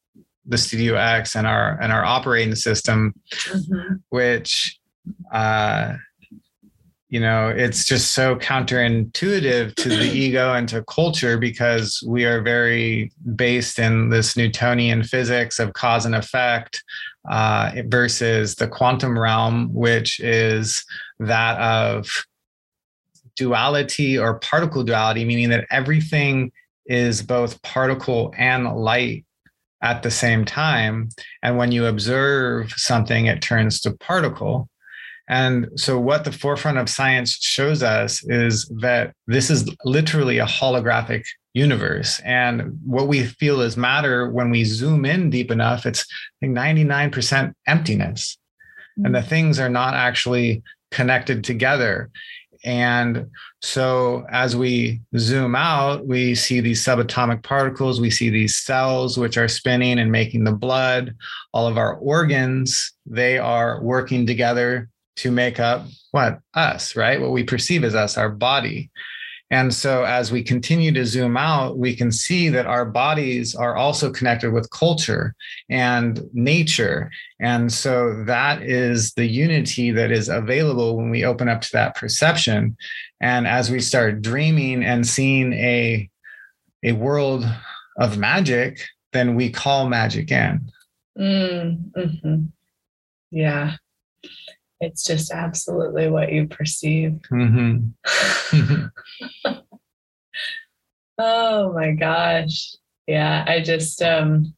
the 0.45 0.57
Studio 0.57 0.95
X 0.95 1.35
and 1.35 1.45
our 1.45 1.79
and 1.81 1.91
our 1.91 2.03
operating 2.03 2.55
system 2.55 3.13
Mhm. 3.31 4.01
which 4.09 4.79
uh 5.31 5.95
you 7.09 7.19
know 7.19 7.47
it's 7.49 7.85
just 7.85 8.13
so 8.13 8.35
counterintuitive 8.35 9.75
to 9.75 9.89
the 9.89 10.11
ego 10.13 10.53
and 10.53 10.67
to 10.69 10.83
culture 10.83 11.37
because 11.37 12.03
we 12.07 12.25
are 12.25 12.41
very 12.41 13.11
based 13.35 13.79
in 13.79 14.09
this 14.09 14.35
newtonian 14.35 15.03
physics 15.03 15.59
of 15.59 15.73
cause 15.73 16.05
and 16.05 16.15
effect 16.15 16.83
uh, 17.29 17.71
versus 17.87 18.55
the 18.55 18.67
quantum 18.67 19.17
realm 19.17 19.73
which 19.73 20.19
is 20.19 20.85
that 21.19 21.59
of 21.59 22.25
duality 23.35 24.17
or 24.17 24.39
particle 24.39 24.83
duality 24.83 25.23
meaning 25.23 25.49
that 25.49 25.65
everything 25.69 26.51
is 26.87 27.21
both 27.21 27.61
particle 27.61 28.33
and 28.37 28.75
light 28.75 29.25
at 29.81 30.01
the 30.01 30.11
same 30.11 30.43
time 30.43 31.09
and 31.43 31.57
when 31.57 31.71
you 31.71 31.85
observe 31.85 32.71
something, 32.73 33.27
it 33.27 33.41
turns 33.41 33.79
to 33.81 33.91
particle. 33.91 34.69
And 35.29 35.67
so, 35.75 35.99
what 35.99 36.23
the 36.23 36.31
forefront 36.31 36.77
of 36.77 36.89
science 36.89 37.37
shows 37.41 37.83
us 37.83 38.23
is 38.25 38.65
that 38.79 39.13
this 39.27 39.49
is 39.49 39.69
literally 39.83 40.39
a 40.39 40.45
holographic 40.45 41.25
universe. 41.53 42.21
And 42.23 42.79
what 42.85 43.07
we 43.07 43.25
feel 43.25 43.61
is 43.61 43.75
matter, 43.75 44.29
when 44.29 44.51
we 44.51 44.63
zoom 44.63 45.05
in 45.05 45.29
deep 45.29 45.51
enough, 45.51 45.85
it's 45.85 46.05
I 46.41 46.45
think 46.45 46.57
99% 46.57 47.53
emptiness. 47.67 48.37
And 49.03 49.13
the 49.13 49.19
mm. 49.19 49.27
things 49.27 49.59
are 49.59 49.69
not 49.69 49.93
actually 49.93 50.63
connected 50.91 51.43
together. 51.43 52.09
And 52.63 53.27
so, 53.61 54.25
as 54.31 54.55
we 54.55 55.01
zoom 55.17 55.55
out, 55.55 56.07
we 56.07 56.35
see 56.35 56.61
these 56.61 56.83
subatomic 56.83 57.43
particles, 57.43 57.99
we 57.99 58.11
see 58.11 58.29
these 58.29 58.57
cells 58.57 59.17
which 59.17 59.37
are 59.37 59.47
spinning 59.47 59.99
and 59.99 60.11
making 60.11 60.45
the 60.45 60.53
blood. 60.53 61.15
All 61.53 61.67
of 61.67 61.77
our 61.77 61.95
organs, 61.95 62.93
they 63.05 63.37
are 63.37 63.81
working 63.83 64.25
together 64.25 64.89
to 65.17 65.31
make 65.31 65.59
up 65.59 65.85
what? 66.11 66.39
Us, 66.53 66.95
right? 66.95 67.21
What 67.21 67.31
we 67.31 67.43
perceive 67.43 67.83
as 67.83 67.95
us, 67.95 68.17
our 68.17 68.29
body. 68.29 68.89
And 69.49 69.73
so, 69.73 70.03
as 70.03 70.29
we 70.29 70.43
continue 70.43 70.91
to 70.91 71.05
zoom 71.05 71.37
out, 71.37 71.77
we 71.77 71.95
can 71.95 72.11
see 72.11 72.49
that 72.49 72.65
our 72.65 72.83
bodies 72.83 73.55
are 73.55 73.77
also 73.77 74.11
connected 74.11 74.51
with 74.51 74.69
culture 74.71 75.35
and 75.69 76.21
nature. 76.33 77.09
And 77.39 77.71
so, 77.71 78.23
that 78.25 78.61
is 78.61 79.13
the 79.13 79.25
unity 79.25 79.91
that 79.91 80.11
is 80.11 80.27
available 80.27 80.97
when 80.97 81.09
we 81.09 81.23
open 81.23 81.47
up 81.47 81.61
to 81.61 81.71
that 81.73 81.95
perception. 81.95 82.75
And 83.21 83.47
as 83.47 83.71
we 83.71 83.79
start 83.79 84.21
dreaming 84.21 84.83
and 84.83 85.07
seeing 85.07 85.53
a, 85.53 86.09
a 86.83 86.91
world 86.91 87.45
of 87.97 88.17
magic, 88.17 88.81
then 89.13 89.35
we 89.35 89.49
call 89.49 89.87
magic 89.87 90.29
in. 90.29 90.69
Mm, 91.17 91.91
mhm. 91.93 92.51
Yeah. 93.31 93.77
It's 94.79 95.03
just 95.03 95.31
absolutely 95.31 96.07
what 96.09 96.31
you 96.31 96.47
perceive. 96.47 97.19
Mhm. 97.31 97.93
oh 101.17 101.73
my 101.73 101.91
gosh. 101.91 102.75
Yeah. 103.07 103.43
I 103.47 103.61
just, 103.61 104.01
um, 104.01 104.53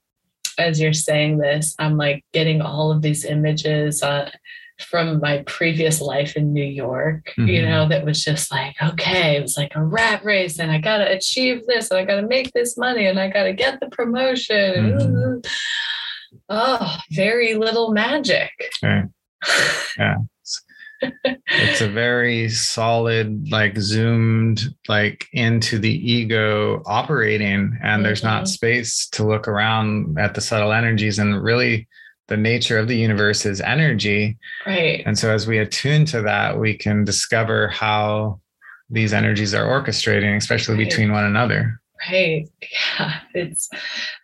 as 0.58 0.80
you're 0.82 0.94
saying 0.94 1.38
this, 1.38 1.76
I'm 1.80 1.96
like 1.98 2.26
getting 2.34 2.62
all 2.62 2.92
of 2.92 3.02
these 3.02 3.24
images 3.24 4.04
uh, 4.04 4.30
from 4.80 5.20
my 5.20 5.44
previous 5.46 6.00
life 6.02 6.36
in 6.38 6.54
New 6.54 6.64
York, 6.64 7.34
you 7.38 7.62
Mhm. 7.62 7.70
know, 7.70 7.88
that 7.90 8.06
was 8.06 8.24
just 8.24 8.50
like, 8.52 8.76
okay, 8.82 9.36
it 9.38 9.42
was 9.42 9.58
like 9.58 9.74
a 9.76 9.84
rat 9.84 10.24
race 10.24 10.58
and 10.60 10.72
I 10.72 10.78
got 10.80 10.98
to 11.00 11.12
achieve 11.12 11.66
this 11.68 11.92
and 11.92 12.00
I 12.00 12.06
got 12.06 12.16
to 12.22 12.28
make 12.28 12.52
this 12.54 12.78
money 12.78 13.06
and 13.06 13.20
I 13.20 13.30
got 13.30 13.44
to 13.44 13.54
get 13.54 13.80
the 13.82 13.88
promotion. 13.90 14.98
Mhm. 15.00 15.48
Oh, 16.50 16.98
very 17.12 17.56
little 17.56 17.92
magic. 17.92 18.52
Right. 18.82 19.06
it's 21.02 21.82
a 21.82 21.88
very 21.88 22.50
solid 22.50 23.50
like 23.50 23.78
zoomed 23.78 24.62
like 24.90 25.28
into 25.32 25.80
the 25.80 26.12
ego 26.12 26.82
operating 26.86 27.78
and 27.82 28.04
there's 28.04 28.22
Mhm. 28.22 28.26
not 28.26 28.48
space 28.50 29.08
to 29.14 29.26
look 29.26 29.48
around 29.48 30.18
at 30.20 30.34
the 30.36 30.42
subtle 30.42 30.74
energies 30.74 31.18
and 31.20 31.42
really 31.42 31.88
the 32.28 32.38
nature 32.38 32.78
of 32.78 32.88
the 32.88 32.98
universe 32.98 33.46
is 33.46 33.60
energy. 33.62 34.38
Right. 34.66 35.02
And 35.06 35.18
so 35.18 35.32
as 35.34 35.48
we 35.48 35.58
attune 35.58 36.06
to 36.06 36.22
that, 36.22 36.60
we 36.60 36.78
can 36.78 37.04
discover 37.04 37.70
how 37.70 38.40
these 38.90 39.14
energies 39.14 39.54
are 39.56 39.66
orchestrating, 39.66 40.36
especially 40.36 40.76
right. 40.76 40.88
between 40.90 41.12
one 41.12 41.24
another. 41.26 41.80
Right. 42.12 42.48
Yeah. 43.00 43.20
It's, 43.34 43.70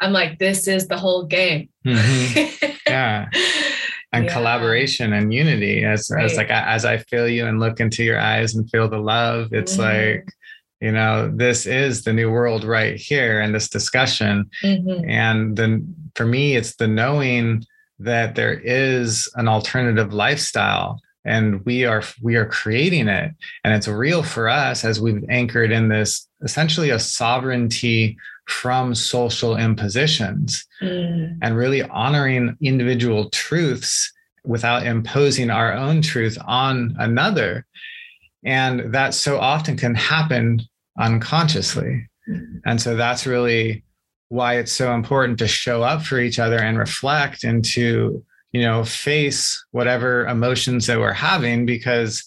I'm 0.01 0.13
like, 0.13 0.37
this 0.39 0.67
is 0.67 0.87
the 0.87 0.97
whole 0.97 1.25
game. 1.25 1.69
Mm-hmm. 1.85 2.65
Yeah. 2.87 3.25
And 4.15 4.25
yeah. 4.25 4.33
collaboration 4.33 5.13
and 5.13 5.33
unity 5.33 5.83
as, 5.83 6.09
right. 6.13 6.25
as 6.25 6.37
like 6.37 6.49
as 6.49 6.85
i 6.85 6.97
feel 6.97 7.27
you 7.27 7.45
and 7.45 7.59
look 7.59 7.79
into 7.79 8.03
your 8.03 8.19
eyes 8.19 8.55
and 8.55 8.69
feel 8.69 8.87
the 8.87 8.97
love 8.97 9.53
it's 9.53 9.77
mm-hmm. 9.77 10.17
like 10.17 10.27
you 10.81 10.91
know 10.91 11.31
this 11.33 11.65
is 11.65 12.03
the 12.03 12.13
new 12.13 12.31
world 12.31 12.63
right 12.63 12.95
here 12.95 13.41
in 13.41 13.51
this 13.51 13.69
discussion 13.69 14.49
mm-hmm. 14.63 15.09
and 15.09 15.57
then 15.57 15.93
for 16.15 16.25
me 16.25 16.55
it's 16.55 16.75
the 16.75 16.87
knowing 16.87 17.63
that 17.99 18.35
there 18.35 18.59
is 18.59 19.29
an 19.35 19.47
alternative 19.47 20.13
lifestyle 20.13 20.99
and 21.23 21.65
we 21.65 21.85
are 21.85 22.03
we 22.21 22.35
are 22.35 22.45
creating 22.45 23.07
it 23.07 23.31
and 23.63 23.73
it's 23.73 23.87
real 23.87 24.21
for 24.21 24.47
us 24.47 24.85
as 24.85 25.01
we've 25.01 25.23
anchored 25.29 25.71
in 25.71 25.89
this 25.89 26.27
essentially 26.43 26.89
a 26.89 26.99
sovereignty 26.99 28.17
from 28.47 28.93
social 28.93 29.57
impositions 29.57 30.65
mm. 30.81 31.37
and 31.41 31.57
really 31.57 31.83
honoring 31.83 32.55
individual 32.61 33.29
truths 33.31 34.11
without 34.43 34.85
imposing 34.85 35.49
our 35.49 35.73
own 35.73 36.01
truth 36.01 36.37
on 36.45 36.95
another 36.99 37.65
and 38.43 38.93
that 38.93 39.13
so 39.13 39.39
often 39.39 39.75
can 39.75 39.95
happen 39.95 40.61
unconsciously 40.99 42.07
mm. 42.29 42.61
and 42.65 42.79
so 42.79 42.95
that's 42.95 43.25
really 43.25 43.83
why 44.29 44.57
it's 44.57 44.71
so 44.71 44.93
important 44.93 45.37
to 45.39 45.47
show 45.47 45.83
up 45.83 46.03
for 46.03 46.19
each 46.19 46.39
other 46.39 46.59
and 46.59 46.77
reflect 46.77 47.43
and 47.43 47.63
to 47.63 48.23
you 48.51 48.61
know 48.61 48.83
face 48.83 49.65
whatever 49.71 50.25
emotions 50.27 50.87
that 50.87 50.99
we're 50.99 51.11
having 51.11 51.65
because 51.65 52.25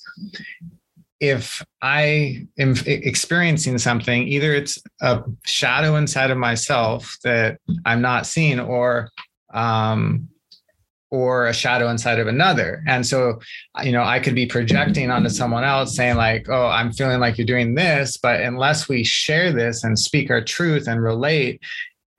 if 1.21 1.64
i 1.83 2.47
am 2.59 2.75
experiencing 2.87 3.79
something 3.79 4.27
either 4.29 4.55
it's 4.55 4.81
a 5.01 5.23
shadow 5.45 5.97
inside 5.97 6.31
of 6.31 6.39
myself 6.39 7.16
that 7.25 7.59
i'm 7.85 8.01
not 8.01 8.27
seeing 8.27 8.61
or 8.61 9.11
um 9.53 10.29
or 11.11 11.47
a 11.47 11.55
shadow 11.55 11.89
inside 11.89 12.19
of 12.19 12.27
another. 12.27 12.83
And 12.87 13.07
so, 13.07 13.41
you 13.83 13.93
know, 13.93 14.03
I 14.03 14.21
could 14.21 14.35
be 14.35 14.47
projecting 14.47 15.11
onto 15.11 15.31
someone 15.31 15.64
else 15.64 15.97
saying, 15.97 16.16
like, 16.16 16.49
oh, 16.49 16.66
I'm 16.66 16.93
feeling 16.93 17.21
like 17.21 17.39
you're 17.39 17.47
doing 17.47 17.75
this. 17.75 18.16
But 18.16 18.41
unless 18.43 18.89
we 18.89 19.05
share 19.05 19.53
this 19.53 19.85
and 19.85 19.99
speak 19.99 20.31
our 20.31 20.43
truth 20.43 20.87
and 20.87 21.03
relate, 21.03 21.62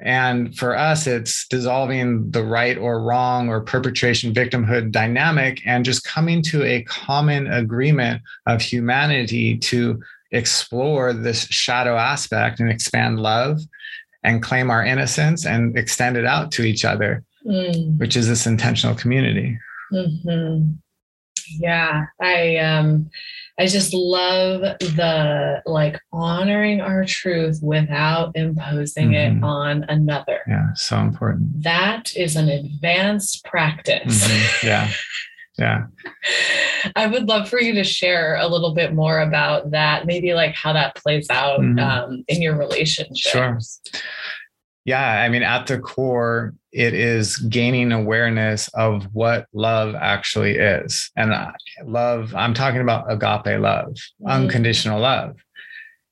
and 0.02 0.58
for 0.58 0.78
us, 0.78 1.08
it's 1.08 1.46
dissolving 1.48 2.32
the 2.32 2.44
right 2.44 2.78
or 2.78 3.02
wrong 3.02 3.50
or 3.50 3.60
perpetration 3.60 4.34
victimhood 4.34 4.92
dynamic 4.92 5.62
and 5.66 5.84
just 5.84 6.06
coming 6.06 6.42
to 6.44 6.64
a 6.64 6.84
common 6.84 7.52
agreement 7.52 8.22
of 8.48 8.62
humanity 8.62 9.58
to 9.58 10.02
explore 10.32 11.12
this 11.12 11.46
shadow 11.48 11.98
aspect 11.98 12.62
and 12.62 12.70
expand 12.70 13.20
love 13.20 13.60
and 14.24 14.42
claim 14.42 14.70
our 14.70 14.86
innocence 14.86 15.46
and 15.46 15.78
extend 15.78 16.16
it 16.16 16.26
out 16.26 16.52
to 16.54 16.64
each 16.64 16.86
other, 16.86 17.24
mm. 17.46 17.98
which 17.98 18.16
is 18.16 18.28
this 18.28 18.48
intentional 18.48 18.96
community. 18.96 19.58
Mm-hmm. 19.92 20.72
Yeah, 21.60 22.06
I 22.22 22.58
um 22.58 23.10
I 23.60 23.66
just 23.66 23.94
love 23.94 24.62
the 24.62 25.62
like 25.66 26.00
honoring 26.14 26.80
our 26.80 27.04
truth 27.04 27.60
without 27.62 28.32
imposing 28.36 29.10
mm-hmm. 29.10 29.38
it 29.38 29.44
on 29.44 29.84
another. 29.90 30.40
Yeah, 30.48 30.74
so 30.76 30.98
important. 31.00 31.62
That 31.64 32.16
is 32.16 32.38
an 32.38 32.48
advanced 32.48 33.44
practice. 33.44 34.26
Mm-hmm. 34.26 34.68
Yeah. 34.68 34.92
Yeah. 35.58 35.88
I 36.96 37.08
would 37.08 37.28
love 37.28 37.50
for 37.50 37.60
you 37.60 37.74
to 37.74 37.84
share 37.84 38.38
a 38.38 38.48
little 38.48 38.74
bit 38.74 38.94
more 38.94 39.20
about 39.20 39.72
that, 39.72 40.06
maybe 40.06 40.34
like 40.34 40.56
how 40.56 40.72
that 40.72 40.96
plays 40.96 41.30
out 41.30 41.60
mm-hmm. 41.60 41.80
um, 41.80 42.24
in 42.30 42.42
your 42.42 42.58
relationships. 42.58 43.82
Sure. 43.92 44.02
Yeah, 44.86 45.22
I 45.22 45.28
mean, 45.28 45.44
at 45.44 45.68
the 45.68 45.80
core, 45.80 46.56
it 46.72 46.94
is 46.94 47.38
gaining 47.38 47.92
awareness 47.92 48.68
of 48.70 49.04
what 49.14 49.48
love 49.54 49.96
actually 49.96 50.58
is. 50.58 51.10
And 51.16 51.34
love, 51.86 52.36
I'm 52.36 52.54
talking 52.54 52.82
about 52.82 53.12
agape 53.12 53.60
love, 53.60 53.90
mm-hmm. 53.90 54.28
unconditional 54.28 55.00
love. 55.00 55.38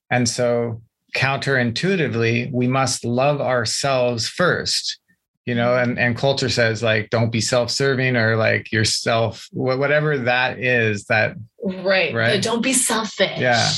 And 0.10 0.28
so, 0.28 0.82
counterintuitively, 1.16 2.52
we 2.52 2.68
must 2.68 3.06
love 3.06 3.42
ourselves 3.42 4.28
first 4.28 5.00
you 5.48 5.56
know 5.56 5.76
and, 5.78 5.98
and 5.98 6.16
culture 6.16 6.50
says 6.50 6.84
like 6.84 7.10
don't 7.10 7.32
be 7.32 7.42
self-serving 7.42 8.16
or 8.16 8.36
like 8.36 8.72
yourself 8.72 9.48
whatever 9.54 10.18
that 10.18 10.60
is 10.60 11.06
that 11.06 11.36
right 11.64 12.14
right 12.14 12.44
don't 12.44 12.62
be 12.62 12.74
selfish 12.74 13.40
yeah 13.40 13.72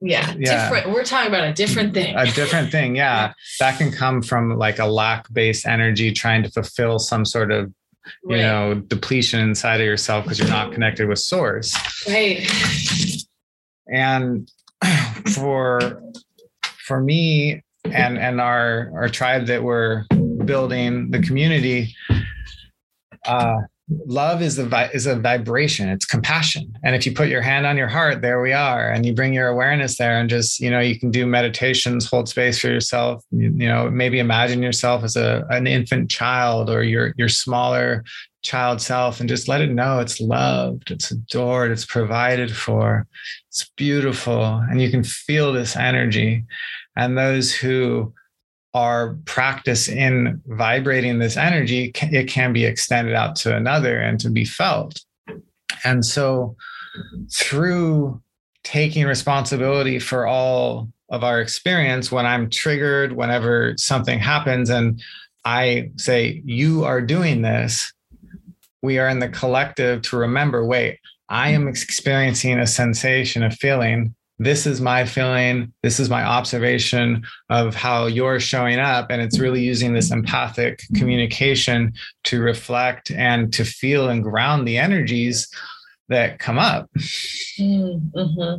yeah, 0.00 0.34
yeah, 0.38 0.68
different. 0.68 0.94
We're 0.94 1.04
talking 1.04 1.28
about 1.28 1.44
a 1.44 1.52
different 1.52 1.94
thing. 1.94 2.14
A 2.16 2.30
different 2.32 2.70
thing, 2.70 2.96
yeah. 2.96 3.32
that 3.60 3.78
can 3.78 3.90
come 3.90 4.22
from 4.22 4.58
like 4.58 4.78
a 4.78 4.86
lack-based 4.86 5.66
energy 5.66 6.12
trying 6.12 6.42
to 6.42 6.50
fulfill 6.50 6.98
some 6.98 7.24
sort 7.24 7.50
of 7.50 7.72
you 8.24 8.36
right. 8.36 8.42
know 8.42 8.74
depletion 8.74 9.40
inside 9.40 9.80
of 9.80 9.86
yourself 9.86 10.24
because 10.24 10.38
you're 10.38 10.48
not 10.48 10.72
connected 10.72 11.08
with 11.08 11.18
source. 11.18 11.74
Right. 12.06 12.46
And 13.92 14.50
for 15.34 16.02
for 16.62 17.00
me 17.00 17.62
and 17.84 18.18
and 18.18 18.40
our 18.40 18.90
our 18.94 19.08
tribe 19.08 19.46
that 19.46 19.62
we're 19.62 20.04
building, 20.44 21.10
the 21.10 21.20
community, 21.20 21.94
uh, 23.24 23.56
love 23.88 24.42
is 24.42 24.58
a 24.58 24.90
is 24.92 25.06
a 25.06 25.16
vibration. 25.16 25.88
It's 25.88 26.04
compassion. 26.04 26.76
And 26.82 26.96
if 26.96 27.06
you 27.06 27.12
put 27.12 27.28
your 27.28 27.42
hand 27.42 27.66
on 27.66 27.76
your 27.76 27.88
heart 27.88 28.20
there 28.20 28.40
we 28.40 28.52
are. 28.52 28.90
And 28.90 29.06
you 29.06 29.14
bring 29.14 29.32
your 29.32 29.48
awareness 29.48 29.98
there 29.98 30.18
and 30.18 30.28
just 30.28 30.60
you 30.60 30.70
know 30.70 30.80
you 30.80 30.98
can 30.98 31.10
do 31.10 31.26
meditations 31.26 32.08
hold 32.08 32.28
space 32.28 32.58
for 32.58 32.68
yourself 32.68 33.22
you, 33.30 33.52
you 33.56 33.68
know 33.68 33.88
maybe 33.90 34.18
imagine 34.18 34.62
yourself 34.62 35.04
as 35.04 35.16
a 35.16 35.44
an 35.50 35.66
infant 35.66 36.10
child 36.10 36.68
or 36.68 36.82
your 36.82 37.14
your 37.16 37.28
smaller 37.28 38.04
child 38.42 38.80
self 38.80 39.18
and 39.20 39.28
just 39.28 39.48
let 39.48 39.60
it 39.60 39.70
know 39.70 39.98
it's 39.98 40.20
loved 40.20 40.90
it's 40.90 41.10
adored 41.10 41.70
it's 41.70 41.84
provided 41.84 42.54
for 42.54 43.06
it's 43.56 43.70
beautiful. 43.74 44.44
And 44.44 44.82
you 44.82 44.90
can 44.90 45.02
feel 45.02 45.50
this 45.50 45.76
energy. 45.76 46.44
And 46.94 47.16
those 47.16 47.54
who 47.54 48.12
our 48.76 49.16
practice 49.24 49.88
in 49.88 50.38
vibrating 50.48 51.18
this 51.18 51.38
energy, 51.38 51.92
it 51.94 52.28
can 52.28 52.52
be 52.52 52.66
extended 52.66 53.14
out 53.14 53.34
to 53.34 53.56
another 53.56 53.98
and 53.98 54.20
to 54.20 54.28
be 54.28 54.44
felt. 54.44 55.00
And 55.82 56.04
so, 56.04 56.56
through 57.32 58.20
taking 58.64 59.06
responsibility 59.06 59.98
for 59.98 60.26
all 60.26 60.90
of 61.08 61.24
our 61.24 61.40
experience, 61.40 62.12
when 62.12 62.26
I'm 62.26 62.50
triggered, 62.50 63.12
whenever 63.12 63.74
something 63.78 64.18
happens, 64.18 64.68
and 64.68 65.00
I 65.46 65.90
say, 65.96 66.42
You 66.44 66.84
are 66.84 67.00
doing 67.00 67.40
this, 67.40 67.90
we 68.82 68.98
are 68.98 69.08
in 69.08 69.20
the 69.20 69.30
collective 69.30 70.02
to 70.02 70.18
remember 70.18 70.66
wait, 70.66 70.98
I 71.30 71.48
am 71.50 71.66
experiencing 71.66 72.58
a 72.58 72.66
sensation, 72.66 73.42
a 73.42 73.50
feeling 73.50 74.14
this 74.38 74.66
is 74.66 74.80
my 74.80 75.04
feeling 75.04 75.72
this 75.82 75.98
is 75.98 76.10
my 76.10 76.22
observation 76.22 77.24
of 77.48 77.74
how 77.74 78.06
you're 78.06 78.40
showing 78.40 78.78
up. 78.78 79.10
And 79.10 79.22
it's 79.22 79.38
really 79.38 79.62
using 79.62 79.94
this 79.94 80.10
empathic 80.10 80.82
communication 80.94 81.92
to 82.24 82.40
reflect 82.40 83.10
and 83.10 83.52
to 83.54 83.64
feel 83.64 84.08
and 84.08 84.22
ground 84.22 84.68
the 84.68 84.78
energies 84.78 85.48
that 86.08 86.38
come 86.38 86.58
up. 86.58 86.90
Mm-hmm. 87.58 88.56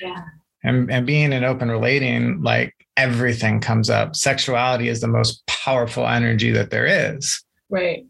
yeah 0.00 0.22
and, 0.64 0.90
and 0.90 1.06
being 1.06 1.32
an 1.32 1.44
open 1.44 1.70
relating 1.70 2.42
like 2.42 2.74
everything 2.96 3.60
comes 3.60 3.90
up. 3.90 4.14
Sexuality 4.14 4.88
is 4.88 5.00
the 5.00 5.08
most 5.08 5.44
powerful 5.46 6.06
energy 6.06 6.50
that 6.50 6.70
there 6.70 6.86
is. 7.16 7.42
Right. 7.68 8.04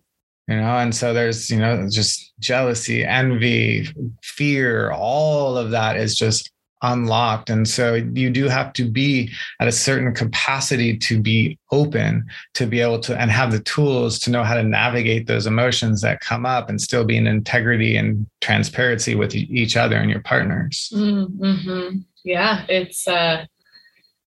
You 0.48 0.56
know 0.56 0.76
and 0.76 0.94
so 0.94 1.14
there's 1.14 1.50
you 1.50 1.58
know 1.58 1.88
just 1.88 2.31
jealousy 2.42 3.04
envy 3.04 3.88
fear 4.22 4.90
all 4.92 5.56
of 5.56 5.70
that 5.70 5.96
is 5.96 6.14
just 6.14 6.50
unlocked 6.82 7.48
and 7.48 7.68
so 7.68 7.94
you 7.94 8.28
do 8.28 8.48
have 8.48 8.72
to 8.72 8.84
be 8.84 9.30
at 9.60 9.68
a 9.68 9.72
certain 9.72 10.12
capacity 10.12 10.96
to 10.96 11.20
be 11.20 11.56
open 11.70 12.26
to 12.54 12.66
be 12.66 12.80
able 12.80 12.98
to 12.98 13.16
and 13.20 13.30
have 13.30 13.52
the 13.52 13.60
tools 13.60 14.18
to 14.18 14.30
know 14.30 14.42
how 14.42 14.54
to 14.54 14.64
navigate 14.64 15.28
those 15.28 15.46
emotions 15.46 16.00
that 16.00 16.20
come 16.20 16.44
up 16.44 16.68
and 16.68 16.80
still 16.80 17.04
be 17.04 17.16
in 17.16 17.26
integrity 17.28 17.96
and 17.96 18.26
transparency 18.40 19.14
with 19.14 19.34
each 19.34 19.76
other 19.76 19.96
and 19.96 20.10
your 20.10 20.22
partners 20.22 20.90
mm-hmm. 20.92 21.98
yeah 22.24 22.64
it's 22.68 23.06
uh 23.06 23.44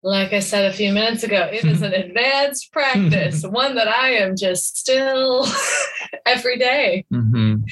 like 0.02 0.34
I 0.34 0.40
said 0.40 0.66
a 0.66 0.74
few 0.74 0.94
minutes 0.94 1.24
ago, 1.24 1.50
it 1.52 1.66
is 1.66 1.82
an 1.82 1.94
advanced 1.94 2.72
practice, 2.72 3.44
one 3.50 3.76
that 3.76 3.88
I 3.88 4.12
am 4.12 4.36
just 4.36 4.78
still 4.78 5.46
every 6.26 6.58
day, 6.58 7.06
mm-hmm. 7.12 7.64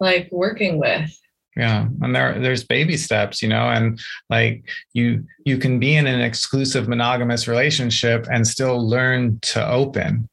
like 0.00 0.28
working 0.30 0.78
with. 0.78 1.10
Yeah, 1.56 1.88
and 2.00 2.16
there 2.16 2.38
there's 2.38 2.64
baby 2.64 2.96
steps, 2.96 3.42
you 3.42 3.48
know, 3.48 3.68
and 3.68 4.00
like 4.30 4.64
you 4.94 5.26
you 5.44 5.58
can 5.58 5.78
be 5.78 5.96
in 5.96 6.06
an 6.06 6.22
exclusive 6.22 6.88
monogamous 6.88 7.46
relationship 7.46 8.26
and 8.30 8.46
still 8.46 8.88
learn 8.88 9.38
to 9.40 9.68
open. 9.68 10.30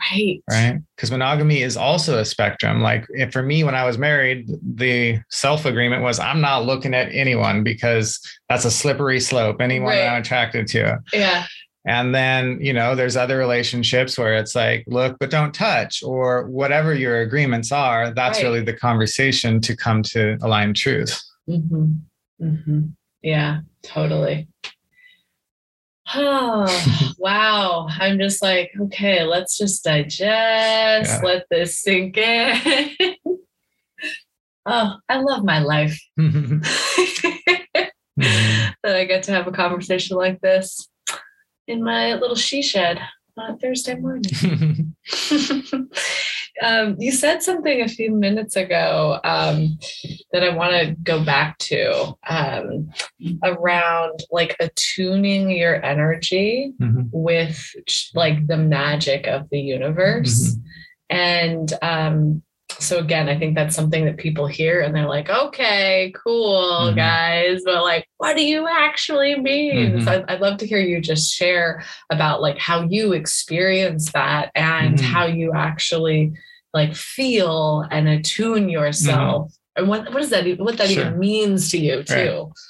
Right. 0.00 0.42
Right. 0.48 0.78
Because 0.96 1.10
monogamy 1.10 1.62
is 1.62 1.76
also 1.76 2.18
a 2.18 2.24
spectrum. 2.24 2.82
Like 2.82 3.06
if 3.10 3.32
for 3.32 3.42
me, 3.42 3.64
when 3.64 3.74
I 3.74 3.84
was 3.84 3.98
married, 3.98 4.48
the 4.62 5.20
self 5.30 5.64
agreement 5.64 6.02
was 6.02 6.18
I'm 6.18 6.40
not 6.40 6.64
looking 6.64 6.94
at 6.94 7.12
anyone 7.12 7.64
because 7.64 8.20
that's 8.48 8.64
a 8.64 8.70
slippery 8.70 9.20
slope. 9.20 9.60
Anyone 9.60 9.90
right. 9.90 10.06
I'm 10.06 10.20
attracted 10.20 10.68
to. 10.68 11.00
Yeah. 11.12 11.46
And 11.86 12.14
then, 12.14 12.58
you 12.60 12.72
know, 12.72 12.94
there's 12.94 13.16
other 13.16 13.38
relationships 13.38 14.18
where 14.18 14.34
it's 14.34 14.54
like, 14.54 14.84
look, 14.86 15.16
but 15.18 15.30
don't 15.30 15.54
touch, 15.54 16.02
or 16.02 16.46
whatever 16.48 16.92
your 16.92 17.22
agreements 17.22 17.72
are. 17.72 18.12
That's 18.12 18.38
right. 18.38 18.44
really 18.44 18.60
the 18.60 18.74
conversation 18.74 19.60
to 19.62 19.74
come 19.74 20.02
to 20.02 20.36
align 20.42 20.74
truth. 20.74 21.18
Mm-hmm. 21.48 21.92
Mm-hmm. 22.42 22.80
Yeah, 23.22 23.60
totally. 23.82 24.48
Oh, 26.14 27.14
wow. 27.18 27.86
I'm 27.90 28.18
just 28.18 28.42
like, 28.42 28.72
okay, 28.80 29.24
let's 29.24 29.58
just 29.58 29.84
digest, 29.84 30.20
yeah. 30.20 31.20
let 31.22 31.44
this 31.50 31.78
sink 31.78 32.16
in. 32.16 33.14
oh, 34.66 34.94
I 35.08 35.20
love 35.20 35.44
my 35.44 35.60
life. 35.60 36.00
Mm-hmm. 38.18 38.70
that 38.82 38.96
I 38.96 39.04
get 39.04 39.22
to 39.24 39.32
have 39.32 39.46
a 39.46 39.52
conversation 39.52 40.16
like 40.16 40.40
this 40.40 40.88
in 41.68 41.84
my 41.84 42.14
little 42.14 42.34
she 42.34 42.62
shed 42.62 43.00
on 43.38 43.58
Thursday 43.58 43.94
morning. 43.94 44.94
um, 46.62 46.96
you 46.98 47.12
said 47.12 47.42
something 47.42 47.82
a 47.82 47.88
few 47.88 48.10
minutes 48.10 48.56
ago 48.56 49.20
um, 49.24 49.78
that 50.32 50.42
I 50.42 50.54
want 50.54 50.72
to 50.72 50.96
go 51.02 51.24
back 51.24 51.58
to 51.58 52.14
um, 52.28 52.90
around 53.42 54.20
like 54.30 54.56
attuning 54.60 55.50
your 55.50 55.84
energy 55.84 56.72
mm-hmm. 56.80 57.02
with 57.12 57.74
like 58.14 58.46
the 58.46 58.56
magic 58.56 59.26
of 59.26 59.48
the 59.50 59.60
universe. 59.60 60.52
Mm-hmm. 60.52 60.60
And 61.10 61.72
um, 61.80 62.42
so 62.78 62.98
again, 62.98 63.28
I 63.28 63.38
think 63.38 63.54
that's 63.54 63.74
something 63.74 64.04
that 64.04 64.16
people 64.16 64.46
hear 64.46 64.80
and 64.80 64.94
they're 64.94 65.08
like, 65.08 65.28
okay, 65.28 66.12
cool, 66.14 66.86
mm-hmm. 66.86 66.96
guys. 66.96 67.62
But 67.64 67.82
like, 67.82 68.06
what 68.18 68.36
do 68.36 68.44
you 68.44 68.68
actually 68.68 69.38
mean? 69.38 69.92
Mm-hmm. 69.92 70.04
So 70.04 70.12
I'd, 70.12 70.24
I'd, 70.28 70.40
love 70.40 70.58
to 70.58 70.66
hear 70.66 70.78
you 70.78 71.00
just 71.00 71.32
share 71.32 71.82
about 72.10 72.40
like 72.40 72.58
how 72.58 72.82
you 72.82 73.12
experience 73.12 74.12
that 74.12 74.50
and 74.54 74.96
mm-hmm. 74.96 75.06
how 75.06 75.26
you 75.26 75.52
actually 75.54 76.32
like 76.72 76.94
feel 76.94 77.84
and 77.90 78.08
attune 78.08 78.68
yourself. 78.68 79.48
Mm-hmm. 79.48 79.54
And 79.76 79.88
what, 79.88 80.12
what 80.12 80.20
does 80.20 80.30
that 80.30 80.58
what 80.58 80.76
that 80.78 80.88
sure. 80.88 81.06
even 81.06 81.18
means 81.18 81.70
to 81.70 81.78
you 81.78 82.02
too? 82.02 82.14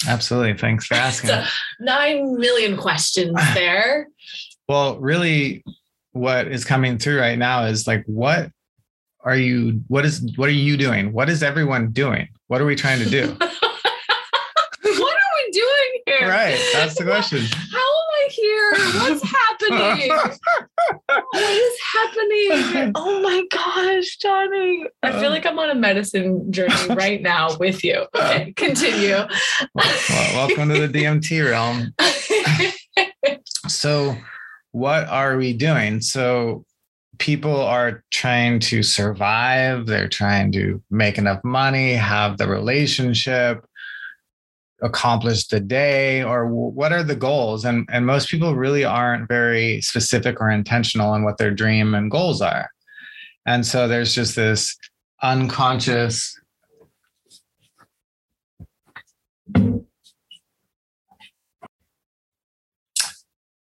Right. 0.05 0.09
Absolutely. 0.09 0.57
Thanks 0.57 0.87
for 0.87 0.95
asking. 0.95 1.31
so 1.31 1.45
nine 1.81 2.37
million 2.37 2.77
questions 2.77 3.35
there. 3.55 4.09
well, 4.69 4.99
really 4.99 5.63
what 6.13 6.49
is 6.49 6.65
coming 6.65 6.99
through 6.99 7.21
right 7.21 7.39
now 7.39 7.65
is 7.65 7.87
like 7.87 8.05
what 8.07 8.51
are 9.29 9.37
you 9.37 9.83
what 9.89 10.07
is 10.07 10.33
what 10.37 10.49
are 10.49 10.53
you 10.53 10.77
doing? 10.77 11.13
What 11.13 11.29
is 11.29 11.43
everyone 11.43 11.91
doing? 11.91 12.29
What 12.47 12.61
are 12.63 12.65
we 12.65 12.75
trying 12.75 12.99
to 13.01 13.11
do? 13.11 13.37
What 14.81 15.17
are 15.17 15.33
we 15.45 15.51
doing 15.53 16.03
here? 16.07 16.29
Right 16.29 16.59
that's 16.73 16.97
the 16.97 17.05
question. 17.05 17.41
How 17.41 17.79
am 17.79 18.09
i 18.15 18.29
here? 18.31 18.71
What's 19.01 19.23
happening? 19.23 20.09
What 21.07 21.43
is 21.43 21.79
happening? 21.93 22.93
Oh 22.95 23.21
my 23.21 23.45
gosh 23.51 24.17
johnny. 24.17 24.87
I 25.03 25.13
feel 25.13 25.27
um, 25.27 25.33
like 25.33 25.45
i'm 25.45 25.59
on 25.59 25.71
a 25.71 25.75
medicine 25.75 26.51
journey 26.51 26.75
right 26.89 27.21
now 27.21 27.57
with 27.59 27.85
you. 27.85 28.07
Okay 28.15 28.55
continue. 28.57 29.19
Welcome 29.75 30.71
to 30.71 30.87
the 30.87 30.89
dmt 30.89 31.51
realm. 31.51 31.95
So 33.69 34.17
what 34.73 35.07
are 35.09 35.37
we 35.37 35.53
doing? 35.53 36.01
So 36.01 36.65
people 37.19 37.61
are 37.61 38.05
trying 38.11 38.61
to 38.61 38.83
survive, 38.83 39.87
they're 39.87 40.09
trying 40.09 40.53
to 40.53 40.83
make 40.91 41.19
enough 41.19 41.43
money, 41.45 41.93
have 41.95 42.39
the 42.39 42.49
relationship, 42.49 43.65
accomplish 44.83 45.47
the 45.49 45.61
day, 45.61 46.23
or 46.23 46.47
what 46.47 46.93
are 46.93 47.03
the 47.03 47.17
goals? 47.17 47.65
And, 47.65 47.89
and 47.91 48.07
most 48.07 48.29
people 48.29 48.55
really 48.55 48.85
aren't 48.85 49.29
very 49.29 49.81
specific 49.81 50.41
or 50.41 50.51
intentional 50.51 51.15
in 51.15 51.25
what 51.25 51.39
their 51.39 51.51
dream 51.51 51.95
and 51.95 52.11
goals 52.11 52.41
are. 52.41 52.71
And 53.47 53.67
so 53.67 53.89
there's 53.89 54.15
just 54.15 54.37
this 54.37 54.77
unconscious 55.23 56.39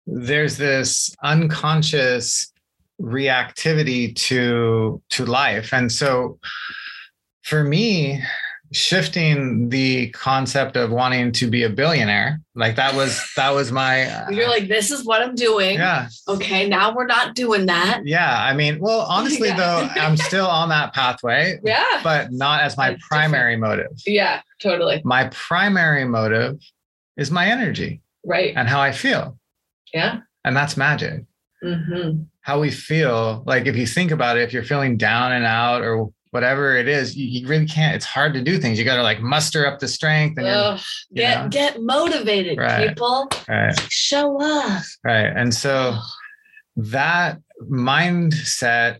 there's 0.07 0.57
this 0.57 1.13
unconscious 1.21 2.51
reactivity 3.01 4.15
to 4.15 5.01
to 5.09 5.25
life. 5.25 5.73
And 5.73 5.91
so 5.91 6.39
for 7.43 7.63
me 7.63 8.21
shifting 8.73 9.69
the 9.69 10.09
concept 10.09 10.75
of 10.75 10.91
wanting 10.91 11.31
to 11.31 11.49
be 11.49 11.63
a 11.63 11.69
billionaire 11.69 12.41
like 12.53 12.75
that 12.75 12.93
was 12.93 13.25
that 13.37 13.51
was 13.51 13.71
my 13.71 14.03
uh, 14.03 14.29
you're 14.31 14.49
like 14.49 14.67
this 14.67 14.91
is 14.91 15.05
what 15.05 15.21
i'm 15.21 15.35
doing. 15.35 15.75
Yeah. 15.75 16.09
Okay 16.27 16.67
now 16.67 16.93
we're 16.93 17.05
not 17.05 17.33
doing 17.33 17.65
that. 17.67 18.01
Yeah 18.03 18.43
i 18.43 18.53
mean 18.53 18.79
well 18.79 19.01
honestly 19.09 19.49
yeah. 19.49 19.55
though 19.55 20.01
i'm 20.01 20.17
still 20.29 20.47
on 20.47 20.67
that 20.69 20.93
pathway 20.93 21.59
yeah. 21.63 22.01
but 22.03 22.33
not 22.33 22.61
as 22.61 22.75
my 22.75 22.89
That's 22.89 23.07
primary 23.07 23.55
different. 23.55 23.79
motive. 23.79 24.01
Yeah 24.05 24.41
totally. 24.61 25.01
My 25.05 25.29
primary 25.29 26.03
motive 26.03 26.59
is 27.15 27.31
my 27.31 27.47
energy 27.47 28.01
right. 28.25 28.53
and 28.57 28.67
how 28.67 28.81
i 28.81 28.91
feel. 28.91 29.37
Yeah. 29.93 30.19
And 30.43 30.57
that's 30.57 30.75
magic. 30.75 31.23
Mm-hmm 31.63 32.23
how 32.47 32.61
we 32.61 32.71
feel. 32.71 33.43
Like 33.45 33.65
if 33.65 33.75
you 33.75 33.85
think 33.85 34.09
about 34.09 34.37
it 34.37 34.43
if 34.43 34.53
you're 34.53 34.63
feeling 34.63 34.95
down 34.95 35.33
and 35.33 35.43
out 35.43 35.81
or 35.81 36.07
whatever 36.31 36.77
it 36.77 36.87
is 36.87 37.15
you, 37.15 37.25
you 37.25 37.47
really 37.47 37.65
can't 37.65 37.93
it's 37.93 38.05
hard 38.05 38.33
to 38.35 38.41
do 38.41 38.57
things. 38.57 38.79
You 38.79 38.85
got 38.85 38.95
to 38.95 39.03
like 39.03 39.19
muster 39.19 39.67
up 39.67 39.79
the 39.79 39.87
strength 39.89 40.37
and 40.37 40.47
Ugh, 40.47 40.79
get 41.13 41.43
know. 41.43 41.49
get 41.49 41.81
motivated 41.81 42.57
right. 42.57 42.87
people. 42.87 43.29
Right. 43.49 43.77
Show 43.89 44.41
up. 44.41 44.81
Right 45.03 45.25
and 45.25 45.53
so 45.53 45.97
that 46.77 47.39
mindset 47.69 48.99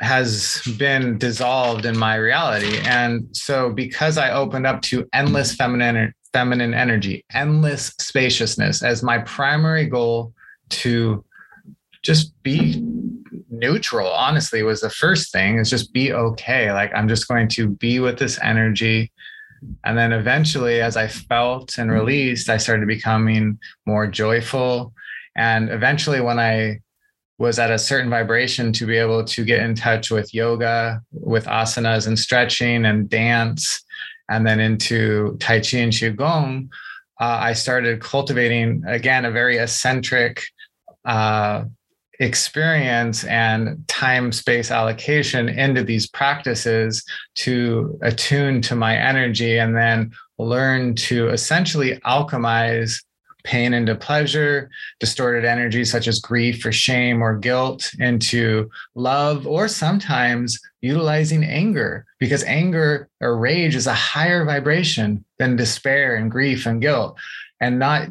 has 0.00 0.62
been 0.78 1.18
dissolved 1.18 1.84
in 1.84 1.98
my 1.98 2.14
reality. 2.14 2.78
And 2.86 3.28
so 3.36 3.70
because 3.70 4.16
i 4.16 4.30
opened 4.30 4.66
up 4.66 4.80
to 4.82 5.06
endless 5.12 5.54
feminine 5.54 6.14
feminine 6.32 6.72
energy 6.72 7.22
endless 7.34 7.92
spaciousness 7.98 8.82
as 8.82 9.02
my 9.02 9.18
primary 9.18 9.84
goal 9.84 10.32
to 10.70 11.22
just 12.06 12.32
be 12.42 12.80
neutral 13.50 14.08
honestly 14.08 14.62
was 14.62 14.80
the 14.80 14.90
first 14.90 15.32
thing 15.32 15.58
is 15.58 15.68
just 15.68 15.92
be 15.92 16.12
okay. 16.12 16.72
Like 16.72 16.92
i'm 16.94 17.08
just 17.08 17.28
going 17.28 17.48
to 17.48 17.68
be 17.68 17.98
with 18.00 18.18
this 18.18 18.38
energy. 18.42 19.12
And 19.84 19.98
then 19.98 20.12
eventually 20.12 20.80
as 20.80 20.96
i 20.96 21.08
felt 21.08 21.78
and 21.78 21.90
released 21.90 22.48
i 22.48 22.56
started 22.56 22.86
becoming 22.86 23.58
more 23.84 24.06
joyful. 24.06 24.92
And 25.36 25.68
eventually 25.68 26.20
when 26.20 26.38
i 26.38 26.80
was 27.38 27.58
at 27.58 27.70
a 27.70 27.78
certain 27.78 28.08
vibration 28.08 28.72
to 28.72 28.86
be 28.86 28.96
able 28.96 29.22
to 29.22 29.44
get 29.44 29.60
in 29.60 29.74
touch 29.74 30.10
with 30.10 30.32
yoga 30.32 31.02
with 31.12 31.44
asanas 31.46 32.06
and 32.06 32.18
stretching 32.18 32.86
and 32.86 33.10
dance 33.10 33.84
and 34.30 34.46
then 34.46 34.58
into 34.58 35.36
tai 35.38 35.60
chi 35.60 35.78
and 35.78 35.92
qigong 35.92 36.66
uh, 37.20 37.38
i 37.48 37.52
started 37.52 38.00
cultivating 38.00 38.82
again 38.86 39.26
a 39.26 39.30
very 39.30 39.58
eccentric 39.58 40.44
uh, 41.04 41.64
experience 42.20 43.24
and 43.24 43.86
time 43.88 44.32
space 44.32 44.70
allocation 44.70 45.48
into 45.48 45.82
these 45.82 46.06
practices 46.08 47.04
to 47.34 47.98
attune 48.02 48.60
to 48.62 48.74
my 48.74 48.96
energy 48.96 49.58
and 49.58 49.76
then 49.76 50.12
learn 50.38 50.94
to 50.94 51.28
essentially 51.28 51.98
alchemize 52.00 53.02
pain 53.46 53.72
into 53.72 53.94
pleasure, 53.94 54.68
distorted 54.98 55.44
energy 55.44 55.84
such 55.84 56.08
as 56.08 56.18
grief 56.18 56.66
or 56.66 56.72
shame 56.72 57.22
or 57.22 57.38
guilt 57.38 57.92
into 58.00 58.68
love, 58.96 59.46
or 59.46 59.68
sometimes 59.68 60.58
utilizing 60.82 61.44
anger 61.44 62.04
because 62.18 62.42
anger 62.44 63.08
or 63.20 63.38
rage 63.38 63.76
is 63.76 63.86
a 63.86 63.94
higher 63.94 64.44
vibration 64.44 65.24
than 65.38 65.56
despair 65.56 66.16
and 66.16 66.30
grief 66.30 66.66
and 66.66 66.82
guilt 66.82 67.16
and 67.60 67.78
not 67.78 68.08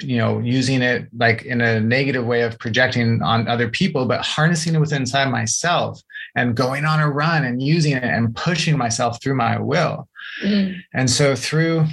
you 0.00 0.16
know 0.16 0.38
using 0.38 0.82
it 0.82 1.08
like 1.16 1.42
in 1.42 1.60
a 1.60 1.80
negative 1.80 2.24
way 2.24 2.42
of 2.42 2.58
projecting 2.58 3.22
on 3.22 3.48
other 3.48 3.68
people 3.68 4.06
but 4.06 4.24
harnessing 4.24 4.74
it 4.74 4.80
within 4.80 5.02
inside 5.02 5.30
myself 5.30 6.00
and 6.36 6.56
going 6.56 6.84
on 6.84 7.00
a 7.00 7.08
run 7.08 7.44
and 7.44 7.62
using 7.62 7.92
it 7.92 8.04
and 8.04 8.34
pushing 8.34 8.76
myself 8.76 9.22
through 9.22 9.34
my 9.34 9.58
will 9.58 10.08
mm. 10.42 10.74
and 10.94 11.10
so 11.10 11.34
through 11.34 11.84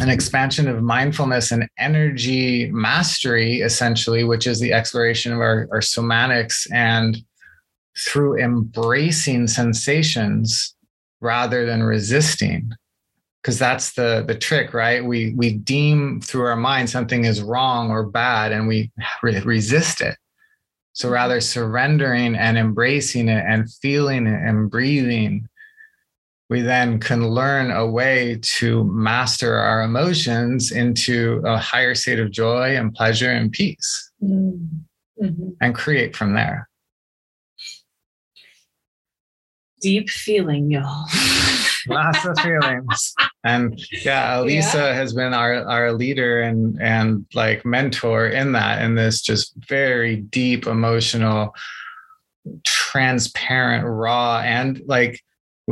an 0.00 0.08
expansion 0.08 0.68
of 0.68 0.82
mindfulness 0.82 1.50
and 1.50 1.68
energy 1.78 2.70
mastery 2.70 3.60
essentially 3.60 4.24
which 4.24 4.46
is 4.46 4.60
the 4.60 4.72
exploration 4.72 5.32
of 5.32 5.40
our, 5.40 5.68
our 5.72 5.80
somatics 5.80 6.66
and 6.72 7.18
through 7.98 8.38
embracing 8.38 9.46
sensations 9.46 10.74
rather 11.20 11.66
than 11.66 11.82
resisting 11.82 12.70
because 13.42 13.58
that's 13.58 13.92
the 13.94 14.24
the 14.26 14.34
trick 14.34 14.74
right 14.74 15.04
we 15.04 15.32
we 15.34 15.52
deem 15.52 16.20
through 16.20 16.42
our 16.42 16.56
mind 16.56 16.90
something 16.90 17.24
is 17.24 17.42
wrong 17.42 17.90
or 17.90 18.04
bad 18.04 18.52
and 18.52 18.68
we 18.68 18.90
re- 19.22 19.40
resist 19.40 20.00
it 20.00 20.16
So 20.92 21.08
rather 21.08 21.40
surrendering 21.40 22.34
and 22.34 22.58
embracing 22.58 23.28
it 23.28 23.44
and 23.46 23.72
feeling 23.72 24.26
it 24.26 24.42
and 24.42 24.70
breathing, 24.70 25.48
we 26.48 26.62
then 26.62 26.98
can 26.98 27.28
learn 27.28 27.70
a 27.70 27.86
way 27.86 28.38
to 28.58 28.84
master 28.84 29.54
our 29.54 29.82
emotions 29.82 30.72
into 30.72 31.40
a 31.46 31.56
higher 31.56 31.94
state 31.94 32.18
of 32.18 32.32
joy 32.32 32.76
and 32.76 32.92
pleasure 32.92 33.30
and 33.30 33.52
peace 33.52 34.10
mm-hmm. 34.22 35.50
and 35.60 35.74
create 35.74 36.16
from 36.16 36.34
there. 36.34 36.68
Deep 39.80 40.10
feeling, 40.10 40.70
y'all. 40.70 41.06
Lots 41.88 42.24
of 42.24 42.38
feelings. 42.38 43.14
And 43.44 43.80
yeah, 44.04 44.36
Alisa 44.36 44.74
yeah. 44.74 44.94
has 44.94 45.12
been 45.12 45.34
our, 45.34 45.64
our 45.64 45.92
leader 45.92 46.42
and 46.42 46.80
and 46.80 47.26
like 47.34 47.64
mentor 47.64 48.26
in 48.28 48.52
that, 48.52 48.82
in 48.82 48.94
this 48.94 49.22
just 49.22 49.54
very 49.56 50.16
deep 50.16 50.66
emotional, 50.66 51.54
transparent, 52.64 53.84
raw, 53.86 54.40
and 54.40 54.82
like 54.86 55.20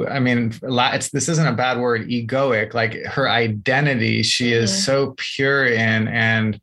I 0.09 0.20
mean, 0.20 0.52
it's 0.62 1.11
this 1.11 1.28
isn't 1.28 1.46
a 1.46 1.52
bad 1.52 1.78
word, 1.78 2.09
egoic. 2.09 2.74
Like 2.74 2.94
her 3.04 3.28
identity, 3.28 4.22
she 4.22 4.52
is 4.52 4.70
mm-hmm. 4.70 4.80
so 4.80 5.14
pure 5.16 5.66
in 5.66 6.09
and 6.09 6.61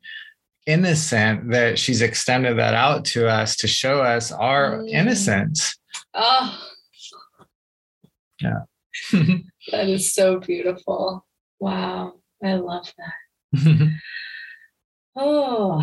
innocent 0.66 1.50
that 1.50 1.78
she's 1.78 2.02
extended 2.02 2.58
that 2.58 2.74
out 2.74 3.04
to 3.04 3.28
us 3.28 3.56
to 3.56 3.68
show 3.68 4.02
us 4.02 4.32
our 4.32 4.78
mm. 4.78 4.90
innocence. 4.90 5.76
Oh, 6.12 6.58
yeah. 8.40 8.60
that 9.12 9.88
is 9.88 10.14
so 10.14 10.38
beautiful. 10.38 11.26
Wow, 11.60 12.14
I 12.42 12.54
love 12.54 12.92
that. 12.98 13.90
oh, 15.16 15.82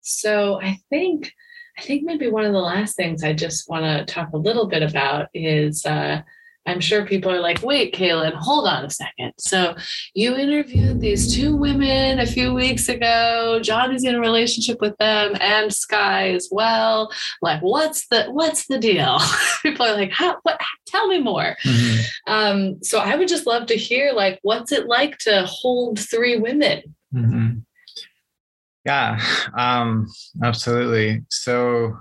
so 0.00 0.60
I 0.60 0.78
think 0.90 1.32
I 1.78 1.82
think 1.82 2.02
maybe 2.04 2.28
one 2.28 2.44
of 2.44 2.52
the 2.52 2.58
last 2.58 2.96
things 2.96 3.22
I 3.22 3.32
just 3.32 3.68
want 3.68 3.84
to 3.84 4.12
talk 4.12 4.30
a 4.32 4.38
little 4.38 4.66
bit 4.66 4.82
about 4.82 5.28
is 5.32 5.86
uh, 5.86 6.22
I'm 6.66 6.80
sure 6.80 7.06
people 7.06 7.32
are 7.32 7.40
like, 7.40 7.62
wait, 7.62 7.94
Kaylin, 7.94 8.34
hold 8.34 8.68
on 8.68 8.84
a 8.84 8.90
second. 8.90 9.32
So 9.38 9.74
you 10.14 10.36
interviewed 10.36 11.00
these 11.00 11.34
two 11.34 11.56
women 11.56 12.18
a 12.20 12.26
few 12.26 12.52
weeks 12.52 12.88
ago. 12.88 13.60
John 13.62 13.94
is 13.94 14.04
in 14.04 14.14
a 14.14 14.20
relationship 14.20 14.80
with 14.80 14.96
them 14.98 15.36
and 15.40 15.72
Sky 15.72 16.30
as 16.30 16.48
well. 16.52 17.10
Like, 17.40 17.60
what's 17.60 18.06
the 18.08 18.26
what's 18.26 18.66
the 18.66 18.78
deal? 18.78 19.18
people 19.62 19.86
are 19.86 19.94
like, 19.94 20.12
how 20.12 20.36
what 20.42 20.60
tell 20.86 21.08
me 21.08 21.20
more. 21.20 21.56
Mm-hmm. 21.64 22.32
Um, 22.32 22.82
so 22.82 22.98
I 22.98 23.16
would 23.16 23.28
just 23.28 23.46
love 23.46 23.66
to 23.66 23.76
hear 23.76 24.12
like 24.12 24.38
what's 24.42 24.72
it 24.72 24.86
like 24.86 25.18
to 25.18 25.44
hold 25.46 25.98
three 25.98 26.36
women? 26.36 26.94
Mm-hmm. 27.14 27.58
Yeah, 28.84 29.20
um, 29.56 30.06
absolutely. 30.42 31.22
So, 31.30 31.98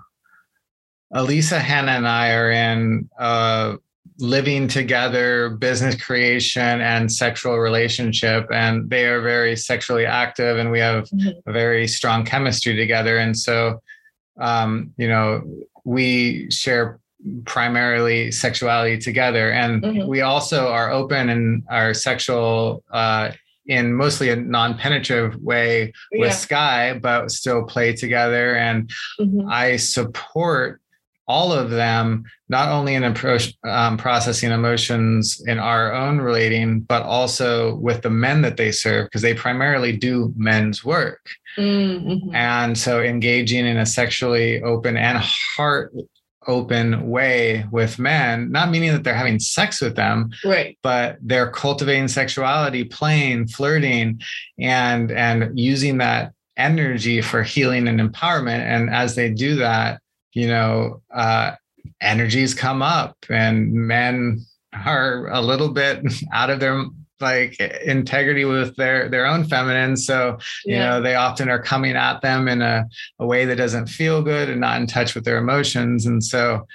Elisa, 1.13 1.59
Hannah, 1.59 1.91
and 1.91 2.07
I 2.07 2.31
are 2.31 2.51
in 2.51 3.09
a 3.19 3.77
living 4.19 4.67
together 4.67 5.49
business 5.49 5.95
creation 6.01 6.81
and 6.81 7.11
sexual 7.11 7.57
relationship, 7.57 8.47
and 8.51 8.89
they 8.89 9.05
are 9.05 9.21
very 9.21 9.55
sexually 9.55 10.05
active, 10.05 10.57
and 10.57 10.71
we 10.71 10.79
have 10.79 11.05
mm-hmm. 11.09 11.49
a 11.49 11.51
very 11.51 11.87
strong 11.87 12.25
chemistry 12.25 12.75
together. 12.75 13.17
And 13.17 13.37
so, 13.37 13.81
um, 14.39 14.93
you 14.97 15.07
know, 15.07 15.41
we 15.85 16.49
share 16.51 16.99
primarily 17.45 18.31
sexuality 18.31 18.97
together 18.97 19.51
and 19.51 19.83
mm-hmm. 19.83 20.07
we 20.07 20.21
also 20.21 20.69
are 20.69 20.89
open 20.89 21.29
in 21.29 21.61
our 21.69 21.93
sexual 21.93 22.81
uh, 22.91 23.31
in 23.65 23.93
mostly 23.93 24.29
a 24.29 24.35
non-penetrative 24.35 25.35
way 25.41 25.93
with 26.11 26.29
yeah. 26.29 26.31
Sky, 26.31 26.93
but 26.93 27.29
still 27.29 27.63
play 27.63 27.93
together. 27.93 28.55
And 28.55 28.89
mm-hmm. 29.19 29.47
I 29.47 29.75
support 29.77 30.81
all 31.29 31.53
of 31.53 31.69
them, 31.69 32.23
not 32.49 32.69
only 32.69 32.95
in 32.95 33.03
approach, 33.03 33.53
um, 33.63 33.97
processing 33.97 34.51
emotions 34.51 35.41
in 35.45 35.59
our 35.59 35.93
own 35.93 36.19
relating, 36.19 36.79
but 36.79 37.03
also 37.03 37.75
with 37.75 38.01
the 38.01 38.09
men 38.09 38.41
that 38.41 38.57
they 38.57 38.71
serve, 38.71 39.05
because 39.05 39.21
they 39.21 39.35
primarily 39.35 39.95
do 39.95 40.33
men's 40.35 40.83
work. 40.83 41.21
Mm-hmm. 41.55 42.35
And 42.35 42.75
so 42.75 43.01
engaging 43.01 43.67
in 43.67 43.77
a 43.77 43.85
sexually 43.85 44.61
open 44.63 44.97
and 44.97 45.19
heart 45.19 45.93
open 46.47 47.07
way 47.09 47.63
with 47.71 47.99
men, 47.99 48.51
not 48.51 48.71
meaning 48.71 48.91
that 48.91 49.03
they're 49.03 49.13
having 49.13 49.39
sex 49.39 49.81
with 49.81 49.95
them, 49.95 50.31
right? 50.43 50.79
But 50.81 51.17
they're 51.21 51.51
cultivating 51.51 52.07
sexuality, 52.07 52.85
playing, 52.85 53.49
flirting, 53.49 54.19
and 54.57 55.11
and 55.11 55.59
using 55.59 55.99
that 55.99 56.33
energy 56.57 57.21
for 57.21 57.43
healing 57.43 57.87
and 57.87 57.99
empowerment. 57.99 58.61
And 58.61 58.89
as 58.89 59.13
they 59.13 59.29
do 59.29 59.55
that, 59.57 60.01
you 60.33 60.47
know, 60.47 61.01
uh, 61.13 61.55
energies 62.01 62.53
come 62.53 62.81
up, 62.81 63.17
and 63.29 63.71
men 63.73 64.45
are 64.85 65.27
a 65.27 65.41
little 65.41 65.69
bit 65.69 66.03
out 66.33 66.49
of 66.49 66.59
their 66.59 66.85
like 67.21 67.59
integrity 67.59 68.45
with 68.45 68.75
their 68.77 69.09
their 69.09 69.25
own 69.25 69.43
feminine. 69.43 69.97
So 69.97 70.37
you 70.63 70.75
yeah. 70.75 70.89
know 70.89 71.01
they 71.01 71.15
often 71.15 71.49
are 71.49 71.61
coming 71.61 71.95
at 71.95 72.21
them 72.21 72.47
in 72.47 72.61
a, 72.61 72.87
a 73.19 73.25
way 73.25 73.45
that 73.45 73.57
doesn't 73.57 73.87
feel 73.87 74.21
good 74.21 74.49
and 74.49 74.61
not 74.61 74.79
in 74.79 74.87
touch 74.87 75.15
with 75.15 75.25
their 75.25 75.37
emotions. 75.37 76.05
And 76.05 76.23
so 76.23 76.65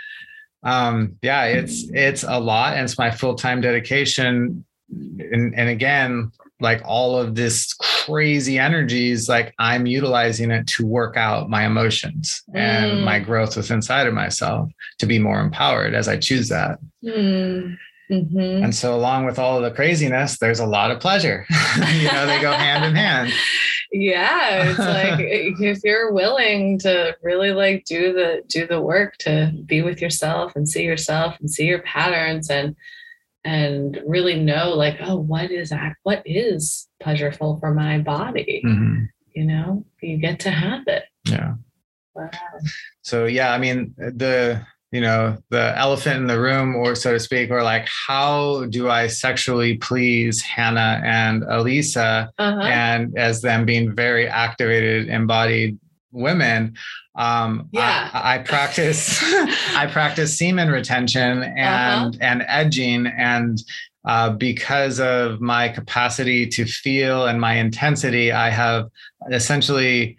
um 0.62 1.16
yeah 1.22 1.44
it's 1.44 1.88
it's 1.94 2.24
a 2.24 2.38
lot. 2.38 2.74
And 2.74 2.84
it's 2.84 2.98
my 2.98 3.11
full-time 3.11 3.62
dedication. 3.62 4.64
And 4.90 5.55
and 5.59 5.68
again 5.70 6.30
like 6.64 6.82
all 6.84 7.16
of 7.16 7.36
this 7.36 7.72
crazy 7.74 8.58
energies 8.58 9.28
like 9.28 9.54
i'm 9.60 9.86
utilizing 9.86 10.50
it 10.50 10.66
to 10.66 10.84
work 10.84 11.16
out 11.16 11.48
my 11.48 11.64
emotions 11.64 12.42
mm. 12.50 12.58
and 12.58 13.04
my 13.04 13.20
mm. 13.20 13.24
growth 13.24 13.56
within 13.56 13.76
inside 13.76 14.06
of 14.06 14.14
myself 14.14 14.68
to 14.98 15.06
be 15.06 15.18
more 15.18 15.40
empowered 15.40 15.94
as 15.94 16.08
i 16.08 16.16
choose 16.16 16.48
that 16.48 16.78
mm. 17.04 17.76
Mm-hmm. 18.10 18.64
And 18.64 18.74
so, 18.74 18.94
along 18.94 19.24
with 19.24 19.38
all 19.38 19.56
of 19.56 19.62
the 19.62 19.70
craziness, 19.70 20.38
there's 20.38 20.60
a 20.60 20.66
lot 20.66 20.90
of 20.90 21.00
pleasure. 21.00 21.46
you 21.94 22.12
know, 22.12 22.26
they 22.26 22.38
go 22.38 22.52
hand 22.52 22.84
in 22.84 22.94
hand. 22.94 23.32
Yeah, 23.94 24.70
it's 24.70 24.78
like 24.78 25.20
if 25.20 25.84
you're 25.84 26.12
willing 26.12 26.80
to 26.80 27.16
really 27.22 27.52
like 27.52 27.84
do 27.84 28.12
the 28.12 28.42
do 28.48 28.66
the 28.66 28.80
work 28.80 29.16
to 29.18 29.52
be 29.64 29.82
with 29.82 30.02
yourself 30.02 30.56
and 30.56 30.68
see 30.68 30.82
yourself 30.82 31.36
and 31.38 31.48
see 31.48 31.66
your 31.66 31.80
patterns 31.82 32.50
and 32.50 32.74
and 33.45 34.01
really 34.07 34.38
know 34.38 34.70
like 34.70 34.97
oh 35.03 35.16
what 35.16 35.51
is 35.51 35.70
that 35.70 35.95
what 36.03 36.22
is 36.24 36.88
pleasureful 37.03 37.61
for 37.61 37.74
my 37.74 37.99
body 37.99 38.62
mm-hmm. 38.64 39.05
you 39.34 39.45
know 39.45 39.84
you 40.01 40.16
get 40.16 40.40
to 40.40 40.51
have 40.51 40.82
it 40.86 41.05
yeah 41.26 41.55
wow. 42.14 42.30
so 43.03 43.26
yeah 43.26 43.53
i 43.53 43.59
mean 43.59 43.95
the 43.99 44.61
you 44.92 45.01
know 45.01 45.36
the 45.51 45.76
elephant 45.76 46.18
in 46.18 46.26
the 46.26 46.40
room 46.40 46.76
or 46.76 46.95
so 46.95 47.12
to 47.12 47.20
speak 47.20 47.51
or 47.51 47.62
like 47.62 47.86
how 48.07 48.64
do 48.66 48.88
i 48.88 49.07
sexually 49.07 49.76
please 49.76 50.40
hannah 50.40 51.03
and 51.05 51.42
elisa 51.49 52.30
uh-huh. 52.38 52.61
and 52.61 53.18
as 53.18 53.42
them 53.42 53.66
being 53.66 53.95
very 53.95 54.26
activated 54.28 55.09
embodied 55.09 55.78
women 56.12 56.74
um 57.16 57.68
yeah. 57.72 58.10
I, 58.12 58.34
I 58.34 58.38
practice 58.38 59.20
i 59.22 59.86
practice 59.90 60.36
semen 60.36 60.68
retention 60.70 61.42
and 61.42 62.14
uh-huh. 62.14 62.18
and 62.20 62.44
edging 62.48 63.06
and 63.06 63.62
uh, 64.06 64.28
because 64.28 65.00
of 65.00 65.40
my 65.40 65.66
capacity 65.66 66.46
to 66.46 66.66
feel 66.66 67.26
and 67.26 67.40
my 67.40 67.54
intensity 67.54 68.32
i 68.32 68.50
have 68.50 68.88
essentially 69.30 70.18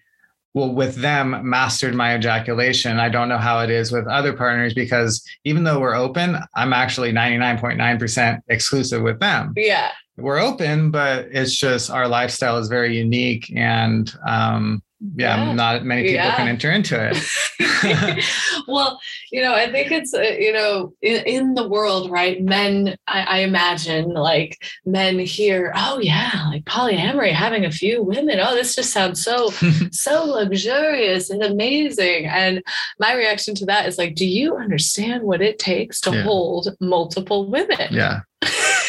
well 0.53 0.73
with 0.73 0.95
them 0.95 1.47
mastered 1.47 1.93
my 1.93 2.15
ejaculation 2.15 2.99
i 2.99 3.09
don't 3.09 3.29
know 3.29 3.37
how 3.37 3.59
it 3.59 3.69
is 3.69 3.91
with 3.91 4.07
other 4.07 4.33
partners 4.33 4.73
because 4.73 5.23
even 5.43 5.63
though 5.63 5.79
we're 5.79 5.95
open 5.95 6.37
i'm 6.55 6.73
actually 6.73 7.11
99.9% 7.11 8.39
exclusive 8.47 9.03
with 9.03 9.19
them 9.19 9.53
yeah 9.55 9.91
we're 10.17 10.39
open 10.39 10.91
but 10.91 11.27
it's 11.31 11.55
just 11.55 11.91
our 11.91 12.07
lifestyle 12.07 12.57
is 12.57 12.67
very 12.69 12.97
unique 12.97 13.51
and 13.55 14.13
um, 14.25 14.81
yeah, 15.01 15.47
yeah, 15.47 15.53
not 15.53 15.83
many 15.83 16.03
people 16.03 16.15
yeah. 16.15 16.35
can 16.35 16.47
enter 16.47 16.71
into 16.71 16.95
it. 16.97 18.23
well, 18.67 18.99
you 19.31 19.41
know, 19.41 19.53
I 19.53 19.69
think 19.69 19.91
it's, 19.91 20.13
uh, 20.13 20.21
you 20.21 20.53
know, 20.53 20.93
in, 21.01 21.23
in, 21.25 21.53
the 21.53 21.67
world, 21.67 22.09
right? 22.09 22.41
Men, 22.41 22.95
I, 23.07 23.21
I, 23.21 23.37
imagine 23.39 24.09
like 24.09 24.63
men 24.85 25.19
hear, 25.19 25.73
oh, 25.75 25.99
yeah, 25.99 26.47
like 26.49 26.63
polyamory, 26.63 27.33
having 27.33 27.65
a 27.65 27.71
few 27.71 28.03
women. 28.03 28.39
Oh, 28.41 28.55
this 28.55 28.75
just 28.75 28.91
sounds 28.91 29.21
so, 29.21 29.49
so 29.91 30.23
luxurious 30.23 31.29
and 31.29 31.43
amazing. 31.43 32.25
And 32.25 32.63
my 32.99 33.13
reaction 33.13 33.53
to 33.55 33.65
that 33.65 33.87
is 33.87 33.97
like, 33.97 34.15
do 34.15 34.25
you 34.25 34.55
understand 34.55 35.23
what 35.23 35.41
it 35.41 35.59
takes 35.59 35.99
to 36.01 36.11
yeah. 36.11 36.23
hold 36.23 36.69
multiple 36.79 37.49
women? 37.49 37.89
Yeah. 37.91 38.21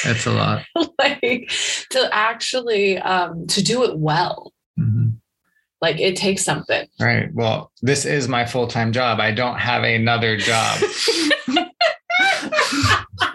It's 0.05 0.27
a 0.27 0.33
lot. 0.33 0.65
like 0.99 1.51
to 1.91 2.09
actually 2.13 2.99
um, 2.99 3.47
to 3.49 3.63
do 3.63 3.83
it 3.85 3.99
well. 3.99 4.53
Mm-hmm 4.79 5.06
like 5.81 6.01
it 6.01 6.17
takes 6.17 6.45
something. 6.45 6.87
Right. 7.01 7.33
Well, 7.33 7.73
this 7.83 8.05
is 8.05 8.29
my 8.29 8.47
full 8.47 8.67
time 8.67 8.93
job. 8.93 9.21
I 9.21 9.31
don't 9.33 9.59
have 9.59 9.83
another 9.85 10.37
job. 10.37 10.81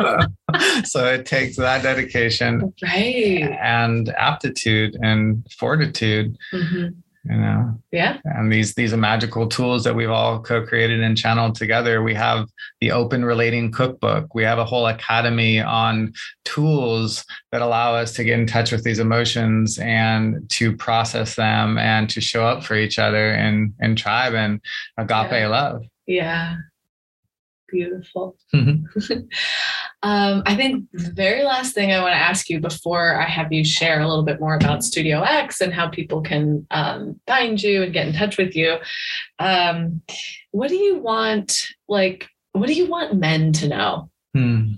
so 0.84 1.06
it 1.06 1.26
takes 1.26 1.56
that 1.58 1.84
dedication 1.84 2.74
right 2.84 3.58
and 3.62 4.10
aptitude 4.10 4.98
and 5.02 5.46
fortitude 5.52 6.38
mm-hmm. 6.54 6.88
You 7.24 7.38
know? 7.38 7.80
Yeah. 7.91 8.17
And 8.26 8.51
these 8.51 8.74
these 8.74 8.93
are 8.93 8.97
magical 8.97 9.47
tools 9.47 9.84
that 9.84 9.95
we've 9.95 10.09
all 10.09 10.41
co-created 10.41 11.01
and 11.01 11.17
channeled 11.17 11.55
together. 11.55 12.01
We 12.01 12.13
have 12.15 12.47
the 12.80 12.91
open 12.91 13.24
relating 13.24 13.72
cookbook. 13.72 14.34
We 14.34 14.43
have 14.43 14.57
a 14.57 14.65
whole 14.65 14.88
academy 14.88 15.59
on 15.59 16.13
tools 16.45 17.24
that 17.51 17.61
allow 17.61 17.93
us 17.95 18.13
to 18.13 18.24
get 18.24 18.39
in 18.39 18.47
touch 18.47 18.72
with 18.72 18.84
these 18.84 18.99
emotions 18.99 19.78
and 19.80 20.49
to 20.51 20.76
process 20.76 21.36
them 21.36 21.78
and 21.78 22.09
to 22.09 22.22
show 22.22 22.45
up 22.45 22.63
for 22.63 22.76
each 22.76 22.97
other 22.97 23.34
in 23.34 23.74
in 23.80 23.95
tribe 23.95 24.34
and 24.34 24.59
agape 24.97 25.32
Yeah. 25.32 25.47
love. 25.47 25.84
Yeah 26.07 26.55
beautiful 27.72 28.36
Um, 30.03 30.41
I 30.47 30.55
think 30.55 30.88
the 30.93 31.11
very 31.11 31.43
last 31.43 31.76
thing 31.76 31.91
I 31.91 32.01
want 32.01 32.13
to 32.13 32.17
ask 32.17 32.49
you 32.49 32.59
before 32.59 33.22
I 33.22 33.26
have 33.26 33.53
you 33.53 33.63
share 33.63 34.01
a 34.01 34.07
little 34.07 34.24
bit 34.24 34.39
more 34.39 34.55
about 34.55 34.84
Studio 34.84 35.22
X 35.22 35.61
and 35.61 35.72
how 35.72 35.89
people 35.89 36.22
can 36.22 36.65
um, 36.72 37.19
find 37.28 37.61
you 37.61 37.84
and 37.84 37.93
get 37.93 38.07
in 38.07 38.13
touch 38.13 38.38
with 38.38 38.55
you. 38.55 38.78
Um, 39.38 40.01
what 40.51 40.69
do 40.69 40.76
you 40.76 40.97
want, 40.97 41.67
like, 41.88 42.28
what 42.53 42.65
do 42.65 42.74
you 42.74 42.88
want 42.88 43.15
men 43.15 43.53
to 43.53 43.67
know? 43.67 44.09
Hmm. 44.34 44.74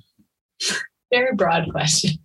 Very 1.10 1.34
broad 1.36 1.72
question. 1.72 2.18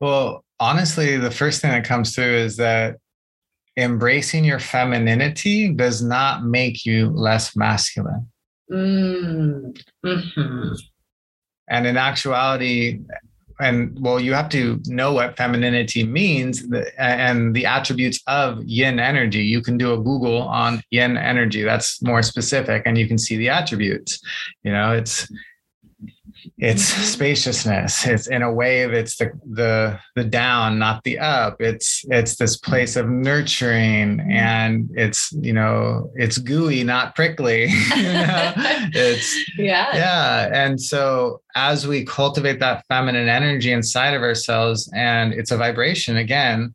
Well, 0.00 0.44
honestly, 0.58 1.16
the 1.18 1.30
first 1.30 1.62
thing 1.62 1.70
that 1.70 1.84
comes 1.84 2.12
through 2.12 2.34
is 2.34 2.56
that 2.56 2.96
embracing 3.76 4.44
your 4.44 4.58
femininity 4.58 5.72
does 5.72 6.02
not 6.02 6.44
make 6.44 6.84
you 6.84 7.10
less 7.10 7.54
masculine. 7.54 8.31
Mm, 8.70 9.78
mhm. 10.04 10.78
And 11.68 11.86
in 11.86 11.96
actuality, 11.96 13.00
and 13.60 13.96
well, 14.00 14.18
you 14.18 14.32
have 14.34 14.48
to 14.50 14.80
know 14.86 15.12
what 15.12 15.36
femininity 15.36 16.04
means 16.04 16.64
and 16.98 17.54
the 17.54 17.66
attributes 17.66 18.20
of 18.26 18.62
yin 18.64 18.98
energy. 18.98 19.42
You 19.42 19.62
can 19.62 19.78
do 19.78 19.92
a 19.92 19.96
Google 19.98 20.42
on 20.42 20.82
yin 20.90 21.16
energy. 21.16 21.62
That's 21.62 22.02
more 22.02 22.22
specific, 22.22 22.82
and 22.86 22.98
you 22.98 23.06
can 23.06 23.18
see 23.18 23.36
the 23.36 23.48
attributes. 23.48 24.20
You 24.64 24.72
know, 24.72 24.92
it's 24.92 25.30
it's 26.58 26.92
Mhm. 26.92 27.02
spaciousness. 27.04 28.06
It's 28.06 28.26
in 28.26 28.42
a 28.42 28.52
wave. 28.52 28.92
It's 28.92 29.16
the 29.16 29.30
the 29.50 29.98
the 30.16 30.24
down, 30.24 30.78
not 30.78 31.04
the 31.04 31.18
up. 31.18 31.56
It's 31.60 32.04
it's 32.10 32.36
this 32.36 32.56
place 32.56 32.96
of 32.96 33.08
nurturing, 33.08 34.20
and 34.30 34.88
it's 34.94 35.32
you 35.40 35.52
know 35.52 36.10
it's 36.16 36.38
gooey, 36.38 36.84
not 36.84 37.14
prickly. 37.14 37.66
you 37.66 38.02
know? 38.02 38.52
It's 38.94 39.36
yeah. 39.58 39.94
yeah 39.96 40.48
and 40.52 40.80
so 40.80 41.40
as 41.54 41.86
we 41.86 42.04
cultivate 42.04 42.60
that 42.60 42.84
feminine 42.88 43.28
energy 43.28 43.72
inside 43.72 44.14
of 44.14 44.22
ourselves 44.22 44.90
and 44.94 45.32
it's 45.32 45.50
a 45.50 45.56
vibration 45.56 46.16
again 46.16 46.74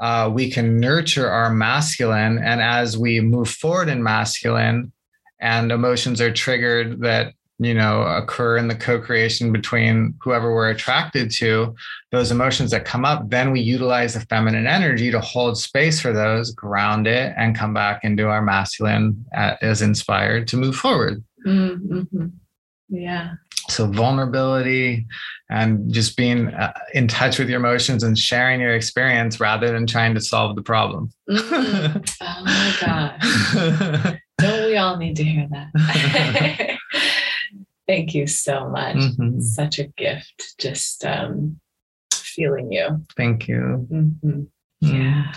uh, 0.00 0.30
we 0.32 0.50
can 0.50 0.78
nurture 0.78 1.28
our 1.28 1.50
masculine 1.50 2.38
and 2.38 2.60
as 2.60 2.96
we 2.96 3.20
move 3.20 3.48
forward 3.50 3.88
in 3.88 4.02
masculine 4.02 4.92
and 5.40 5.72
emotions 5.72 6.20
are 6.20 6.32
triggered 6.32 7.00
that 7.00 7.32
you 7.60 7.74
know 7.74 8.02
occur 8.02 8.56
in 8.56 8.68
the 8.68 8.74
co-creation 8.74 9.50
between 9.52 10.14
whoever 10.20 10.54
we're 10.54 10.70
attracted 10.70 11.30
to 11.30 11.74
those 12.12 12.30
emotions 12.30 12.70
that 12.70 12.84
come 12.84 13.04
up 13.04 13.28
then 13.30 13.50
we 13.50 13.60
utilize 13.60 14.14
the 14.14 14.20
feminine 14.20 14.66
energy 14.66 15.10
to 15.10 15.20
hold 15.20 15.58
space 15.58 16.00
for 16.00 16.12
those 16.12 16.52
ground 16.52 17.06
it 17.08 17.34
and 17.36 17.56
come 17.56 17.74
back 17.74 18.04
into 18.04 18.28
our 18.28 18.42
masculine 18.42 19.24
uh, 19.36 19.54
as 19.60 19.82
inspired 19.82 20.46
to 20.48 20.56
move 20.56 20.76
forward 20.76 21.22
Mm-hmm. 21.46 22.26
Yeah. 22.90 23.34
so 23.68 23.86
vulnerability 23.86 25.06
and 25.50 25.92
just 25.92 26.16
being 26.16 26.48
uh, 26.48 26.72
in 26.94 27.06
touch 27.08 27.38
with 27.38 27.48
your 27.48 27.60
emotions 27.60 28.02
and 28.02 28.18
sharing 28.18 28.60
your 28.60 28.74
experience 28.74 29.40
rather 29.40 29.70
than 29.72 29.86
trying 29.86 30.14
to 30.14 30.20
solve 30.20 30.56
the 30.56 30.62
problem 30.62 31.10
Mm. 31.30 32.14
Oh 32.20 32.44
my 32.44 32.74
God. 32.80 34.20
Don't 34.38 34.66
we 34.66 34.76
all 34.76 34.96
need 34.96 35.16
to 35.16 35.24
hear 35.24 35.48
that? 35.50 36.64
Thank 37.88 38.14
you 38.14 38.26
so 38.26 38.68
much. 38.68 38.96
Mhm. 38.96 39.42
Such 39.42 39.78
a 39.78 39.84
gift 39.96 40.54
just 40.58 41.04
um, 41.04 41.58
feeling 42.12 42.70
you. 42.70 43.04
thank 43.16 43.48
you 43.48 43.88
Mhm. 43.90 44.46
Yeah. 44.80 45.32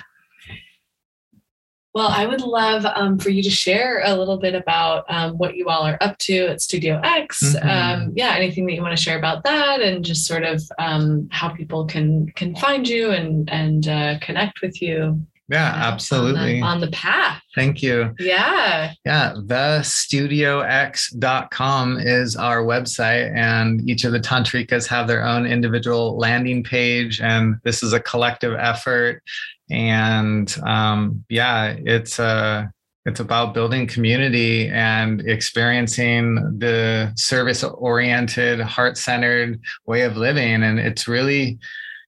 Well, 1.93 2.07
I 2.07 2.25
would 2.25 2.39
love 2.41 2.85
um, 2.85 3.19
for 3.19 3.29
you 3.29 3.43
to 3.43 3.49
share 3.49 4.01
a 4.05 4.15
little 4.15 4.37
bit 4.37 4.55
about 4.55 5.03
um, 5.09 5.33
what 5.37 5.55
you 5.57 5.67
all 5.67 5.81
are 5.85 5.97
up 5.99 6.17
to 6.19 6.47
at 6.47 6.61
Studio 6.61 7.01
X. 7.03 7.41
Mhm. 7.55 7.65
Um, 7.65 8.13
yeah, 8.15 8.33
anything 8.35 8.65
that 8.67 8.73
you 8.73 8.81
want 8.81 8.95
to 8.95 9.01
share 9.03 9.17
about 9.17 9.43
that, 9.43 9.81
and 9.81 10.03
just 10.05 10.25
sort 10.25 10.43
of 10.43 10.61
um, 10.79 11.27
how 11.31 11.49
people 11.49 11.85
can 11.85 12.27
can 12.35 12.55
find 12.55 12.87
you 12.87 13.11
and 13.11 13.49
and 13.51 13.87
uh, 13.89 14.19
connect 14.19 14.61
with 14.61 14.81
you. 14.81 15.25
Yeah 15.51 15.75
you 15.75 15.79
know, 15.81 15.85
absolutely 15.87 16.61
on 16.61 16.61
the, 16.61 16.61
on 16.61 16.79
the 16.81 16.87
path. 16.91 17.41
thank 17.55 17.81
you 17.83 18.13
Yeah. 18.19 18.91
yeah 19.05 19.33
thestudiox.com 19.45 21.97
is 21.99 22.35
our 22.35 22.63
website 22.63 23.31
and 23.35 23.87
each 23.89 24.03
of 24.03 24.11
the 24.11 24.19
tantrikas 24.19 24.87
have 24.87 25.07
their 25.07 25.23
own 25.25 25.45
individual 25.45 26.17
landing 26.17 26.63
page 26.63 27.21
and 27.21 27.55
this 27.63 27.83
is 27.83 27.93
a 27.93 27.99
collective 27.99 28.55
effort 28.57 29.21
and 29.69 30.57
um, 30.65 31.23
yeah 31.29 31.75
it's 31.85 32.19
uh 32.19 32.65
it's 33.05 33.19
about 33.19 33.53
building 33.55 33.87
community 33.87 34.67
and 34.67 35.21
experiencing 35.27 36.35
the 36.59 37.11
service 37.15 37.63
oriented 37.63 38.59
heart 38.61 38.95
centered 38.97 39.59
way 39.87 40.01
of 40.03 40.17
living 40.17 40.61
and 40.63 40.79
it's 40.79 41.07
really 41.07 41.57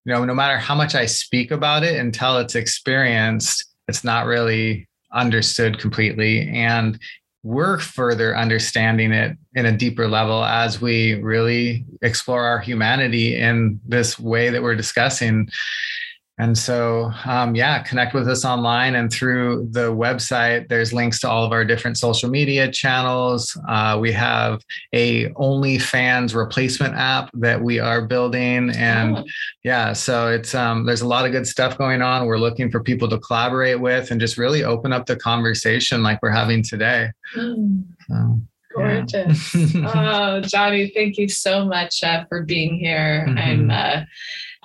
you 0.05 0.13
know 0.13 0.25
no 0.25 0.33
matter 0.33 0.57
how 0.57 0.75
much 0.75 0.95
i 0.95 1.05
speak 1.05 1.51
about 1.51 1.83
it 1.83 1.99
until 1.99 2.37
it's 2.37 2.55
experienced 2.55 3.65
it's 3.87 4.03
not 4.03 4.25
really 4.25 4.87
understood 5.13 5.79
completely. 5.79 6.49
And 6.49 6.99
we're 7.43 7.77
further 7.77 8.35
understanding 8.35 9.11
it 9.11 9.37
in 9.53 9.65
a 9.65 9.77
deeper 9.77 10.07
level 10.07 10.43
as 10.43 10.81
we 10.81 11.15
really 11.15 11.85
explore 12.01 12.43
our 12.43 12.59
humanity 12.59 13.37
in 13.37 13.79
this 13.85 14.17
way 14.17 14.49
that 14.49 14.63
we're 14.63 14.75
discussing 14.75 15.49
and 16.39 16.57
so 16.57 17.11
um, 17.25 17.55
yeah 17.55 17.81
connect 17.83 18.13
with 18.13 18.27
us 18.27 18.43
online 18.43 18.95
and 18.95 19.11
through 19.11 19.67
the 19.71 19.91
website 19.91 20.67
there's 20.67 20.91
links 20.91 21.19
to 21.19 21.29
all 21.29 21.45
of 21.45 21.51
our 21.51 21.63
different 21.63 21.97
social 21.97 22.29
media 22.29 22.71
channels 22.71 23.57
uh, 23.69 23.97
we 23.99 24.11
have 24.11 24.61
a 24.93 25.29
onlyfans 25.31 26.33
replacement 26.35 26.95
app 26.95 27.29
that 27.33 27.61
we 27.61 27.79
are 27.79 28.01
building 28.01 28.71
and 28.71 29.17
Oh, 29.17 29.23
yeah 29.63 29.93
so 29.93 30.27
it's 30.29 30.55
um 30.55 30.85
there's 30.85 31.01
a 31.01 31.07
lot 31.07 31.25
of 31.25 31.31
good 31.31 31.47
stuff 31.47 31.77
going 31.77 32.01
on 32.01 32.25
we're 32.25 32.37
looking 32.37 32.71
for 32.71 32.81
people 32.81 33.07
to 33.09 33.19
collaborate 33.19 33.79
with 33.79 34.09
and 34.11 34.19
just 34.19 34.37
really 34.37 34.63
open 34.63 34.91
up 34.91 35.05
the 35.05 35.15
conversation 35.15 36.01
like 36.01 36.19
we're 36.21 36.31
having 36.31 36.63
today 36.63 37.09
mm, 37.35 37.83
so, 38.07 38.41
gorgeous. 38.75 39.53
yeah. 39.75 39.91
oh, 40.37 40.41
Johnny, 40.41 40.91
thank 40.93 41.17
you 41.17 41.27
so 41.29 41.65
much 41.65 42.03
uh, 42.03 42.25
for 42.25 42.43
being 42.43 42.77
here. 42.79 43.25
Mhm. 43.27 43.39
I'm 43.39 43.71
uh, 43.71 44.01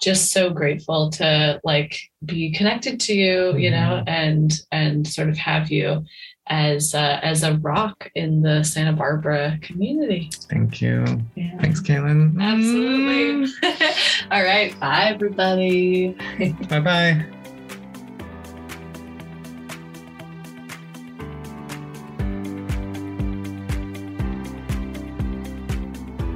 just 0.00 0.32
so 0.32 0.50
grateful 0.50 1.10
to 1.10 1.60
like 1.64 1.98
be 2.24 2.50
connected 2.52 3.00
to 3.00 3.14
you, 3.14 3.56
you 3.56 3.70
know, 3.70 4.02
and 4.06 4.52
and 4.72 5.06
sort 5.06 5.28
of 5.28 5.36
have 5.38 5.70
you 5.70 6.04
as 6.50 6.94
uh, 6.94 7.20
as 7.22 7.42
a 7.42 7.54
rock 7.58 8.10
in 8.14 8.40
the 8.42 8.62
Santa 8.64 8.92
Barbara 8.94 9.58
community. 9.60 10.30
thank 10.48 10.80
you 10.80 11.04
Yeah. 11.34 11.58
thanks 11.60 11.80
kaylin 11.82 12.40
Absolutely. 12.40 13.52
All 14.30 14.42
right. 14.42 14.78
Bye, 14.80 15.10
everybody. 15.14 16.16
bye 16.68 16.80
bye 16.80 17.26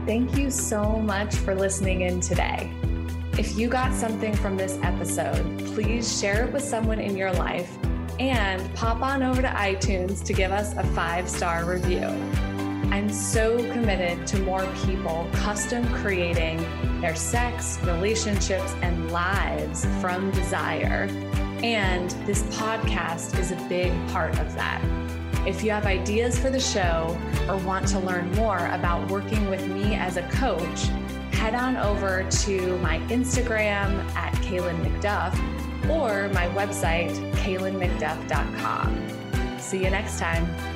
Thank 0.07 0.37
you 0.37 0.51
so 0.51 0.99
much 0.99 1.35
for 1.37 1.55
listening 1.55 2.03
in 2.03 2.21
today. 2.21 2.71
If 3.39 3.57
you 3.57 3.67
got 3.67 3.95
something 3.95 4.35
from 4.35 4.59
this 4.59 4.79
episode, 4.83 5.59
please 5.69 6.21
share 6.21 6.45
it 6.45 6.53
with 6.53 6.63
someone 6.63 6.99
in 7.01 7.17
your 7.17 7.33
life 7.33 7.79
and 8.21 8.73
pop 8.75 9.01
on 9.01 9.23
over 9.23 9.41
to 9.41 9.49
iTunes 9.49 10.23
to 10.25 10.35
give 10.35 10.53
us 10.53 10.77
a 10.77 10.85
five 10.89 11.31
star 11.31 11.65
review. 11.65 12.05
I'm 12.93 13.09
so 13.09 13.57
committed 13.73 14.27
to 14.27 14.39
more 14.41 14.67
people 14.85 15.27
custom 15.33 15.83
creating 15.95 16.59
their 17.01 17.17
sex, 17.17 17.79
relationships, 17.85 18.75
and 18.83 19.11
lives 19.11 19.87
from 19.99 20.31
desire. 20.33 21.09
And 21.63 22.11
this 22.27 22.43
podcast 22.55 23.39
is 23.39 23.51
a 23.51 23.57
big 23.67 23.93
part 24.09 24.39
of 24.41 24.55
that. 24.57 24.85
If 25.47 25.65
you 25.65 25.71
have 25.71 25.87
ideas 25.87 26.39
for 26.39 26.51
the 26.51 26.61
show 26.61 27.19
or 27.49 27.57
want 27.57 27.89
to 27.89 27.99
learn 27.99 28.31
more 28.33 28.67
about 28.67 29.11
working 29.11 29.49
with 29.49 29.67
me 29.67 29.95
as 29.95 30.19
a 30.19 30.23
coach, 30.29 30.91
head 31.33 31.55
on 31.55 31.77
over 31.77 32.25
to 32.45 32.79
my 32.79 32.99
Instagram 33.09 34.05
at 34.15 34.33
Kaylin 34.37 34.83
McDuff 34.85 35.35
or 35.91 36.29
my 36.31 36.49
website, 36.49 37.13
kaylinmcduff.com. 37.33 39.59
See 39.59 39.85
you 39.85 39.91
next 39.91 40.19
time. 40.19 40.72